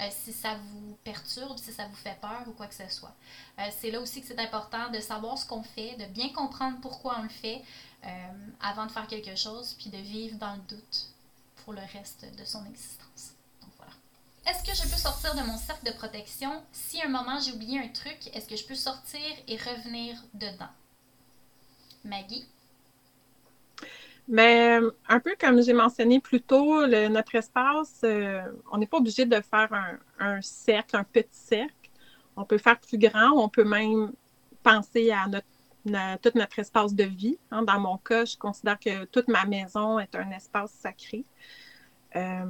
euh, 0.00 0.08
si 0.10 0.32
ça 0.32 0.54
vous 0.54 0.96
perturbe, 1.02 1.58
si 1.58 1.72
ça 1.72 1.86
vous 1.86 1.96
fait 1.96 2.16
peur 2.20 2.42
ou 2.46 2.52
quoi 2.52 2.66
que 2.66 2.74
ce 2.74 2.88
soit. 2.88 3.14
Euh, 3.58 3.62
c'est 3.80 3.90
là 3.90 4.00
aussi 4.00 4.20
que 4.20 4.28
c'est 4.28 4.38
important 4.38 4.90
de 4.90 5.00
savoir 5.00 5.36
ce 5.36 5.46
qu'on 5.46 5.62
fait, 5.62 5.96
de 5.96 6.04
bien 6.06 6.28
comprendre 6.28 6.78
pourquoi 6.80 7.16
on 7.18 7.22
le 7.22 7.28
fait 7.28 7.62
euh, 8.04 8.08
avant 8.60 8.86
de 8.86 8.92
faire 8.92 9.08
quelque 9.08 9.34
chose, 9.34 9.74
puis 9.78 9.90
de 9.90 9.98
vivre 9.98 10.38
dans 10.38 10.54
le 10.54 10.62
doute 10.68 11.08
pour 11.64 11.72
le 11.72 11.82
reste 11.92 12.26
de 12.36 12.44
son 12.44 12.64
existence. 12.66 13.32
Donc 13.60 13.70
voilà. 13.76 13.92
Est-ce 14.46 14.62
que 14.62 14.74
je 14.74 14.88
peux 14.88 15.00
sortir 15.00 15.34
de 15.34 15.42
mon 15.42 15.58
cercle 15.58 15.84
de 15.84 15.92
protection? 15.92 16.62
Si 16.72 17.00
à 17.02 17.06
un 17.06 17.08
moment 17.08 17.40
j'ai 17.40 17.52
oublié 17.52 17.80
un 17.80 17.88
truc? 17.88 18.30
Est-ce 18.32 18.48
que 18.48 18.56
je 18.56 18.64
peux 18.64 18.76
sortir 18.76 19.20
et 19.48 19.56
revenir 19.56 20.22
dedans? 20.34 20.70
Maggie? 22.04 22.46
Mais 24.28 24.78
euh, 24.78 24.90
un 25.08 25.20
peu 25.20 25.34
comme 25.40 25.62
j'ai 25.62 25.72
mentionné 25.72 26.20
plus 26.20 26.42
tôt, 26.42 26.86
notre 26.86 27.34
espace, 27.34 28.00
euh, 28.04 28.42
on 28.70 28.76
n'est 28.76 28.86
pas 28.86 28.98
obligé 28.98 29.24
de 29.24 29.40
faire 29.40 29.98
un, 30.18 30.42
cercle, 30.42 30.96
un 30.96 31.04
petit 31.04 31.28
cercle. 31.32 31.72
On 32.36 32.44
peut 32.44 32.58
faire 32.58 32.78
plus 32.78 32.98
grand, 32.98 33.32
on 33.32 33.48
peut 33.48 33.64
même 33.64 34.12
penser 34.62 35.10
à 35.10 35.26
notre, 35.26 36.20
tout 36.20 36.38
notre 36.38 36.58
espace 36.58 36.94
de 36.94 37.04
vie. 37.04 37.38
Hein. 37.50 37.62
Dans 37.62 37.80
mon 37.80 37.96
cas, 37.96 38.26
je 38.26 38.36
considère 38.36 38.78
que 38.78 39.06
toute 39.06 39.28
ma 39.28 39.46
maison 39.46 39.98
est 39.98 40.14
un 40.14 40.30
espace 40.30 40.72
sacré. 40.72 41.24
Euh, 42.14 42.44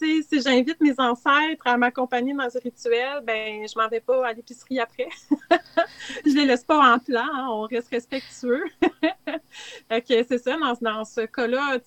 si 0.00 0.40
j'invite 0.40 0.80
mes 0.80 0.94
ancêtres 0.98 1.66
à 1.66 1.76
m'accompagner 1.76 2.32
dans 2.34 2.48
ce 2.48 2.58
rituel, 2.58 3.22
ben 3.24 3.66
je 3.68 3.78
m'en 3.78 3.88
vais 3.88 4.00
pas 4.00 4.26
à 4.26 4.32
l'épicerie 4.32 4.80
après. 4.80 5.08
je 6.24 6.34
les 6.34 6.46
laisse 6.46 6.64
pas 6.64 6.94
en 6.94 6.98
plan, 6.98 7.26
hein, 7.32 7.46
on 7.50 7.62
reste 7.62 7.88
respectueux. 7.88 8.64
c'est 10.06 10.38
ça, 10.38 10.56
dans, 10.80 11.04
ce 11.04 11.26
cas-là, 11.26 11.78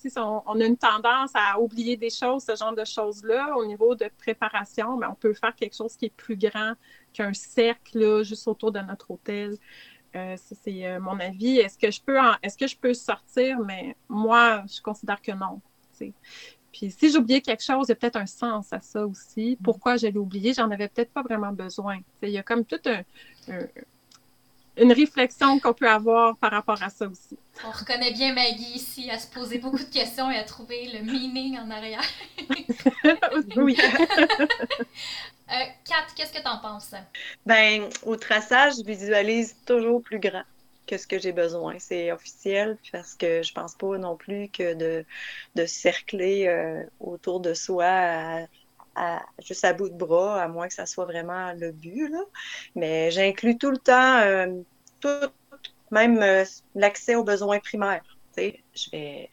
on, 0.46 0.60
a 0.60 0.64
une 0.64 0.76
tendance 0.76 1.30
à 1.34 1.60
oublier 1.60 1.96
des 1.96 2.10
choses, 2.10 2.44
ce 2.44 2.56
genre 2.56 2.74
de 2.74 2.84
choses-là. 2.84 3.56
Au 3.56 3.66
niveau 3.66 3.94
de 3.94 4.08
préparation, 4.18 4.96
ben, 4.96 5.08
on 5.10 5.14
peut 5.14 5.34
faire 5.34 5.54
quelque 5.54 5.76
chose 5.76 5.96
qui 5.96 6.06
est 6.06 6.16
plus 6.16 6.36
grand 6.36 6.74
qu'un 7.12 7.32
cercle 7.32 8.22
juste 8.24 8.46
autour 8.48 8.72
de 8.72 8.80
notre 8.80 9.10
hôtel. 9.10 9.56
Euh, 10.14 10.36
c'est 10.36 10.86
euh, 10.86 11.00
mon 11.00 11.18
avis. 11.18 11.58
Est-ce 11.58 11.76
que 11.76 11.90
je 12.66 12.76
peux 12.76 12.94
sortir? 12.94 13.58
Mais 13.60 13.96
moi, 14.08 14.62
je 14.72 14.80
considère 14.80 15.20
que 15.20 15.32
non. 15.32 15.60
Puis 16.74 16.90
si 16.90 17.12
j'oubliais 17.12 17.40
quelque 17.40 17.62
chose, 17.62 17.86
il 17.86 17.90
y 17.90 17.92
a 17.92 17.94
peut-être 17.94 18.16
un 18.16 18.26
sens 18.26 18.72
à 18.72 18.80
ça 18.80 19.06
aussi. 19.06 19.56
Pourquoi 19.62 19.96
je 19.96 20.08
l'ai 20.08 20.18
oublié? 20.18 20.52
J'en 20.52 20.68
avais 20.72 20.88
peut-être 20.88 21.12
pas 21.12 21.22
vraiment 21.22 21.52
besoin. 21.52 21.98
il 22.20 22.30
y 22.30 22.38
a 22.38 22.42
comme 22.42 22.64
toute 22.64 22.88
une 24.76 24.92
réflexion 24.92 25.60
qu'on 25.60 25.72
peut 25.72 25.88
avoir 25.88 26.36
par 26.36 26.50
rapport 26.50 26.82
à 26.82 26.90
ça 26.90 27.06
aussi. 27.06 27.38
On 27.64 27.70
reconnaît 27.70 28.12
bien 28.12 28.34
Maggie 28.34 28.74
ici 28.74 29.08
à 29.08 29.20
se 29.20 29.28
poser 29.28 29.58
beaucoup 29.58 29.78
de 29.78 29.84
questions 29.84 30.28
et 30.32 30.36
à 30.36 30.42
trouver 30.42 30.90
le 30.92 31.04
meaning 31.04 31.56
en 31.58 31.70
arrière. 31.70 32.02
oui. 33.56 33.76
euh, 33.78 35.64
Kat, 35.84 36.06
qu'est-ce 36.16 36.32
que 36.32 36.42
tu 36.42 36.48
en 36.48 36.58
penses? 36.58 36.92
Ben, 37.46 37.88
au 38.02 38.16
traçage, 38.16 38.74
je 38.78 38.84
visualise 38.84 39.54
toujours 39.64 40.02
plus 40.02 40.18
grand 40.18 40.42
que 40.86 40.98
ce 40.98 41.06
que 41.06 41.18
j'ai 41.18 41.32
besoin. 41.32 41.78
C'est 41.78 42.12
officiel 42.12 42.78
parce 42.92 43.14
que 43.14 43.42
je 43.42 43.52
pense 43.52 43.74
pas 43.74 43.98
non 43.98 44.16
plus 44.16 44.48
que 44.48 44.74
de, 44.74 45.04
de 45.54 45.66
cercler 45.66 46.46
euh, 46.46 46.84
autour 47.00 47.40
de 47.40 47.54
soi 47.54 48.46
à, 48.96 49.22
juste 49.42 49.64
à 49.64 49.72
bout 49.72 49.88
de 49.88 49.96
bras, 49.96 50.42
à 50.42 50.48
moins 50.48 50.68
que 50.68 50.74
ça 50.74 50.86
soit 50.86 51.04
vraiment 51.04 51.52
le 51.52 51.72
but. 51.72 52.08
Là. 52.08 52.22
Mais 52.74 53.10
j'inclus 53.10 53.58
tout 53.58 53.70
le 53.70 53.78
temps 53.78 54.18
euh, 54.18 54.46
tout, 55.00 55.08
même 55.90 56.22
euh, 56.22 56.44
l'accès 56.74 57.14
aux 57.14 57.24
besoins 57.24 57.60
primaires. 57.60 58.04
Je 58.36 58.90
vais 58.90 59.30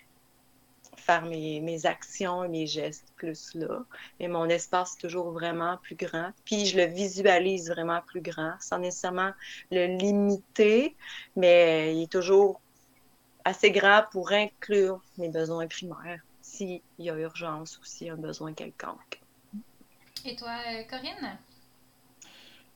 faire 1.12 1.26
mes, 1.26 1.86
actions 1.86 2.43
et 2.43 2.47
mes 2.47 2.68
gestes 2.68 3.12
plus 3.16 3.53
là. 3.55 3.84
Mais 4.20 4.28
mon 4.28 4.47
espace 4.47 4.95
est 4.95 5.01
toujours 5.01 5.32
vraiment 5.32 5.78
plus 5.78 5.95
grand. 5.95 6.32
Puis 6.45 6.66
je 6.66 6.78
le 6.78 6.86
visualise 6.86 7.70
vraiment 7.70 8.01
plus 8.05 8.22
grand, 8.22 8.53
sans 8.59 8.80
nécessairement 8.80 9.32
le 9.72 9.97
limiter, 9.97 10.95
mais 11.36 11.95
il 11.95 12.03
est 12.03 12.12
toujours 12.12 12.62
assez 13.43 13.72
grand 13.72 14.03
pour 14.12 14.32
inclure 14.32 15.01
mes 15.18 15.30
besoins 15.30 15.68
primaires 15.68 16.22
s'il 16.41 16.82
y 16.99 17.09
a 17.09 17.16
urgence 17.16 17.78
ou 17.80 17.86
s'il 17.86 18.07
y 18.07 18.09
a 18.09 18.14
un 18.14 18.18
besoin 18.18 18.53
quelconque. 18.53 19.22
Et 20.26 20.36
toi, 20.36 20.55
euh, 20.70 20.84
Corinne? 20.89 21.39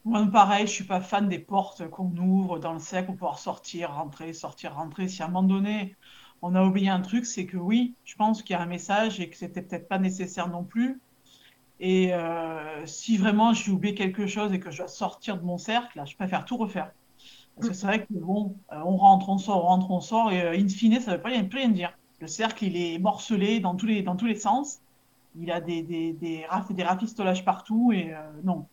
Moi, 0.03 0.27
pareil, 0.31 0.67
je 0.67 0.71
suis 0.71 0.83
pas 0.83 1.01
fan 1.01 1.27
des 1.27 1.39
portes 1.39 1.89
qu'on 1.89 2.15
ouvre 2.17 2.59
dans 2.59 2.73
le 2.73 2.79
cercle 2.79 3.07
pour 3.07 3.15
pouvoir 3.15 3.39
sortir, 3.39 3.91
rentrer, 3.93 4.33
sortir, 4.33 4.75
rentrer. 4.75 5.07
Si 5.07 5.21
à 5.21 5.25
un 5.25 5.29
moment 5.29 5.47
donné, 5.47 5.95
on 6.41 6.55
a 6.55 6.63
oublié 6.63 6.89
un 6.89 7.01
truc, 7.01 7.25
c'est 7.25 7.45
que 7.45 7.57
oui, 7.57 7.95
je 8.03 8.15
pense 8.15 8.41
qu'il 8.43 8.53
y 8.53 8.57
a 8.57 8.61
un 8.61 8.67
message 8.67 9.19
et 9.19 9.29
que 9.29 9.37
c'était 9.37 9.61
peut-être 9.61 9.87
pas 9.87 9.99
nécessaire 9.99 10.47
non 10.47 10.63
plus. 10.63 10.99
Et 11.79 12.13
euh, 12.13 12.85
si 12.85 13.17
vraiment 13.17 13.53
j'ai 13.53 13.71
oublié 13.71 13.95
quelque 13.95 14.27
chose 14.27 14.53
et 14.53 14.59
que 14.59 14.71
je 14.71 14.77
dois 14.77 14.87
sortir 14.87 15.37
de 15.37 15.43
mon 15.43 15.57
cercle, 15.57 15.97
là, 15.97 16.05
je 16.05 16.15
préfère 16.15 16.45
tout 16.45 16.57
refaire. 16.57 16.91
Parce 17.55 17.69
que 17.69 17.73
c'est 17.73 17.87
vrai 17.87 18.05
que 18.05 18.13
bon, 18.13 18.55
euh, 18.71 18.81
on 18.85 18.97
rentre, 18.97 19.29
on 19.29 19.37
sort, 19.37 19.63
on 19.63 19.67
rentre, 19.67 19.91
on 19.91 20.01
sort, 20.01 20.31
et 20.31 20.41
euh, 20.41 20.57
in 20.57 20.67
fine, 20.67 20.99
ça 20.99 21.11
ne 21.11 21.15
veut 21.17 21.21
pas 21.21 21.29
rien 21.29 21.69
dire. 21.69 21.97
Le 22.19 22.27
cercle, 22.27 22.65
il 22.65 22.77
est 22.77 22.99
morcelé 22.99 23.59
dans 23.59 23.75
tous 23.75 23.85
les, 23.85 24.01
dans 24.03 24.15
tous 24.15 24.25
les 24.25 24.35
sens. 24.35 24.79
Il 25.37 25.51
a 25.51 25.59
des, 25.59 25.83
des, 25.83 26.13
des, 26.13 26.45
des 26.69 26.85
rafistolages 26.85 27.43
partout, 27.43 27.91
et 27.91 28.13
non, 28.43 28.67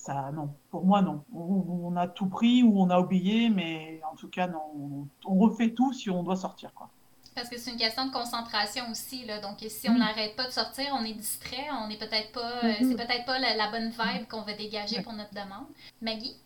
ça, 0.00 0.30
non. 0.32 0.50
Pour 0.70 0.84
moi, 0.84 1.02
non. 1.02 1.24
On, 1.34 1.94
a 1.96 2.08
tout 2.08 2.26
pris 2.26 2.62
ou 2.62 2.80
on 2.80 2.90
a 2.90 2.98
oublié, 2.98 3.50
mais 3.50 4.00
en 4.10 4.16
tout 4.16 4.28
cas, 4.28 4.46
non. 4.46 4.62
On, 4.74 5.06
on 5.26 5.38
refait 5.38 5.70
tout 5.70 5.92
si 5.92 6.10
on 6.10 6.22
doit 6.22 6.36
sortir, 6.36 6.72
quoi. 6.74 6.90
Parce 7.34 7.48
que 7.48 7.58
c'est 7.58 7.70
une 7.70 7.78
question 7.78 8.06
de 8.06 8.12
concentration 8.12 8.90
aussi. 8.90 9.24
Là. 9.24 9.40
Donc, 9.40 9.58
si 9.68 9.88
on 9.88 9.96
n'arrête 9.96 10.34
pas 10.36 10.46
de 10.46 10.52
sortir, 10.52 10.86
on 10.92 11.04
est 11.04 11.12
distrait, 11.12 11.68
on 11.72 11.88
n'est 11.88 11.98
peut-être 11.98 12.32
pas. 12.32 12.64
Euh, 12.64 12.72
mm-hmm. 12.72 12.90
C'est 12.90 12.96
peut-être 12.96 13.24
pas 13.24 13.38
la, 13.38 13.70
bonne 13.70 13.90
vibe 13.90 14.26
qu'on 14.28 14.42
va 14.42 14.52
dégager 14.52 15.00
pour 15.02 15.12
notre 15.12 15.32
demande. 15.32 15.66
Maggie? 16.02 16.36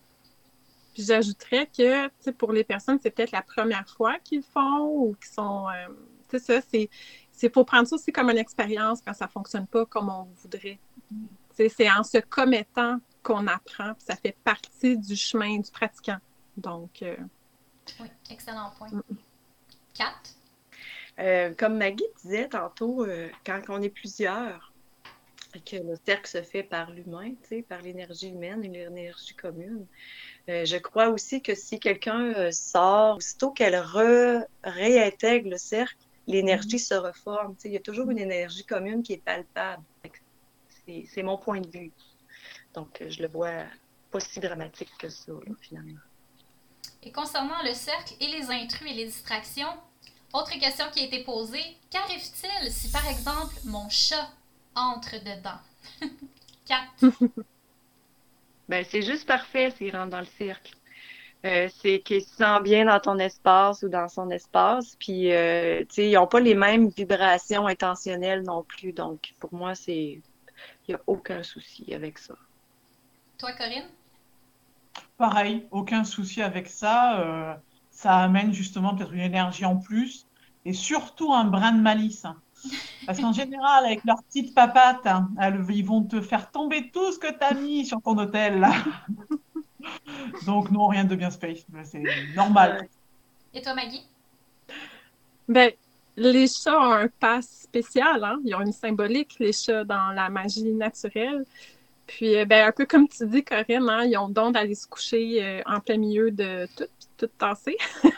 Puis 0.92 1.02
j'ajouterais 1.02 1.68
que 1.76 2.30
pour 2.32 2.52
les 2.52 2.64
personnes, 2.64 2.98
c'est 3.02 3.10
peut-être 3.10 3.32
la 3.32 3.42
première 3.42 3.88
fois 3.88 4.18
qu'ils 4.22 4.38
le 4.38 4.44
font 4.44 4.86
ou 4.86 5.16
qui 5.20 5.32
sont. 5.32 5.66
c'est 6.30 6.38
ça, 6.38 6.60
c'est. 6.70 6.88
Il 7.42 7.50
faut 7.50 7.64
prendre 7.64 7.88
ça 7.88 7.96
aussi 7.96 8.12
comme 8.12 8.30
une 8.30 8.38
expérience 8.38 9.00
quand 9.04 9.14
ça 9.14 9.24
ne 9.24 9.30
fonctionne 9.30 9.66
pas 9.66 9.84
comme 9.86 10.08
on 10.08 10.28
voudrait. 10.42 10.78
C'est 11.56 11.90
en 11.90 12.04
se 12.04 12.18
commettant 12.18 12.98
qu'on 13.24 13.48
apprend, 13.48 13.94
puis 13.94 14.04
ça 14.06 14.14
fait 14.14 14.36
partie 14.44 14.96
du 14.96 15.16
chemin 15.16 15.58
du 15.58 15.70
pratiquant. 15.72 16.18
Donc. 16.56 17.02
Oui, 18.00 18.06
excellent 18.30 18.70
point. 18.78 18.88
Kat? 19.94 20.14
Euh, 21.18 21.54
comme 21.54 21.76
Maggie 21.76 22.04
disait 22.22 22.48
tantôt, 22.48 23.04
euh, 23.04 23.28
quand 23.46 23.60
on 23.68 23.80
est 23.80 23.90
plusieurs, 23.90 24.72
que 25.64 25.76
le 25.76 25.94
cercle 26.04 26.28
se 26.28 26.42
fait 26.42 26.64
par 26.64 26.90
l'humain, 26.90 27.34
par 27.68 27.80
l'énergie 27.80 28.30
humaine 28.30 28.64
et 28.64 28.68
l'énergie 28.68 29.34
commune. 29.34 29.86
Euh, 30.48 30.64
je 30.64 30.76
crois 30.76 31.10
aussi 31.10 31.42
que 31.42 31.54
si 31.54 31.78
quelqu'un 31.78 32.50
sort, 32.50 33.18
aussitôt 33.18 33.52
qu'elle 33.52 33.80
réintègre 34.64 35.50
le 35.50 35.56
cercle, 35.56 35.96
l'énergie 36.26 36.80
se 36.80 36.94
reforme. 36.94 37.54
Il 37.64 37.70
y 37.70 37.76
a 37.76 37.80
toujours 37.80 38.10
une 38.10 38.18
énergie 38.18 38.64
commune 38.64 39.04
qui 39.04 39.12
est 39.12 39.24
palpable. 39.24 39.84
C'est 40.88 41.22
mon 41.22 41.38
point 41.38 41.60
de 41.60 41.68
vue. 41.68 41.92
Donc, 42.74 43.02
je 43.08 43.22
le 43.22 43.28
vois 43.28 43.64
pas 44.10 44.20
si 44.20 44.40
dramatique 44.40 44.90
que 44.98 45.08
ça, 45.08 45.32
finalement. 45.60 46.00
Et 47.02 47.12
concernant 47.12 47.62
le 47.64 47.74
cercle 47.74 48.14
et 48.20 48.28
les 48.28 48.50
intrus 48.50 48.90
et 48.90 48.94
les 48.94 49.06
distractions, 49.06 49.68
autre 50.32 50.58
question 50.58 50.86
qui 50.92 51.00
a 51.00 51.06
été 51.06 51.22
posée, 51.22 51.76
qu'arrive-t-il 51.90 52.70
si 52.72 52.90
par 52.90 53.06
exemple 53.08 53.54
mon 53.64 53.88
chat 53.88 54.28
entre 54.74 55.16
dedans? 55.22 55.60
Quatre. 56.66 57.12
ben, 58.68 58.84
c'est 58.88 59.02
juste 59.02 59.26
parfait 59.26 59.70
s'il 59.76 59.94
rentre 59.94 60.10
dans 60.10 60.20
le 60.20 60.26
cercle. 60.38 60.74
Euh, 61.44 61.68
c'est 61.82 62.00
qu'il 62.00 62.22
se 62.22 62.36
sent 62.36 62.60
bien 62.62 62.86
dans 62.86 62.98
ton 63.00 63.18
espace 63.18 63.82
ou 63.82 63.88
dans 63.88 64.08
son 64.08 64.30
espace. 64.30 64.96
Puis, 64.98 65.30
euh, 65.30 65.80
tu 65.80 65.86
sais, 65.90 66.10
ils 66.10 66.14
n'ont 66.14 66.26
pas 66.26 66.40
les 66.40 66.54
mêmes 66.54 66.88
vibrations 66.88 67.66
intentionnelles 67.66 68.42
non 68.42 68.62
plus. 68.62 68.92
Donc, 68.92 69.34
pour 69.38 69.52
moi, 69.52 69.74
c'est. 69.74 70.20
Il 70.86 70.90
n'y 70.90 70.94
a 70.94 71.00
aucun 71.06 71.42
souci 71.42 71.92
avec 71.94 72.18
ça. 72.18 72.34
Toi, 73.38 73.52
Corinne? 73.52 73.88
Pareil, 75.16 75.66
aucun 75.70 76.04
souci 76.04 76.42
avec 76.42 76.68
ça. 76.68 77.20
Euh, 77.20 77.54
ça 77.90 78.16
amène 78.16 78.52
justement 78.52 78.94
peut-être 78.94 79.12
une 79.12 79.20
énergie 79.20 79.64
en 79.64 79.76
plus 79.76 80.26
et 80.64 80.72
surtout 80.72 81.32
un 81.32 81.44
brin 81.44 81.72
de 81.72 81.80
malice. 81.80 82.26
Parce 83.06 83.20
qu'en 83.20 83.32
général, 83.32 83.84
avec 83.84 84.04
leurs 84.04 84.22
petites 84.24 84.54
papates, 84.54 85.06
hein, 85.06 85.28
ils 85.68 85.84
vont 85.84 86.02
te 86.02 86.20
faire 86.20 86.50
tomber 86.50 86.90
tout 86.90 87.12
ce 87.12 87.18
que 87.18 87.30
tu 87.30 87.44
as 87.44 87.54
mis 87.54 87.84
sur 87.84 88.00
ton 88.00 88.16
hôtel. 88.16 88.66
Donc, 90.46 90.70
non, 90.70 90.86
rien 90.86 91.04
de 91.04 91.14
bien 91.14 91.30
space. 91.30 91.66
C'est 91.84 92.02
normal. 92.34 92.88
Et 93.52 93.60
toi, 93.60 93.74
Maggie? 93.74 94.02
Ben, 95.46 95.72
les 96.16 96.46
chats 96.46 96.78
ont 96.78 96.92
un 96.92 97.08
pass 97.08 97.46
spécial. 97.64 98.24
Hein? 98.24 98.40
Ils 98.44 98.54
ont 98.54 98.62
une 98.62 98.72
symbolique, 98.72 99.36
les 99.38 99.52
chats, 99.52 99.84
dans 99.84 100.12
la 100.12 100.30
magie 100.30 100.72
naturelle. 100.72 101.44
Puis, 102.06 102.36
euh, 102.36 102.44
ben, 102.44 102.68
un 102.68 102.72
peu 102.72 102.86
comme 102.86 103.08
tu 103.08 103.26
dis, 103.26 103.42
Corinne, 103.44 103.88
hein, 103.88 104.04
ils 104.04 104.16
ont 104.18 104.28
le 104.28 104.34
don 104.34 104.50
d'aller 104.50 104.74
se 104.74 104.86
coucher 104.86 105.42
euh, 105.42 105.62
en 105.66 105.80
plein 105.80 105.96
milieu 105.96 106.30
de 106.30 106.68
tout, 106.76 106.84
tout 107.16 107.30
tassé. 107.38 107.78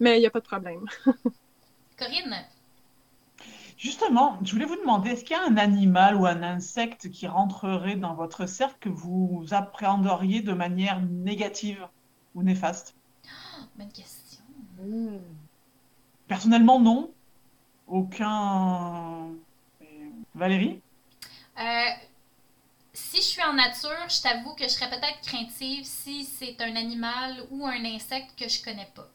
Mais 0.00 0.16
il 0.16 0.20
n'y 0.20 0.26
a 0.26 0.30
pas 0.30 0.40
de 0.40 0.46
problème. 0.46 0.84
Corinne? 1.98 2.46
Justement, 3.76 4.38
je 4.42 4.52
voulais 4.52 4.64
vous 4.64 4.76
demander, 4.76 5.10
est-ce 5.10 5.24
qu'il 5.24 5.36
y 5.36 5.38
a 5.38 5.44
un 5.44 5.58
animal 5.58 6.16
ou 6.16 6.24
un 6.24 6.42
insecte 6.42 7.10
qui 7.10 7.26
rentrerait 7.26 7.96
dans 7.96 8.14
votre 8.14 8.46
cercle 8.46 8.78
que 8.80 8.88
vous 8.88 9.44
appréhenderiez 9.50 10.40
de 10.40 10.54
manière 10.54 11.02
négative 11.02 11.86
ou 12.34 12.42
néfaste? 12.42 12.94
Oh, 13.26 13.64
bonne 13.76 13.92
question. 13.92 14.42
Personnellement, 16.28 16.80
non. 16.80 17.10
Aucun. 17.86 19.28
Valérie? 20.34 20.80
Euh, 21.58 21.90
si 22.92 23.16
je 23.16 23.22
suis 23.22 23.42
en 23.42 23.54
nature, 23.54 24.08
je 24.08 24.22
t'avoue 24.22 24.54
que 24.54 24.64
je 24.64 24.68
serais 24.68 24.88
peut-être 24.88 25.20
craintive 25.22 25.84
si 25.84 26.24
c'est 26.24 26.60
un 26.60 26.76
animal 26.76 27.44
ou 27.50 27.66
un 27.66 27.84
insecte 27.84 28.38
que 28.38 28.48
je 28.48 28.62
connais 28.62 28.90
pas. 28.94 29.08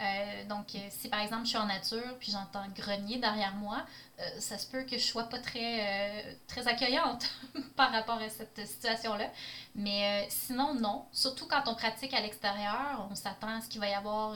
Euh, 0.00 0.44
donc, 0.44 0.74
euh, 0.74 0.78
si 0.90 1.08
par 1.08 1.20
exemple 1.20 1.42
je 1.44 1.48
suis 1.48 1.58
en 1.58 1.66
nature 1.66 2.16
puis 2.20 2.30
j'entends 2.30 2.64
grogner 2.76 3.18
derrière 3.18 3.54
moi, 3.54 3.84
ça 4.38 4.58
se 4.58 4.66
peut 4.66 4.82
que 4.82 4.98
je 4.98 5.04
sois 5.04 5.28
pas 5.28 5.38
très, 5.38 6.38
très 6.48 6.66
accueillante 6.66 7.30
par 7.76 7.92
rapport 7.92 8.18
à 8.20 8.28
cette 8.28 8.66
situation-là. 8.66 9.30
Mais 9.76 10.26
sinon, 10.28 10.74
non. 10.74 11.06
Surtout 11.12 11.46
quand 11.46 11.62
on 11.66 11.74
pratique 11.76 12.12
à 12.14 12.20
l'extérieur, 12.20 13.06
on 13.10 13.14
s'attend 13.14 13.56
à 13.56 13.60
ce 13.60 13.68
qu'il 13.68 13.80
va 13.80 13.88
y 13.88 13.94
avoir 13.94 14.34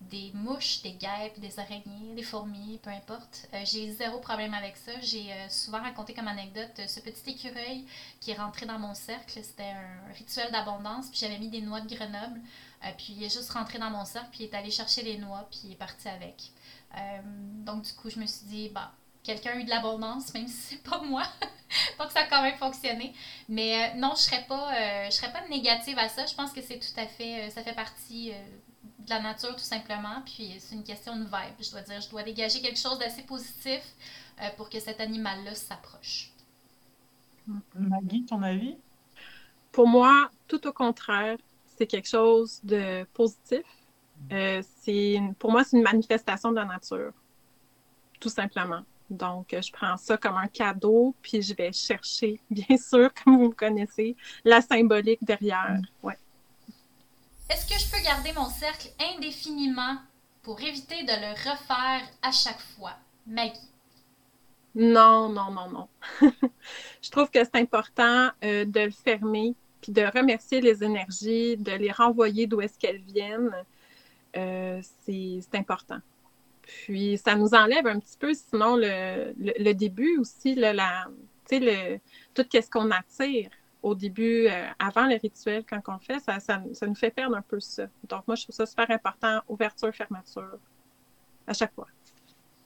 des 0.00 0.30
mouches, 0.34 0.80
des 0.82 0.92
guêpes, 0.92 1.38
des 1.38 1.58
araignées, 1.58 2.14
des 2.14 2.22
fourmis, 2.22 2.78
peu 2.82 2.90
importe. 2.90 3.48
Euh, 3.52 3.62
j'ai 3.64 3.92
zéro 3.92 4.18
problème 4.18 4.54
avec 4.54 4.76
ça. 4.76 4.92
J'ai 5.02 5.30
euh, 5.30 5.48
souvent 5.48 5.80
raconté 5.80 6.14
comme 6.14 6.28
anecdote 6.28 6.72
euh, 6.78 6.86
ce 6.86 7.00
petit 7.00 7.30
écureuil 7.30 7.84
qui 8.20 8.30
est 8.30 8.34
rentré 8.34 8.64
dans 8.64 8.78
mon 8.78 8.94
cercle. 8.94 9.38
C'était 9.42 9.62
un 9.62 10.12
rituel 10.14 10.50
d'abondance, 10.52 11.08
puis 11.10 11.18
j'avais 11.20 11.38
mis 11.38 11.48
des 11.48 11.60
noix 11.60 11.80
de 11.80 11.94
Grenoble. 11.94 12.40
puis 12.96 13.14
il 13.16 13.22
est 13.22 13.32
juste 13.32 13.50
rentré 13.50 13.78
dans 13.78 13.90
mon 13.90 14.04
cercle, 14.06 14.28
puis 14.32 14.44
il 14.44 14.46
est 14.46 14.54
allé 14.54 14.70
chercher 14.70 15.02
les 15.02 15.18
noix, 15.18 15.46
puis 15.50 15.60
il 15.64 15.72
est 15.72 15.76
parti 15.76 16.08
avec. 16.08 16.50
donc 17.64 17.82
du 17.82 17.92
coup, 17.92 18.08
je 18.08 18.18
me 18.18 18.26
suis 18.26 18.46
dit, 18.46 18.68
bah, 18.70 18.92
quelqu'un 19.22 19.52
a 19.52 19.56
eu 19.56 19.64
de 19.64 19.70
l'abondance, 19.70 20.32
même 20.32 20.48
si 20.48 20.76
c'est 20.76 20.82
pas 20.82 21.02
moi. 21.02 21.24
donc 21.98 22.10
ça 22.10 22.20
a 22.20 22.26
quand 22.26 22.42
même 22.42 22.56
fonctionné. 22.56 23.14
Mais 23.48 23.94
non, 23.96 24.14
je 24.16 24.22
serais 24.22 24.44
pas, 24.44 25.10
je 25.10 25.14
serais 25.14 25.32
pas 25.32 25.46
négative 25.48 25.98
à 25.98 26.08
ça. 26.08 26.24
Je 26.24 26.34
pense 26.34 26.52
que 26.52 26.62
c'est 26.62 26.78
tout 26.78 26.98
à 26.98 27.06
fait, 27.06 27.50
ça 27.50 27.62
fait 27.62 27.74
partie 27.74 28.32
de 29.04 29.10
la 29.10 29.20
nature 29.20 29.54
tout 29.54 29.64
simplement. 29.64 30.22
Puis 30.24 30.56
c'est 30.58 30.74
une 30.74 30.84
question 30.84 31.16
de 31.16 31.24
vibe. 31.24 31.56
Je 31.60 31.70
dois 31.70 31.82
dire, 31.82 32.00
je 32.00 32.10
dois 32.10 32.22
dégager 32.22 32.60
quelque 32.60 32.78
chose 32.78 32.98
d'assez 32.98 33.22
positif 33.22 33.82
euh, 34.40 34.48
pour 34.56 34.68
que 34.68 34.80
cet 34.80 35.00
animal-là 35.00 35.54
s'approche. 35.54 36.32
Maggie, 37.74 38.24
ton 38.24 38.42
avis? 38.42 38.76
Pour 39.72 39.88
moi, 39.88 40.30
tout 40.48 40.66
au 40.66 40.72
contraire, 40.72 41.36
c'est 41.76 41.86
quelque 41.86 42.08
chose 42.08 42.60
de 42.62 43.04
positif. 43.14 43.64
Euh, 44.32 44.62
c'est 44.80 45.18
pour 45.38 45.50
moi, 45.50 45.64
c'est 45.64 45.76
une 45.76 45.82
manifestation 45.82 46.50
de 46.50 46.56
la 46.56 46.66
nature, 46.66 47.12
tout 48.18 48.28
simplement. 48.28 48.82
Donc, 49.08 49.48
je 49.50 49.72
prends 49.72 49.96
ça 49.96 50.16
comme 50.16 50.36
un 50.36 50.46
cadeau, 50.46 51.14
puis 51.20 51.42
je 51.42 51.54
vais 51.54 51.72
chercher, 51.72 52.40
bien 52.50 52.76
sûr, 52.76 53.10
comme 53.14 53.36
vous 53.36 53.48
me 53.48 53.54
connaissez, 53.54 54.16
la 54.44 54.60
symbolique 54.60 55.24
derrière. 55.24 55.78
Mm. 55.78 56.06
Ouais. 56.06 56.18
Est-ce 57.50 57.66
que 57.66 57.76
je 57.80 57.90
peux 57.90 58.00
garder 58.04 58.32
mon 58.32 58.48
cercle 58.48 58.90
indéfiniment 59.00 59.96
pour 60.42 60.60
éviter 60.60 61.02
de 61.02 61.10
le 61.10 61.32
refaire 61.32 62.08
à 62.22 62.30
chaque 62.30 62.60
fois? 62.60 62.92
Maggie. 63.26 63.58
Non, 64.76 65.28
non, 65.28 65.50
non, 65.50 65.68
non. 65.68 65.88
je 67.02 67.10
trouve 67.10 67.28
que 67.28 67.42
c'est 67.42 67.56
important 67.56 68.30
euh, 68.44 68.64
de 68.64 68.80
le 68.82 68.92
fermer, 68.92 69.56
puis 69.82 69.90
de 69.90 70.02
remercier 70.02 70.60
les 70.60 70.84
énergies, 70.84 71.56
de 71.56 71.72
les 71.72 71.90
renvoyer 71.90 72.46
d'où 72.46 72.60
est-ce 72.60 72.78
qu'elles 72.78 73.02
viennent. 73.02 73.50
Euh, 74.36 74.80
c'est 75.04 75.42
important. 75.54 75.98
Puis 76.62 77.18
ça 77.18 77.34
nous 77.34 77.52
enlève 77.52 77.88
un 77.88 77.98
petit 77.98 78.16
peu, 78.16 78.32
sinon, 78.32 78.76
le, 78.76 79.72
début 79.72 80.18
aussi, 80.18 80.54
le, 80.54 80.70
la, 80.70 81.08
le, 81.50 81.98
tout 82.32 82.46
ce 82.52 82.70
qu'on 82.70 82.92
attire 82.92 83.50
au 83.82 83.94
début, 83.94 84.46
euh, 84.46 84.66
avant 84.78 85.06
le 85.06 85.16
rituel, 85.16 85.64
quand 85.68 85.80
on 85.88 85.98
fait, 85.98 86.20
ça, 86.20 86.38
ça, 86.40 86.58
nous 86.58 86.94
fait 86.94 87.10
perdre 87.10 87.36
un 87.36 87.42
peu 87.42 87.60
ça. 87.60 87.84
Donc, 88.08 88.26
moi, 88.26 88.36
je 88.36 88.44
trouve 88.44 88.54
ça 88.54 88.66
super 88.66 88.90
important, 88.90 89.40
ouverture, 89.48 89.94
fermeture, 89.94 90.58
à 91.46 91.52
chaque 91.52 91.74
fois. 91.74 91.86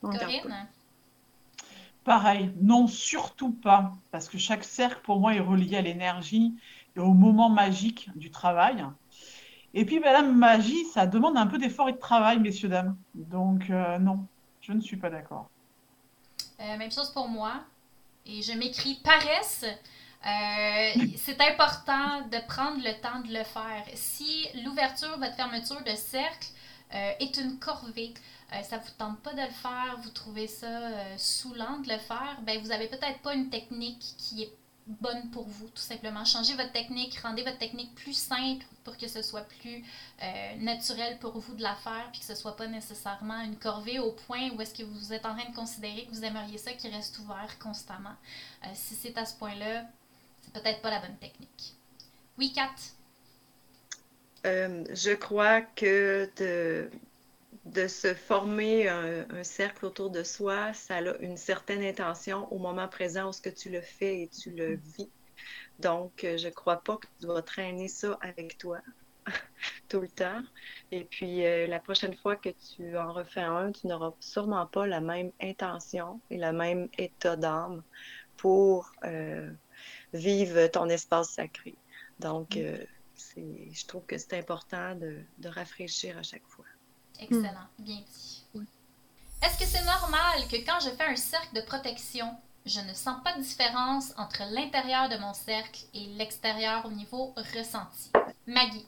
Corinne? 0.01 0.69
Pareil, 2.05 2.53
non, 2.61 2.87
surtout 2.87 3.53
pas, 3.53 3.93
parce 4.11 4.29
que 4.29 4.37
chaque 4.37 4.65
cercle, 4.65 5.01
pour 5.03 5.21
moi, 5.21 5.35
est 5.35 5.41
relié 5.41 5.77
à 5.77 5.83
l'énergie 5.83 6.55
et 6.97 7.01
au 7.01 7.15
moment 7.15 7.49
magique 7.49 8.11
du 8.15 8.31
travail. 8.31 8.85
Et 9.73 9.85
puis, 9.85 10.01
madame, 10.01 10.27
ben, 10.27 10.35
magie, 10.35 10.85
ça 10.85 11.07
demande 11.07 11.37
un 11.37 11.47
peu 11.47 11.59
d'effort 11.59 11.89
et 11.89 11.93
de 11.93 11.99
travail, 11.99 12.39
messieurs, 12.39 12.69
dames. 12.69 12.97
Donc, 13.15 13.71
euh, 13.71 13.99
non, 13.99 14.27
je 14.61 14.73
ne 14.73 14.81
suis 14.81 14.97
pas 14.97 15.11
d'accord. 15.11 15.49
Euh, 16.61 16.77
même 16.77 16.93
chose 16.93 17.11
pour 17.11 17.29
moi. 17.29 17.65
Et 18.27 18.43
je 18.43 18.53
m'écris 18.53 19.01
paresse 19.03 19.65
euh, 20.27 21.07
c'est 21.16 21.41
important 21.41 22.22
de 22.29 22.39
prendre 22.47 22.79
le 22.79 22.99
temps 23.01 23.20
de 23.20 23.33
le 23.33 23.45
faire. 23.45 23.85
Si 23.95 24.49
l'ouverture, 24.64 25.18
votre 25.18 25.35
fermeture 25.35 25.83
de 25.83 25.95
cercle 25.95 26.49
euh, 26.95 27.12
est 27.20 27.37
une 27.37 27.59
corvée, 27.59 28.14
euh, 28.53 28.62
ça 28.62 28.79
ne 28.79 28.83
vous 28.83 28.91
tente 28.97 29.20
pas 29.20 29.35
de 29.35 29.43
le 29.43 29.49
faire, 29.49 29.99
vous 30.03 30.11
trouvez 30.11 30.47
ça 30.47 30.68
saoulant 31.18 31.79
de 31.81 31.89
le 31.89 31.99
faire, 31.99 32.39
ben 32.43 32.59
vous 32.61 32.68
n'avez 32.68 32.89
peut-être 32.89 33.18
pas 33.20 33.35
une 33.35 33.51
technique 33.51 34.01
qui 34.16 34.45
est 34.45 34.53
bonne 34.87 35.31
pour 35.31 35.47
vous, 35.47 35.68
tout 35.68 35.83
simplement. 35.83 36.25
Changez 36.25 36.55
votre 36.55 36.72
technique, 36.72 37.18
rendez 37.20 37.43
votre 37.43 37.59
technique 37.59 37.95
plus 37.95 38.12
simple 38.12 38.64
pour 38.83 38.97
que 38.99 39.09
ce 39.09 39.22
soit 39.22 39.47
plus 39.61 39.83
naturel 40.59 41.18
pour 41.18 41.39
vous 41.39 41.55
de 41.55 41.62
la 41.62 41.75
faire, 41.75 42.09
puis 42.12 42.20
que 42.20 42.27
ce 42.27 42.35
soit 42.35 42.57
pas 42.57 42.66
nécessairement 42.66 43.41
une 43.41 43.57
corvée 43.57 43.99
au 43.99 44.12
point 44.12 44.51
où 44.51 44.61
est-ce 44.61 44.75
que 44.75 44.83
vous 44.83 45.14
êtes 45.14 45.25
en 45.25 45.35
train 45.35 45.49
de 45.49 45.55
considérer 45.55 46.05
que 46.05 46.11
vous 46.11 46.25
aimeriez 46.25 46.59
ça 46.59 46.72
qui 46.72 46.89
reste 46.89 47.18
ouvert 47.18 47.59
constamment. 47.59 48.14
si 48.75 48.95
c'est 48.95 49.16
à 49.16 49.25
ce 49.25 49.35
point-là, 49.37 49.85
c'est 50.45 50.62
peut-être 50.62 50.82
pas 50.82 50.90
la 50.90 51.01
bonne 51.01 51.16
technique. 51.16 51.74
Oui, 52.38 52.53
Kat? 52.53 52.74
Euh, 54.47 54.84
je 54.90 55.12
crois 55.12 55.62
que 55.62 56.28
de, 56.36 56.90
de 57.64 57.88
se 57.88 58.14
former 58.14 58.88
un, 58.88 59.42
cercle 59.42 59.86
autour 59.86 60.11
de 60.11 60.22
soi, 60.22 60.72
ça 60.74 60.97
a 60.97 61.16
une 61.20 61.36
certaine 61.36 61.82
intention 61.82 62.53
au 62.53 62.59
moment 62.59 62.88
présent 62.88 63.28
où 63.28 63.32
ce 63.32 63.40
que 63.40 63.51
tu 63.51 63.70
le 63.70 63.80
fais 63.80 64.22
et 64.22 64.28
tu 64.28 64.51
le 64.51 64.74
vis. 64.74 65.11
Donc, 65.78 66.24
euh, 66.24 66.36
je 66.36 66.49
ne 66.49 66.53
crois 66.53 66.82
pas 66.82 66.97
que 66.97 67.07
tu 67.18 67.26
dois 67.26 67.42
traîner 67.42 67.88
ça 67.88 68.18
avec 68.20 68.59
toi 68.59 68.80
tout 69.88 70.01
le 70.01 70.09
temps. 70.09 70.42
Et 70.92 71.05
puis, 71.05 71.45
euh, 71.45 71.66
la 71.66 71.80
prochaine 71.80 72.14
fois 72.14 72.36
que 72.36 72.51
tu 72.51 72.97
en 72.99 73.12
refais 73.12 73.40
un, 73.40 73.72
tu 73.72 73.86
n'auras 73.86 74.12
sûrement 74.20 74.66
pas 74.66 74.86
la 74.86 75.01
même 75.01 75.32
intention 75.40 76.20
et 76.30 76.36
le 76.36 76.53
même 76.53 76.88
état 76.99 77.36
d'âme 77.36 77.82
pour 78.36 78.92
euh, 79.05 79.51
vivre 80.15 80.67
ton 80.69 80.89
espace 80.89 81.31
sacré. 81.31 81.75
Donc, 82.21 82.57
mm. 82.57 82.87
je 83.37 83.87
trouve 83.87 84.05
que 84.07 84.17
c'est 84.17 84.39
important 84.39 84.95
de, 84.95 85.19
de 85.39 85.49
rafraîchir 85.49 86.17
à 86.17 86.23
chaque 86.23 86.47
fois. 86.47 86.65
Excellent, 87.21 87.69
bien 87.79 88.01
dit. 88.12 88.45
Est-ce 89.43 89.59
que 89.59 89.67
c'est 89.67 89.85
normal 89.85 90.49
que 90.51 90.57
quand 90.65 90.81
je 90.81 90.91
fais 90.91 91.05
un 91.05 91.17
cercle 91.17 91.55
de 91.55 91.61
protection, 91.61 92.35
je 92.65 92.81
ne 92.81 92.95
sens 92.95 93.23
pas 93.23 93.37
de 93.37 93.43
différence 93.43 94.15
entre 94.17 94.43
l'intérieur 94.51 95.09
de 95.11 95.19
mon 95.19 95.35
cercle 95.35 95.85
et 95.93 96.07
l'extérieur 96.17 96.87
au 96.87 96.91
niveau 96.91 97.35
ressenti? 97.55 98.11
Maggie. 98.47 98.87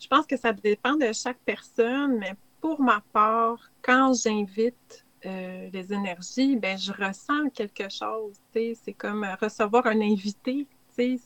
Je 0.00 0.08
pense 0.08 0.26
que 0.26 0.36
ça 0.36 0.52
dépend 0.52 0.96
de 0.96 1.12
chaque 1.12 1.38
personne, 1.44 2.18
mais 2.18 2.34
pour 2.60 2.80
ma 2.80 3.00
part, 3.12 3.70
quand 3.82 4.12
j'invite 4.14 5.04
euh, 5.26 5.68
les 5.72 5.92
énergies, 5.92 6.56
ben, 6.56 6.78
je 6.78 6.92
ressens 6.92 7.50
quelque 7.50 7.88
chose. 7.90 8.34
C'est 8.52 8.94
comme 8.96 9.26
recevoir 9.40 9.86
un 9.86 10.00
invité. 10.00 10.66
C'est 10.88 11.18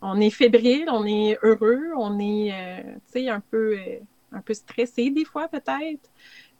on 0.00 0.20
est 0.20 0.30
fébrile, 0.30 0.86
on 0.90 1.04
est 1.06 1.38
heureux, 1.42 1.92
on 1.96 2.18
est, 2.20 2.52
euh, 2.52 3.30
un 3.32 3.40
peu, 3.40 3.78
euh, 3.78 4.54
stressé 4.54 5.10
des 5.10 5.24
fois 5.24 5.48
peut-être. 5.48 6.08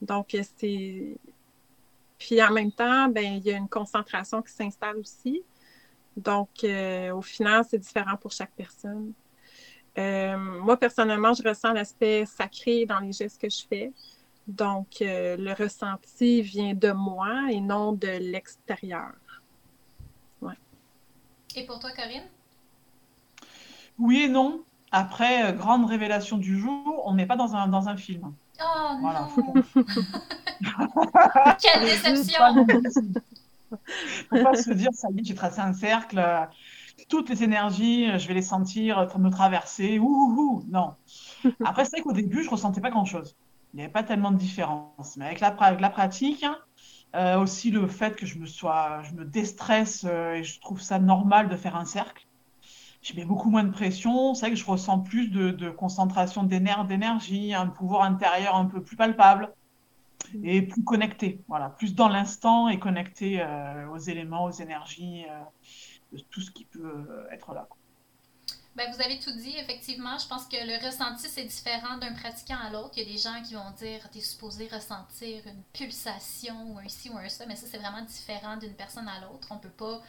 Donc, 0.03 0.37
c'est... 0.57 1.17
Puis 2.19 2.43
en 2.43 2.51
même 2.51 2.73
temps, 2.73 3.09
ben, 3.09 3.35
il 3.35 3.45
y 3.45 3.53
a 3.53 3.57
une 3.57 3.69
concentration 3.69 4.43
qui 4.43 4.53
s'installe 4.53 4.97
aussi. 4.97 5.43
Donc, 6.17 6.49
euh, 6.65 7.15
au 7.15 7.23
final, 7.23 7.65
c'est 7.69 7.79
différent 7.79 8.17
pour 8.17 8.33
chaque 8.33 8.51
personne. 8.57 9.13
moi, 9.97 10.77
personnellement, 10.77 11.33
je 11.33 11.43
ressens 11.43 11.73
l'aspect 11.73 12.25
sacré 12.27 12.87
dans 12.87 12.99
les 12.99 13.13
gestes 13.13 13.41
que 13.41 13.49
je 13.49 13.65
fais. 13.69 13.93
Donc, 14.49 14.87
le 15.01 15.53
ressenti 15.53 16.43
vient 16.43 16.75
de 16.75 16.91
moi 16.91 17.51
et 17.51 17.61
non 17.61 17.93
de 17.93 18.09
l'extérieur. 18.09 19.13
Ouais. 20.41 20.55
Et 21.55 21.67
pour 21.67 21.79
toi, 21.79 21.91
Corinne? 21.93 22.25
Oui 23.99 24.23
et 24.23 24.29
non. 24.29 24.63
Après, 24.91 25.45
euh, 25.45 25.53
grande 25.53 25.87
révélation 25.87 26.39
du 26.39 26.59
jour, 26.59 27.03
on 27.05 27.15
n'est 27.15 27.27
pas 27.27 27.37
dans 27.37 27.55
un, 27.55 27.69
dans 27.69 27.89
un 27.89 27.97
film. 27.97 28.33
Oh 28.61 28.97
voilà. 29.01 29.29
non 29.37 29.55
Quelle 31.61 31.83
déception 31.83 32.67
Faut 34.31 34.43
pas 34.43 34.55
se 34.55 34.73
dire, 34.73 34.91
ça 34.95 35.09
y 35.11 35.21
est, 35.21 35.25
j'ai 35.25 35.35
tracé 35.35 35.61
un 35.61 35.75
cercle, 35.75 36.19
euh, 36.19 36.45
toutes 37.09 37.29
les 37.29 37.43
énergies, 37.45 38.11
euh, 38.11 38.19
je 38.19 38.27
vais 38.29 38.35
les 38.35 38.43
sentir 38.43 39.07
me 39.19 39.31
traverser, 39.31 39.99
ouh, 39.99 40.65
non. 40.69 40.95
Après, 41.65 41.85
c'est 41.85 41.97
vrai 41.97 42.03
qu'au 42.03 42.13
début, 42.13 42.43
je 42.43 42.51
ressentais 42.51 42.81
pas 42.81 42.91
grand-chose. 42.91 43.37
Il 43.73 43.77
n'y 43.77 43.83
avait 43.83 43.93
pas 43.93 44.03
tellement 44.03 44.31
de 44.31 44.39
différence. 44.39 45.17
Mais 45.17 45.27
avec 45.27 45.41
la, 45.41 45.55
la 45.79 45.91
pratique, 45.91 46.45
aussi 47.15 47.71
le 47.71 47.87
fait 47.87 48.17
que 48.17 48.27
je 48.27 48.39
me 48.39 48.47
sois, 48.47 49.03
je 49.03 49.15
me 49.15 49.25
déstresse 49.25 50.05
et 50.05 50.43
je 50.43 50.61
trouve 50.61 50.81
ça 50.81 50.99
normal 50.99 51.49
de 51.49 51.57
faire 51.57 51.77
un 51.77 51.85
cercle 51.85 52.29
je 53.03 53.15
mets 53.15 53.25
beaucoup 53.25 53.51
moins 53.51 53.65
de 53.65 53.71
pression. 53.71 54.35
C'est 54.35 54.47
vrai 54.47 54.51
que 54.51 54.61
je 54.61 54.65
ressens 54.65 55.01
plus 55.01 55.29
de, 55.29 55.71
concentration 55.71 56.43
d'énergie, 56.45 57.55
un 57.55 57.67
pouvoir 57.69 58.03
intérieur 58.03 58.57
un 58.57 58.67
peu 58.67 58.83
plus 58.83 58.97
palpable 58.97 59.53
et 60.43 60.63
plus 60.63 60.85
connecté. 60.85 61.41
Voilà, 61.49 61.71
plus 61.71 61.95
dans 61.95 62.09
l'instant 62.09 62.69
et 62.69 62.79
connecté 62.79 63.41
euh, 63.41 63.89
aux 63.89 63.99
éléments, 63.99 64.45
aux 64.45 64.51
énergies, 64.51 65.25
euh, 65.31 66.19
tout 66.31 66.41
ce 66.41 66.51
qui 66.51 66.65
peut 66.65 66.85
euh, 66.85 67.31
être 67.31 67.55
là. 67.55 67.69
Ben, 68.79 68.93
vous 68.93 69.03
avez 69.03 69.19
tout 69.19 69.33
dit, 69.33 69.57
effectivement. 69.59 70.17
Je 70.19 70.29
pense 70.29 70.45
que 70.45 70.57
le 70.57 70.87
ressenti, 70.87 71.27
c'est 71.29 71.43
différent 71.43 71.97
d'un 71.97 72.13
pratiquant 72.13 72.59
à 72.65 72.71
l'autre. 72.71 72.93
Il 72.97 73.03
y 73.03 73.11
a 73.11 73.13
des 73.13 73.19
gens 73.19 73.43
qui 73.43 73.55
vont 73.55 73.73
dire 73.77 74.09
tu 74.13 74.19
es 74.19 74.21
supposé 74.21 74.69
ressentir 74.69 75.45
une 75.49 75.65
pulsation 75.73 76.55
ou 76.71 76.79
un 76.79 76.89
ci 76.89 77.11
ou 77.11 77.19
un 77.19 77.29
ça, 77.29 77.45
mais 77.47 77.57
ça, 77.57 77.67
c'est 77.69 77.79
vraiment 77.79 78.03
différent 78.03 78.57
d'une 78.57 78.75
personne 78.75 79.09
à 79.09 79.19
l'autre. 79.19 79.49
On 79.51 79.59
peut 79.59 79.69
pas 79.69 80.01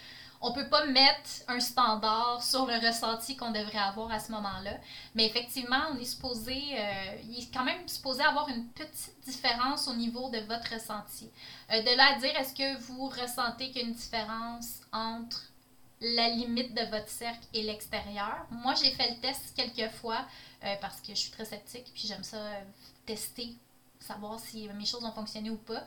on 0.41 0.53
peut 0.53 0.70
pas 0.70 0.86
mettre 0.86 1.30
un 1.47 1.59
standard 1.59 2.41
sur 2.43 2.65
le 2.65 2.76
ressenti 2.76 3.36
qu'on 3.36 3.51
devrait 3.51 3.80
avoir 3.80 4.11
à 4.11 4.20
ce 4.20 4.32
moment-là. 4.32 4.78
Mais 5.15 5.26
effectivement, 5.26 5.82
on 5.91 5.97
est 5.97 6.05
supposé, 6.05 6.53
euh, 6.53 7.15
il 7.28 7.39
est 7.39 7.53
quand 7.53 7.65
même 7.65 7.88
supposé 7.88 8.22
avoir 8.24 8.47
une 8.49 8.67
petite 8.67 9.20
différence 9.26 9.88
au 9.88 9.95
niveau 9.95 10.30
de 10.30 10.38
votre 10.41 10.74
ressenti. 10.74 11.30
Euh, 11.74 11.82
de 11.82 11.97
là 11.97 12.15
à 12.15 12.20
dire, 12.20 12.38
est-ce 12.38 12.53
que 12.53 12.80
vous 12.84 13.09
ressentez 13.09 13.72
qu'il 13.72 13.82
y 13.82 13.86
a 13.86 13.88
une 13.88 13.95
différence 13.95 14.82
entre 14.93 15.49
la 16.02 16.30
limite 16.30 16.74
de 16.74 16.82
votre 16.89 17.10
cercle 17.10 17.45
et 17.54 17.64
l'extérieur? 17.64 18.45
Moi, 18.52 18.74
j'ai 18.76 18.91
fait 18.91 19.10
le 19.10 19.20
test 19.20 19.54
quelques 19.56 19.91
fois 19.93 20.26
euh, 20.64 20.76
parce 20.82 21.02
que 21.02 21.10
je 21.10 21.20
suis 21.20 21.32
très 21.32 21.45
sceptique, 21.45 21.91
puis 21.93 22.08
j'aime 22.08 22.24
ça 22.24 22.38
tester, 23.06 23.56
savoir 24.00 24.39
si 24.39 24.68
mes 24.70 24.86
choses 24.86 25.04
ont 25.04 25.12
fonctionné 25.12 25.50
ou 25.50 25.58
pas. 25.58 25.84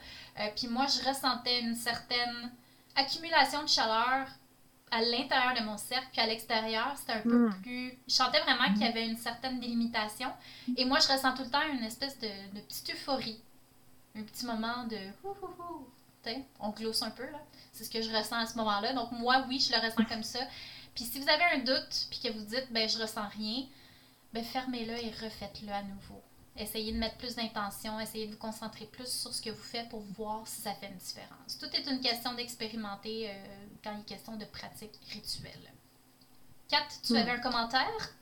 puis 0.56 0.68
moi, 0.68 0.86
je 0.86 1.08
ressentais 1.08 1.60
une 1.60 1.74
certaine 1.74 2.52
accumulation 2.94 3.62
de 3.62 3.68
chaleur 3.68 4.26
à 4.92 5.00
l'intérieur 5.00 5.54
de 5.58 5.64
mon 5.64 5.78
cercle, 5.78 6.06
puis 6.12 6.20
à 6.20 6.26
l'extérieur, 6.26 6.92
c'était 6.98 7.14
un 7.14 7.22
peu 7.22 7.48
hmm. 7.48 7.62
plus. 7.62 7.98
Je 8.06 8.12
sentais 8.12 8.40
vraiment 8.40 8.70
qu'il 8.74 8.82
y 8.82 8.86
avait 8.86 9.08
une 9.08 9.16
certaine 9.16 9.58
délimitation. 9.58 10.28
Et 10.76 10.84
moi, 10.84 10.98
je 11.00 11.10
ressens 11.10 11.32
tout 11.34 11.44
le 11.44 11.50
temps 11.50 11.66
une 11.72 11.82
espèce 11.82 12.18
de, 12.18 12.28
petite 12.60 12.90
euphorie. 12.90 13.40
Un 14.14 14.22
petit 14.22 14.44
moment 14.44 14.84
de. 14.84 14.98
On 16.60 16.70
glosse 16.70 17.02
un 17.02 17.10
peu, 17.10 17.24
là. 17.24 17.40
C'est 17.72 17.84
ce 17.84 17.90
que 17.90 18.02
je 18.02 18.10
ressens 18.10 18.36
à 18.36 18.46
ce 18.46 18.56
moment-là. 18.58 18.92
Donc, 18.92 19.12
moi, 19.12 19.44
oui, 19.48 19.58
je 19.58 19.72
le 19.72 19.84
ressens 19.84 20.04
comme 20.04 20.22
ça. 20.22 20.40
Puis, 20.94 21.04
si 21.04 21.20
vous 21.20 21.28
avez 21.28 21.44
un 21.54 21.58
doute, 21.58 22.06
puis 22.10 22.20
que 22.20 22.32
vous 22.32 22.44
dites, 22.44 22.68
ben, 22.70 22.88
je 22.88 22.98
ressens 22.98 23.28
rien, 23.36 23.64
ben, 24.32 24.44
fermez-le 24.44 24.92
et 24.92 25.10
refaites-le 25.10 25.70
à 25.72 25.82
nouveau. 25.82 26.22
Essayez 26.56 26.92
de 26.92 26.98
mettre 26.98 27.16
plus 27.16 27.34
d'intention, 27.34 27.98
essayez 27.98 28.26
de 28.26 28.32
vous 28.32 28.38
concentrer 28.38 28.84
plus 28.84 29.08
sur 29.08 29.32
ce 29.32 29.40
que 29.40 29.48
vous 29.48 29.62
faites 29.62 29.88
pour 29.88 30.00
voir 30.00 30.46
si 30.46 30.60
ça 30.60 30.74
fait 30.74 30.88
une 30.88 30.98
différence. 30.98 31.58
Tout 31.58 31.68
est 31.74 31.90
une 31.90 32.00
question 32.00 32.34
d'expérimenter 32.34 33.30
euh, 33.30 33.32
quand 33.82 33.94
il 33.94 34.00
est 34.00 34.04
question 34.04 34.36
de 34.36 34.44
pratique 34.44 34.92
rituelle. 35.10 35.72
Kat, 36.68 36.86
tu 37.02 37.14
hmm. 37.14 37.16
avais 37.16 37.30
un 37.30 37.40
commentaire? 37.40 38.14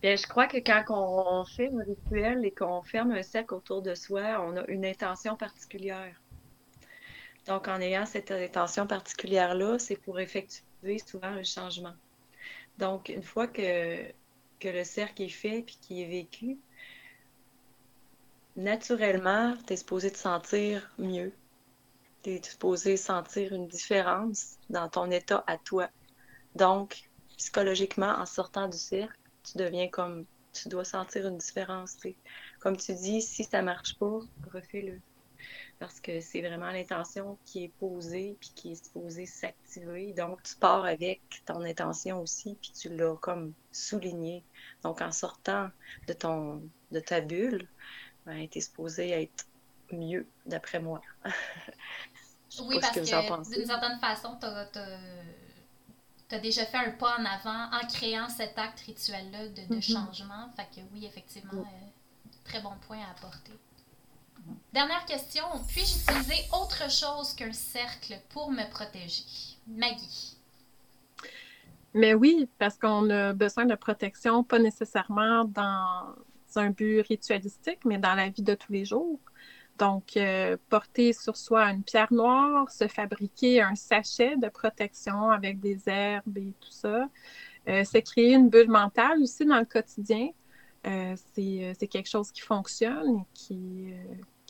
Bien, 0.00 0.16
je 0.16 0.26
crois 0.26 0.46
que 0.46 0.58
quand 0.58 0.84
on 0.88 1.44
fait 1.44 1.70
un 1.72 1.82
rituel 1.82 2.44
et 2.44 2.52
qu'on 2.52 2.82
ferme 2.82 3.10
un 3.12 3.22
cercle 3.22 3.54
autour 3.54 3.82
de 3.82 3.94
soi, 3.94 4.40
on 4.40 4.56
a 4.56 4.64
une 4.66 4.84
intention 4.84 5.36
particulière. 5.36 6.20
Donc, 7.46 7.68
en 7.68 7.80
ayant 7.80 8.06
cette 8.06 8.30
intention 8.30 8.86
particulière-là, 8.86 9.78
c'est 9.78 9.96
pour 9.96 10.20
effectuer 10.20 10.98
souvent 11.04 11.28
un 11.28 11.42
changement. 11.42 11.94
Donc, 12.78 13.08
une 13.08 13.22
fois 13.22 13.46
que 13.46 14.12
que 14.62 14.68
le 14.68 14.84
cercle 14.84 15.22
est 15.22 15.28
fait 15.28 15.62
puis 15.62 15.76
qui 15.80 16.02
est 16.02 16.06
vécu, 16.06 16.56
naturellement, 18.54 19.56
tu 19.66 19.72
es 19.72 19.76
supposé 19.76 20.12
te 20.12 20.18
sentir 20.18 20.88
mieux. 20.98 21.32
Tu 22.22 22.30
es 22.30 22.42
supposé 22.42 22.96
sentir 22.96 23.52
une 23.52 23.66
différence 23.66 24.58
dans 24.70 24.88
ton 24.88 25.10
état 25.10 25.42
à 25.48 25.58
toi. 25.58 25.88
Donc, 26.54 27.10
psychologiquement, 27.36 28.14
en 28.18 28.26
sortant 28.26 28.68
du 28.68 28.78
cercle, 28.78 29.18
tu 29.42 29.58
deviens 29.58 29.88
comme 29.88 30.26
tu 30.52 30.68
dois 30.68 30.84
sentir 30.84 31.26
une 31.26 31.38
différence. 31.38 31.96
Comme 32.60 32.76
tu 32.76 32.94
dis, 32.94 33.20
si 33.20 33.42
ça 33.42 33.62
marche 33.62 33.98
pas, 33.98 34.20
refais-le 34.52 35.00
parce 35.78 36.00
que 36.00 36.20
c'est 36.20 36.40
vraiment 36.40 36.70
l'intention 36.70 37.38
qui 37.44 37.64
est 37.64 37.72
posée 37.80 38.36
puis 38.40 38.52
qui 38.54 38.72
est 38.72 38.84
supposée 38.84 39.26
s'activer. 39.26 40.12
Donc, 40.12 40.42
tu 40.42 40.56
pars 40.56 40.84
avec 40.84 41.20
ton 41.44 41.62
intention 41.62 42.20
aussi, 42.20 42.56
puis 42.60 42.72
tu 42.72 42.88
l'as 42.88 43.16
comme 43.16 43.52
souligné. 43.72 44.44
Donc, 44.82 45.00
en 45.00 45.12
sortant 45.12 45.70
de 46.06 46.12
ton 46.12 46.62
de 46.92 47.00
ta 47.00 47.20
bulle, 47.20 47.68
ben, 48.26 48.48
tu 48.48 48.58
es 48.58 48.60
supposé 48.60 49.10
être 49.10 49.46
mieux, 49.90 50.26
d'après 50.46 50.78
moi. 50.80 51.00
oui, 52.60 52.78
parce 52.80 52.94
que, 52.94 53.00
d'une 53.00 53.66
certaine 53.66 53.98
façon, 53.98 54.36
tu 54.40 54.46
as, 56.34 56.38
déjà 56.38 56.64
fait 56.66 56.78
un 56.78 56.92
pas 56.92 57.16
en 57.18 57.24
avant 57.24 57.70
en 57.72 57.86
créant 57.88 58.28
cet 58.28 58.58
acte 58.58 58.80
rituel-là 58.80 59.48
de, 59.48 59.62
mm-hmm. 59.62 59.92
changement. 59.92 60.50
Fait 60.56 60.68
que 60.74 60.80
oui, 60.92 61.06
effectivement, 61.06 61.60
euh, 61.60 61.86
très 62.44 62.60
bon 62.60 62.72
point 62.86 63.00
à 63.00 63.10
apporter. 63.10 63.52
Dernière 64.72 65.04
question. 65.04 65.44
Puis-je 65.68 66.12
utiliser 66.12 66.48
autre 66.52 66.90
chose 66.90 67.34
qu'un 67.34 67.52
cercle 67.52 68.14
pour 68.30 68.50
me 68.50 68.68
protéger? 68.70 69.24
Maggie. 69.66 70.38
Mais 71.92 72.14
oui, 72.14 72.48
parce 72.58 72.78
qu'on 72.78 73.10
a 73.10 73.34
besoin 73.34 73.66
de 73.66 73.74
protection, 73.74 74.42
pas 74.42 74.58
nécessairement 74.58 75.44
dans 75.44 76.14
un 76.56 76.70
but 76.70 77.02
ritualistique, 77.02 77.84
mais 77.84 77.98
dans 77.98 78.14
la 78.14 78.30
vie 78.30 78.42
de 78.42 78.54
tous 78.54 78.72
les 78.72 78.86
jours. 78.86 79.20
Donc, 79.78 80.16
euh, 80.16 80.56
porter 80.70 81.12
sur 81.12 81.36
soi 81.36 81.64
une 81.70 81.82
pierre 81.82 82.12
noire, 82.12 82.70
se 82.70 82.88
fabriquer 82.88 83.60
un 83.60 83.74
sachet 83.74 84.36
de 84.36 84.48
protection 84.48 85.30
avec 85.30 85.60
des 85.60 85.86
herbes 85.86 86.38
et 86.38 86.54
tout 86.60 86.70
ça, 86.70 87.08
euh, 87.68 87.84
se 87.84 87.98
créer 87.98 88.34
une 88.34 88.48
bulle 88.48 88.70
mentale 88.70 89.20
aussi 89.22 89.44
dans 89.44 89.58
le 89.58 89.66
quotidien, 89.66 90.28
euh, 90.86 91.14
c'est 91.34 91.88
quelque 91.88 92.08
chose 92.08 92.32
qui 92.32 92.40
fonctionne 92.40 93.18
et 93.18 93.26
qui, 93.34 93.92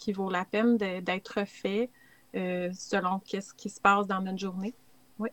qui 0.03 0.13
vaut 0.13 0.31
la 0.31 0.45
peine 0.45 0.77
d'être 0.77 1.45
fait 1.47 1.91
selon 2.35 3.21
ce 3.25 3.55
qui 3.55 3.71
se 3.71 3.81
passe 3.81 4.09
dans 4.09 4.21
notre 4.21 4.39
journée. 4.39 4.75
Oui. 5.19 5.31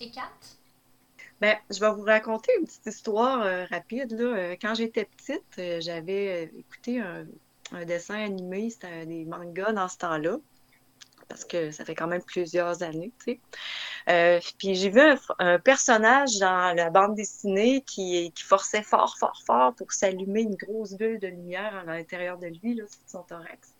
Et 0.00 0.10
Kat? 0.10 0.22
Ben, 1.40 1.56
je 1.70 1.78
vais 1.78 1.92
vous 1.92 2.02
raconter 2.02 2.50
une 2.58 2.66
petite 2.66 2.86
histoire 2.86 3.68
rapide. 3.68 4.12
Là. 4.12 4.52
Quand 4.52 4.74
j'étais 4.74 5.04
petite, 5.04 5.82
j'avais 5.82 6.50
écouté 6.56 7.00
un, 7.00 7.26
un 7.72 7.84
dessin 7.84 8.16
animé, 8.16 8.70
c'était 8.70 9.06
des 9.06 9.24
mangas 9.24 9.72
dans 9.72 9.88
ce 9.88 9.98
temps-là 9.98 10.38
parce 11.28 11.44
que 11.44 11.70
ça 11.70 11.84
fait 11.84 11.94
quand 11.94 12.06
même 12.06 12.22
plusieurs 12.22 12.82
années, 12.82 13.12
tu 13.24 13.32
sais. 13.32 13.40
Euh, 14.08 14.40
puis 14.58 14.74
j'ai 14.74 14.90
vu 14.90 15.00
un, 15.38 15.58
personnage 15.58 16.38
dans 16.38 16.76
la 16.76 16.90
bande 16.90 17.14
dessinée 17.14 17.82
qui, 17.82 18.32
forçait 18.36 18.82
fort, 18.82 19.16
fort, 19.18 19.42
fort 19.46 19.74
pour 19.74 19.92
s'allumer 19.92 20.42
une 20.42 20.56
grosse 20.56 20.94
bulle 20.94 21.18
de 21.18 21.28
lumière 21.28 21.74
à 21.74 21.84
l'intérieur 21.84 22.38
de 22.38 22.48
lui, 22.48 22.74
là, 22.74 22.84
son 23.06 23.22
thorax, 23.22 23.74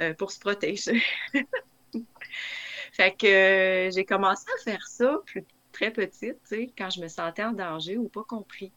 euh, 0.00 0.14
pour 0.14 0.30
se 0.30 0.38
protéger. 0.38 1.02
fait 2.92 3.16
que 3.16 3.26
euh, 3.26 3.90
j'ai 3.90 4.04
commencé 4.04 4.44
à 4.58 4.62
faire 4.64 4.86
ça 4.86 5.18
plus, 5.26 5.44
très 5.72 5.90
petite, 5.92 6.38
tu 6.42 6.56
sais, 6.56 6.70
quand 6.76 6.90
je 6.90 7.00
me 7.00 7.08
sentais 7.08 7.44
en 7.44 7.52
danger 7.52 7.98
ou 7.98 8.08
pas 8.08 8.24
compris. 8.24 8.72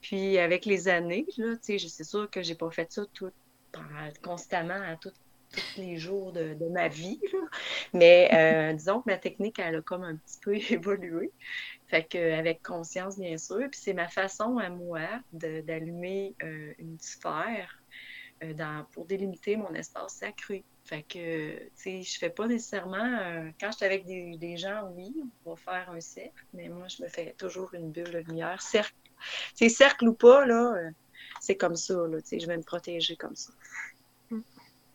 Puis 0.00 0.36
avec 0.38 0.66
les 0.66 0.88
années, 0.88 1.26
là, 1.38 1.56
tu 1.56 1.78
sais, 1.78 1.88
c'est 1.88 2.04
sûr 2.04 2.28
que 2.28 2.42
j'ai 2.42 2.56
pas 2.56 2.70
fait 2.70 2.90
ça 2.90 3.04
tout, 3.14 3.30
constamment 4.22 4.74
à 4.74 4.96
tous 5.52 5.80
les 5.80 5.96
jours 5.96 6.32
de, 6.32 6.68
ma 6.70 6.88
vie. 6.88 7.20
Mais 7.92 8.30
euh, 8.32 8.72
disons 8.76 9.00
que 9.00 9.10
ma 9.10 9.18
technique, 9.18 9.58
elle 9.58 9.76
a 9.76 9.82
comme 9.82 10.02
un 10.02 10.16
petit 10.16 10.38
peu 10.40 10.54
évolué. 10.70 11.30
Fait 11.88 12.04
qu'avec 12.04 12.62
conscience, 12.62 13.18
bien 13.18 13.36
sûr. 13.36 13.68
Puis 13.70 13.80
c'est 13.82 13.92
ma 13.92 14.08
façon 14.08 14.58
à 14.58 14.70
moi 14.70 15.06
d'allumer 15.32 16.34
euh, 16.42 16.72
une 16.78 16.98
sphère 16.98 17.82
euh, 18.42 18.54
dans, 18.54 18.86
pour 18.92 19.06
délimiter 19.06 19.56
mon 19.56 19.72
espace 19.74 20.14
sacré. 20.14 20.64
Fait 20.84 21.02
que, 21.02 21.58
tu 21.58 21.70
sais, 21.76 22.02
je 22.02 22.18
fais 22.18 22.30
pas 22.30 22.48
nécessairement. 22.48 23.52
quand 23.60 23.70
je 23.70 23.76
suis 23.76 23.86
avec 23.86 24.04
des, 24.04 24.56
gens, 24.56 24.90
oui, 24.96 25.14
on 25.44 25.50
va 25.50 25.56
faire 25.56 25.90
un 25.90 26.00
cercle, 26.00 26.44
mais 26.54 26.68
moi, 26.68 26.88
je 26.88 27.02
me 27.04 27.08
fais 27.08 27.34
toujours 27.38 27.72
une 27.74 27.92
bulle 27.92 28.10
de 28.10 28.18
lumière. 28.18 28.60
Cercle, 28.60 28.94
c'est 29.54 29.68
cercle 29.68 30.08
ou 30.08 30.14
pas, 30.14 30.44
là, 30.44 30.74
c'est 31.40 31.56
comme 31.56 31.76
ça, 31.76 31.94
là, 31.94 32.20
tu 32.20 32.28
sais, 32.28 32.40
je 32.40 32.48
vais 32.48 32.56
me 32.56 32.62
protéger 32.62 33.16
comme 33.16 33.36
ça. 33.36 33.52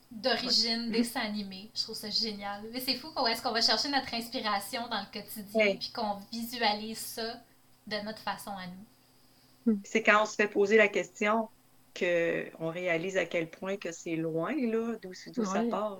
D'origine, 0.09 0.89
dessin 0.89 1.19
animé, 1.19 1.69
je 1.75 1.83
trouve 1.83 1.95
ça 1.95 2.09
génial. 2.09 2.63
Mais 2.71 2.79
c'est 2.79 2.95
fou 2.95 3.11
qu'on 3.13 3.27
est-ce 3.27 3.41
qu'on 3.41 3.51
va 3.51 3.61
chercher 3.61 3.89
notre 3.89 4.13
inspiration 4.13 4.87
dans 4.87 5.01
le 5.01 5.11
quotidien, 5.11 5.75
puis 5.75 5.91
qu'on 5.93 6.15
visualise 6.31 6.97
ça 6.97 7.41
de 7.87 7.97
notre 8.05 8.19
façon 8.19 8.51
à 8.51 8.67
nous. 8.67 9.79
C'est 9.83 10.03
quand 10.03 10.23
on 10.23 10.25
se 10.25 10.35
fait 10.35 10.47
poser 10.47 10.77
la 10.77 10.87
question 10.87 11.49
qu'on 11.97 12.69
réalise 12.69 13.17
à 13.17 13.25
quel 13.25 13.49
point 13.49 13.75
que 13.75 13.91
c'est 13.91 14.15
loin, 14.15 14.53
là, 14.55 14.95
d'où 15.01 15.13
ça 15.13 15.63
part. 15.69 15.99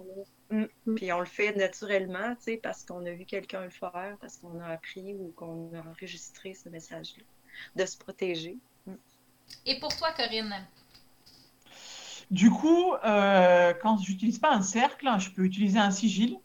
Hmm. 0.49 0.65
Hmm. 0.85 0.95
Puis 0.95 1.11
on 1.11 1.19
le 1.19 1.25
fait 1.25 1.53
naturellement, 1.53 2.35
tu 2.35 2.43
sais, 2.43 2.57
parce 2.57 2.83
qu'on 2.85 3.05
a 3.05 3.11
vu 3.11 3.25
quelqu'un 3.25 3.63
le 3.63 3.69
faire, 3.69 4.15
parce 4.21 4.37
qu'on 4.37 4.59
a 4.61 4.67
appris 4.67 5.15
ou 5.15 5.33
qu'on 5.35 5.69
a 5.73 5.79
enregistré 5.89 6.53
ce 6.53 6.69
message-là, 6.69 7.23
de 7.75 7.85
se 7.85 7.97
protéger. 7.97 8.55
Et 9.65 9.79
pour 9.79 9.95
toi, 9.95 10.11
Corinne? 10.15 10.65
Du 12.31 12.51
coup, 12.51 12.93
euh, 13.05 13.73
quand 13.81 13.97
j'utilise 13.99 14.39
pas 14.39 14.53
un 14.53 14.61
cercle, 14.61 15.09
je 15.17 15.29
peux 15.31 15.45
utiliser 15.45 15.79
un 15.79 15.91
sigil 15.91 16.37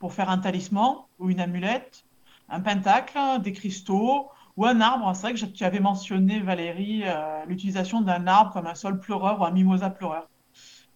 pour 0.00 0.12
faire 0.12 0.28
un 0.28 0.38
talisman 0.38 1.04
ou 1.20 1.30
une 1.30 1.38
amulette, 1.38 2.04
un 2.48 2.60
pentacle, 2.60 3.18
des 3.40 3.52
cristaux 3.52 4.28
ou 4.56 4.66
un 4.66 4.80
arbre. 4.80 5.14
C'est 5.14 5.22
vrai 5.22 5.34
que 5.34 5.44
tu 5.44 5.64
avais 5.64 5.78
mentionné, 5.78 6.40
Valérie, 6.40 7.02
euh, 7.04 7.44
l'utilisation 7.46 8.00
d'un 8.00 8.26
arbre 8.26 8.52
comme 8.52 8.66
un 8.66 8.74
sol 8.74 8.98
pleureur 8.98 9.40
ou 9.40 9.44
un 9.44 9.52
mimosa 9.52 9.88
pleureur. 9.90 10.28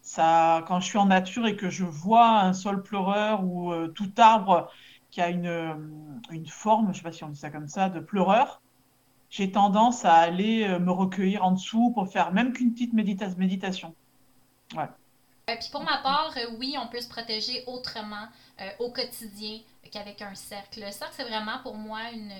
Ça, 0.02 0.64
quand 0.66 0.80
je 0.80 0.86
suis 0.86 0.98
en 0.98 1.06
nature 1.06 1.46
et 1.46 1.54
que 1.56 1.70
je 1.70 1.84
vois 1.84 2.40
un 2.40 2.52
sol 2.54 2.82
pleureur 2.82 3.44
ou 3.44 3.72
euh, 3.72 3.88
tout 3.88 4.10
arbre 4.18 4.68
qui 5.12 5.20
a 5.20 5.28
une, 5.28 6.20
une 6.30 6.46
forme, 6.46 6.86
je 6.86 6.88
ne 6.88 6.94
sais 6.94 7.02
pas 7.02 7.12
si 7.12 7.22
on 7.22 7.28
dit 7.28 7.38
ça 7.38 7.50
comme 7.50 7.68
ça, 7.68 7.88
de 7.88 8.00
pleureur, 8.00 8.62
j'ai 9.30 9.52
tendance 9.52 10.04
à 10.04 10.14
aller 10.14 10.78
me 10.80 10.90
recueillir 10.90 11.44
en 11.44 11.52
dessous 11.52 11.92
pour 11.92 12.08
faire 12.08 12.32
même 12.32 12.52
qu'une 12.52 12.72
petite 12.72 12.92
méditation. 12.94 13.94
Euh, 14.76 14.86
puis 15.46 15.68
pour 15.70 15.82
ma 15.82 15.98
part, 15.98 16.34
euh, 16.36 16.46
oui, 16.58 16.76
on 16.80 16.88
peut 16.88 17.00
se 17.00 17.08
protéger 17.08 17.64
autrement 17.66 18.28
au 18.78 18.90
quotidien 18.90 19.58
qu'avec 19.90 20.22
un 20.22 20.34
cercle. 20.34 20.80
Le 20.80 20.90
cercle, 20.90 21.14
c'est 21.16 21.24
vraiment 21.24 21.58
pour 21.62 21.74
moi 21.74 22.10
une, 22.12 22.32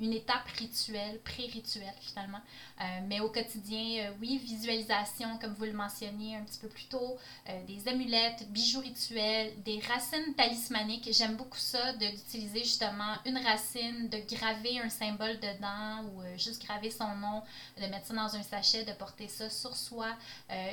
une 0.00 0.12
étape 0.12 0.46
rituelle, 0.58 1.20
pré-rituelle 1.20 1.94
finalement. 2.00 2.40
Euh, 2.80 2.84
mais 3.06 3.20
au 3.20 3.28
quotidien, 3.28 4.06
euh, 4.06 4.12
oui, 4.20 4.38
visualisation, 4.38 5.38
comme 5.38 5.52
vous 5.54 5.64
le 5.64 5.72
mentionniez 5.72 6.36
un 6.36 6.42
petit 6.42 6.60
peu 6.60 6.68
plus 6.68 6.84
tôt, 6.84 7.16
euh, 7.48 7.64
des 7.66 7.88
amulettes, 7.88 8.48
bijoux 8.50 8.80
rituels, 8.80 9.52
des 9.64 9.80
racines 9.80 10.34
talismaniques. 10.36 11.08
J'aime 11.12 11.36
beaucoup 11.36 11.58
ça, 11.58 11.92
d'utiliser 11.94 12.60
justement 12.60 13.16
une 13.24 13.38
racine, 13.38 14.08
de 14.08 14.18
graver 14.32 14.78
un 14.80 14.88
symbole 14.88 15.40
dedans 15.40 16.04
ou 16.04 16.22
juste 16.36 16.64
graver 16.64 16.90
son 16.90 17.16
nom, 17.16 17.42
de 17.80 17.86
mettre 17.86 18.06
ça 18.06 18.14
dans 18.14 18.36
un 18.36 18.42
sachet, 18.42 18.84
de 18.84 18.92
porter 18.92 19.28
ça 19.28 19.50
sur 19.50 19.76
soi. 19.76 20.08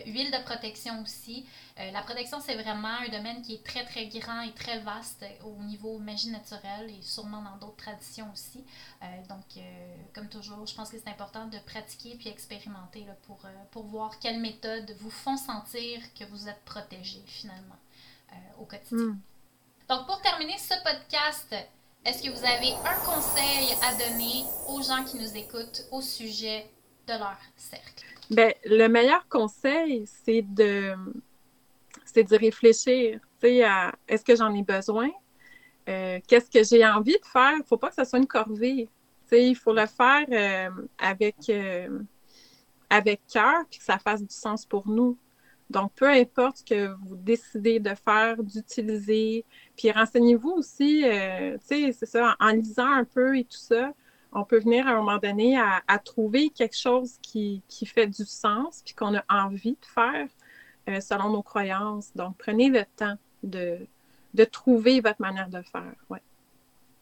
huile 0.05 0.31
de 0.31 0.43
protection 0.43 1.01
aussi. 1.01 1.45
la 1.77 2.01
protection, 2.01 2.39
c'est 2.39 2.55
vraiment 2.55 2.87
un 2.87 3.09
domaine 3.09 3.41
qui 3.41 3.55
est 3.55 3.63
très, 3.63 3.83
très 3.85 4.07
grand 4.07 4.41
et 4.41 4.51
très 4.51 4.79
vaste 4.79 5.25
au 5.43 5.63
niveau 5.63 5.97
magie 6.15 6.31
naturelle 6.31 6.89
et 6.89 7.01
sûrement 7.01 7.41
dans 7.41 7.57
d'autres 7.57 7.75
traditions 7.75 8.31
aussi. 8.31 8.63
donc, 9.27 9.43
comme 10.13 10.29
toujours, 10.29 10.65
je 10.65 10.73
pense 10.73 10.89
que 10.89 10.97
c'est 10.97 11.09
important 11.09 11.45
de 11.47 11.57
pratiquer 11.65 12.15
puis 12.17 12.29
expérimenter 12.29 13.01
là, 13.01 13.15
pour, 13.27 13.39
euh, 13.43 13.49
pour 13.71 13.83
voir 13.83 14.17
quelles 14.19 14.39
méthodes 14.39 14.95
vous 14.99 15.09
font 15.09 15.35
sentir 15.35 15.99
que 16.17 16.23
vous 16.25 16.47
êtes 16.47 16.63
protégé 16.63 17.21
finalement 17.25 17.79
euh, 18.31 18.35
au 18.61 18.65
quotidien. 18.65 19.07
Hmm. 19.07 19.19
Donc, 19.89 20.07
pour 20.07 20.21
terminer 20.21 20.57
ce 20.57 20.73
podcast, 20.83 21.53
est-ce 22.05 22.23
que 22.23 22.29
vous 22.29 22.45
avez 22.45 22.73
un 22.73 22.99
conseil 23.05 23.75
à 23.83 23.93
donner 23.93 24.45
aux 24.69 24.81
gens 24.81 25.03
qui 25.03 25.17
nous 25.17 25.35
écoutent 25.35 25.83
au 25.91 26.01
sujet 26.01 26.69
de 27.07 27.13
leur 27.13 27.37
cercle? 27.57 28.05
Bien, 28.29 28.51
le 28.63 28.87
meilleur 28.87 29.27
conseil, 29.27 30.07
c'est 30.23 30.41
de, 30.41 30.95
c'est 32.05 32.23
de 32.23 32.37
réfléchir 32.37 33.19
à 33.63 33.91
est-ce 34.07 34.23
que 34.23 34.35
j'en 34.35 34.51
ai 34.55 34.63
besoin? 34.63 35.09
Euh, 35.87 36.19
qu'est-ce 36.27 36.49
que 36.49 36.63
j'ai 36.63 36.85
envie 36.85 37.17
de 37.19 37.25
faire? 37.25 37.53
Il 37.53 37.59
ne 37.59 37.63
faut 37.63 37.77
pas 37.77 37.89
que 37.89 37.95
ça 37.95 38.05
soit 38.05 38.19
une 38.19 38.27
corvée 38.27 38.89
il 39.31 39.55
faut 39.55 39.73
le 39.73 39.85
faire 39.85 40.25
euh, 40.31 40.69
avec, 40.97 41.35
euh, 41.49 41.99
avec 42.89 43.21
cœur 43.31 43.65
puis 43.69 43.79
que 43.79 43.85
ça 43.85 43.97
fasse 43.97 44.21
du 44.23 44.33
sens 44.33 44.65
pour 44.65 44.87
nous. 44.87 45.17
Donc, 45.69 45.91
peu 45.95 46.07
importe 46.07 46.57
ce 46.57 46.63
que 46.63 46.95
vous 47.05 47.15
décidez 47.15 47.79
de 47.79 47.95
faire, 47.95 48.41
d'utiliser, 48.41 49.43
puis 49.75 49.91
renseignez-vous 49.91 50.51
aussi, 50.51 51.03
c'est 51.59 52.05
ça, 52.05 52.35
en 52.39 52.49
lisant 52.49 52.91
un 52.91 53.03
peu 53.03 53.35
et 53.35 53.43
tout 53.43 53.57
ça, 53.57 53.91
on 54.31 54.43
peut 54.43 54.59
venir 54.59 54.87
à 54.87 54.91
un 54.91 54.97
moment 54.97 55.17
donné 55.17 55.57
à, 55.59 55.99
trouver 55.99 56.51
quelque 56.51 56.77
chose 56.77 57.17
qui, 57.21 57.63
fait 57.87 58.07
du 58.07 58.25
sens 58.25 58.83
puis 58.85 58.93
qu'on 58.93 59.15
a 59.15 59.23
envie 59.27 59.71
de 59.71 59.85
faire 59.85 60.27
selon 61.01 61.31
nos 61.31 61.41
croyances. 61.41 62.11
Donc, 62.15 62.37
prenez 62.37 62.69
le 62.69 62.85
temps 62.95 63.17
de, 63.41 63.87
de 64.35 64.43
trouver 64.45 65.01
votre 65.01 65.21
manière 65.21 65.49
de 65.49 65.61
faire. 65.63 65.95
Ouais 66.09 66.21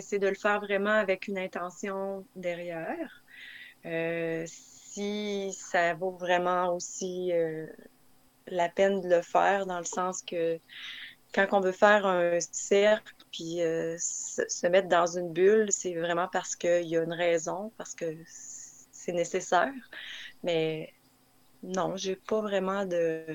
c'est 0.04 0.20
de 0.20 0.28
le 0.28 0.36
faire 0.36 0.60
vraiment 0.60 0.92
avec 0.92 1.28
une 1.28 1.38
intention 1.38 2.26
derrière. 2.36 3.24
Euh, 3.86 4.46
si 4.48 5.52
ça 5.54 5.94
vaut 5.94 6.12
vraiment 6.12 6.76
aussi 6.76 7.32
euh, 7.34 7.66
la 8.48 8.70
peine 8.70 9.02
de 9.02 9.10
le 9.10 9.22
faire, 9.22 9.66
dans 9.66 9.80
le 9.80 9.86
sens 9.86 10.22
que 10.22 10.60
quand 11.34 11.48
on 11.52 11.62
veut 11.62 11.72
faire 11.72 12.06
un 12.06 12.40
cercle 12.40 13.14
puis 13.32 13.62
euh, 13.62 13.96
se, 13.98 14.68
mettre 14.68 14.88
dans 14.88 15.08
une 15.18 15.34
bulle, 15.34 15.72
c'est 15.72 15.96
vraiment 15.96 16.28
parce 16.32 16.56
qu'il 16.56 16.88
y 16.88 16.96
a 16.96 17.04
une 17.04 17.14
raison, 17.14 17.72
parce 17.78 17.96
que 17.96 18.16
c'est 18.92 19.14
nécessaire. 19.14 19.74
Mais 20.44 20.94
non, 21.64 21.96
j'ai 21.96 22.16
pas 22.16 22.42
vraiment 22.42 22.86
de 22.86 23.26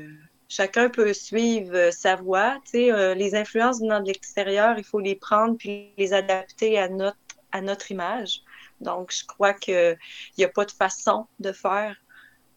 chacun 0.48 0.88
peut 0.88 1.12
suivre 1.12 1.74
euh, 1.74 1.90
sa 1.90 2.16
voie. 2.16 2.58
Euh, 2.74 3.14
les 3.14 3.34
influences 3.34 3.80
venant 3.80 4.00
de 4.00 4.06
l'extérieur, 4.06 4.78
il 4.78 4.84
faut 4.84 5.00
les 5.00 5.14
prendre 5.14 5.56
puis 5.56 5.92
les 5.96 6.12
adapter 6.12 6.78
à 6.78 6.88
notre, 6.88 7.90
image. 7.90 8.42
Donc, 8.80 9.12
je 9.12 9.24
crois 9.24 9.54
qu'il 9.54 9.98
n'y 10.36 10.44
a 10.44 10.48
pas 10.48 10.64
de 10.64 10.70
façon 10.70 11.26
de 11.38 11.52
faire 11.52 11.96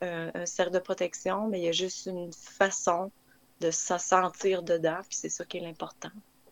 euh, 0.03 0.31
un 0.33 0.45
cercle 0.45 0.73
de 0.73 0.79
protection, 0.79 1.47
mais 1.47 1.59
il 1.59 1.65
y 1.65 1.69
a 1.69 1.73
juste 1.73 2.05
une 2.05 2.31
façon 2.33 3.11
de 3.59 3.69
se 3.69 3.97
sentir 3.97 4.63
dedans, 4.63 4.97
puis 5.07 5.17
c'est 5.17 5.29
ça 5.29 5.45
qui 5.45 5.57
est 5.57 5.61
l'important. 5.61 6.09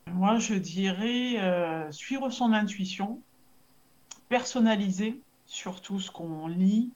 Moi, 0.07 0.37
je 0.37 0.53
dirais 0.55 1.91
suivre 1.91 2.29
son 2.29 2.53
intuition, 2.53 3.21
personnaliser 4.27 5.19
surtout 5.45 5.99
ce 5.99 6.11
qu'on 6.11 6.47
lit 6.47 6.91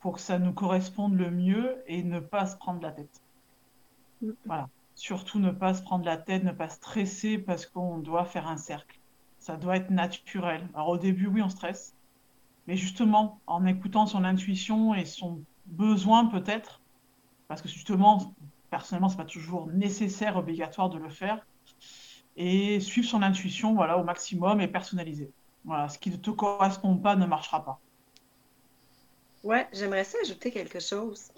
pour 0.00 0.14
que 0.14 0.20
ça 0.20 0.38
nous 0.38 0.52
corresponde 0.52 1.16
le 1.16 1.30
mieux 1.30 1.82
et 1.86 2.02
ne 2.02 2.18
pas 2.18 2.46
se 2.46 2.56
prendre 2.56 2.82
la 2.82 2.90
tête. 2.90 3.21
Voilà. 4.46 4.68
Surtout 4.94 5.38
ne 5.38 5.50
pas 5.50 5.74
se 5.74 5.82
prendre 5.82 6.04
la 6.04 6.16
tête, 6.16 6.44
ne 6.44 6.52
pas 6.52 6.68
stresser 6.68 7.38
parce 7.38 7.66
qu'on 7.66 7.98
doit 7.98 8.24
faire 8.24 8.46
un 8.46 8.56
cercle. 8.56 8.98
Ça 9.38 9.56
doit 9.56 9.76
être 9.76 9.90
naturel. 9.90 10.68
Alors 10.74 10.88
au 10.88 10.98
début, 10.98 11.26
oui, 11.26 11.42
on 11.42 11.48
stresse. 11.48 11.94
Mais 12.66 12.76
justement, 12.76 13.40
en 13.46 13.66
écoutant 13.66 14.06
son 14.06 14.24
intuition 14.24 14.94
et 14.94 15.04
son 15.04 15.42
besoin 15.66 16.26
peut-être, 16.26 16.80
parce 17.48 17.60
que 17.62 17.68
justement, 17.68 18.34
personnellement, 18.70 19.08
c'est 19.08 19.16
pas 19.16 19.24
toujours 19.24 19.66
nécessaire, 19.68 20.36
obligatoire 20.36 20.90
de 20.90 20.98
le 20.98 21.08
faire, 21.08 21.44
et 22.36 22.80
suivre 22.80 23.08
son 23.08 23.22
intuition, 23.22 23.74
voilà, 23.74 23.98
au 23.98 24.04
maximum 24.04 24.60
et 24.60 24.68
personnaliser. 24.68 25.30
Voilà, 25.64 25.88
ce 25.88 25.98
qui 25.98 26.10
ne 26.10 26.16
te 26.16 26.30
correspond 26.30 26.96
pas 26.96 27.16
ne 27.16 27.26
marchera 27.26 27.64
pas. 27.64 27.80
Ouais, 29.44 29.68
j'aimerais 29.72 30.04
ça 30.04 30.18
ajouter 30.22 30.50
quelque 30.50 30.80
chose. 30.80 31.30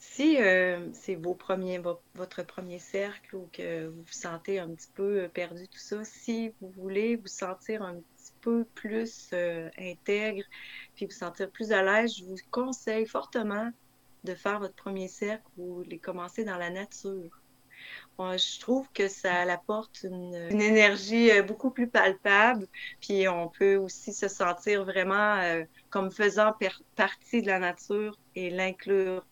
Si 0.00 0.38
euh, 0.40 0.88
c'est 0.94 1.14
vos 1.14 1.34
premiers, 1.34 1.78
votre 2.14 2.42
premier 2.42 2.78
cercle 2.78 3.36
ou 3.36 3.50
que 3.52 3.86
vous 3.86 4.00
vous 4.00 4.12
sentez 4.12 4.58
un 4.58 4.70
petit 4.70 4.88
peu 4.94 5.28
perdu, 5.28 5.68
tout 5.68 5.78
ça, 5.78 6.02
si 6.04 6.54
vous 6.62 6.70
voulez 6.70 7.16
vous 7.16 7.26
sentir 7.26 7.82
un 7.82 7.96
petit 7.96 8.32
peu 8.40 8.64
plus 8.74 9.28
euh, 9.34 9.68
intègre, 9.78 10.42
puis 10.94 11.04
vous 11.04 11.12
sentir 11.12 11.50
plus 11.50 11.72
à 11.72 11.82
l'aise, 11.82 12.16
je 12.16 12.24
vous 12.24 12.36
conseille 12.50 13.06
fortement 13.06 13.70
de 14.24 14.34
faire 14.34 14.58
votre 14.58 14.74
premier 14.74 15.06
cercle 15.06 15.44
ou 15.58 15.82
les 15.82 15.98
commencer 15.98 16.44
dans 16.44 16.56
la 16.56 16.70
nature. 16.70 17.38
je 18.18 18.60
trouve 18.60 18.90
que 18.94 19.06
ça 19.06 19.42
apporte 19.52 20.04
une, 20.04 20.34
énergie 20.62 21.30
euh, 21.30 21.42
beaucoup 21.42 21.70
plus 21.70 21.88
palpable, 21.88 22.66
puis 23.02 23.28
on 23.28 23.48
peut 23.48 23.76
aussi 23.76 24.14
se 24.14 24.28
sentir 24.28 24.86
vraiment 24.86 25.62
comme 25.90 26.10
faisant 26.10 26.54
partie 26.96 27.42
de 27.42 27.48
la 27.48 27.58
nature 27.58 28.18
et 28.34 28.48
l'inclure 28.48 29.26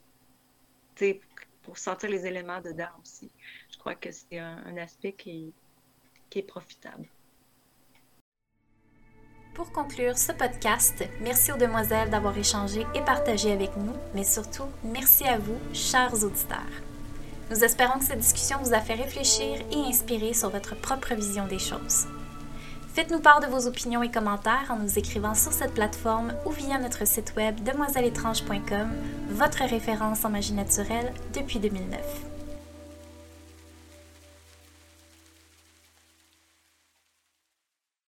pour 1.63 1.79
sentir 1.79 2.11
les 2.11 2.27
éléments 2.27 2.61
dedans 2.61 2.89
aussi. 3.03 3.31
Je 3.71 3.79
crois 3.79 3.95
que 3.95 4.11
c'est 4.11 4.39
un, 4.39 4.77
aspect 4.77 5.13
qui, 5.13 5.53
qui 6.31 6.39
est 6.41 6.43
profitable. 6.43 7.07
Pour 9.55 9.73
conclure 9.73 10.17
ce 10.17 10.33
podcast, 10.33 11.05
merci 11.21 11.51
aux 11.51 11.57
demoiselles 11.57 12.11
d'avoir 12.11 12.37
échangé 12.39 12.87
et 12.95 13.03
partagé 13.03 13.51
avec 13.51 13.77
nous, 13.77 13.93
mais 14.15 14.25
surtout, 14.25 14.69
merci 14.85 15.25
à 15.25 15.39
vous, 15.39 15.59
chers 15.73 16.23
auditeurs. 16.23 16.83
Nous 17.51 17.65
espérons 17.65 17.99
que 17.99 18.05
cette 18.05 18.21
discussion 18.21 18.59
vous 18.63 18.73
a 18.73 18.81
fait 18.81 18.95
réfléchir 18.95 19.61
et 19.73 19.89
inspirer 19.89 20.33
sur 20.33 20.51
votre 20.51 20.81
propre 20.81 21.15
vision 21.15 21.47
des 21.47 21.59
choses. 21.59 22.07
Faites-nous 22.95 23.21
part 23.21 23.41
de 23.41 23.47
vos 23.47 23.67
opinions 23.67 24.03
et 24.03 24.11
commentaires 24.11 24.71
en 24.71 24.77
nous 24.77 24.99
écrivant 24.99 25.35
sur 25.35 25.53
cette 25.53 25.75
plateforme 25.75 26.33
ou 26.45 26.51
via 26.51 26.79
notre 26.79 27.07
site 27.07 27.35
web 27.37 27.63
demoiselleétrange.com, 27.63 28.91
votre 29.31 29.65
référence 29.65 30.25
en 30.25 30.31
magie 30.31 30.55
naturelle 30.55 31.13
depuis 31.35 31.61
2009. 31.61 32.38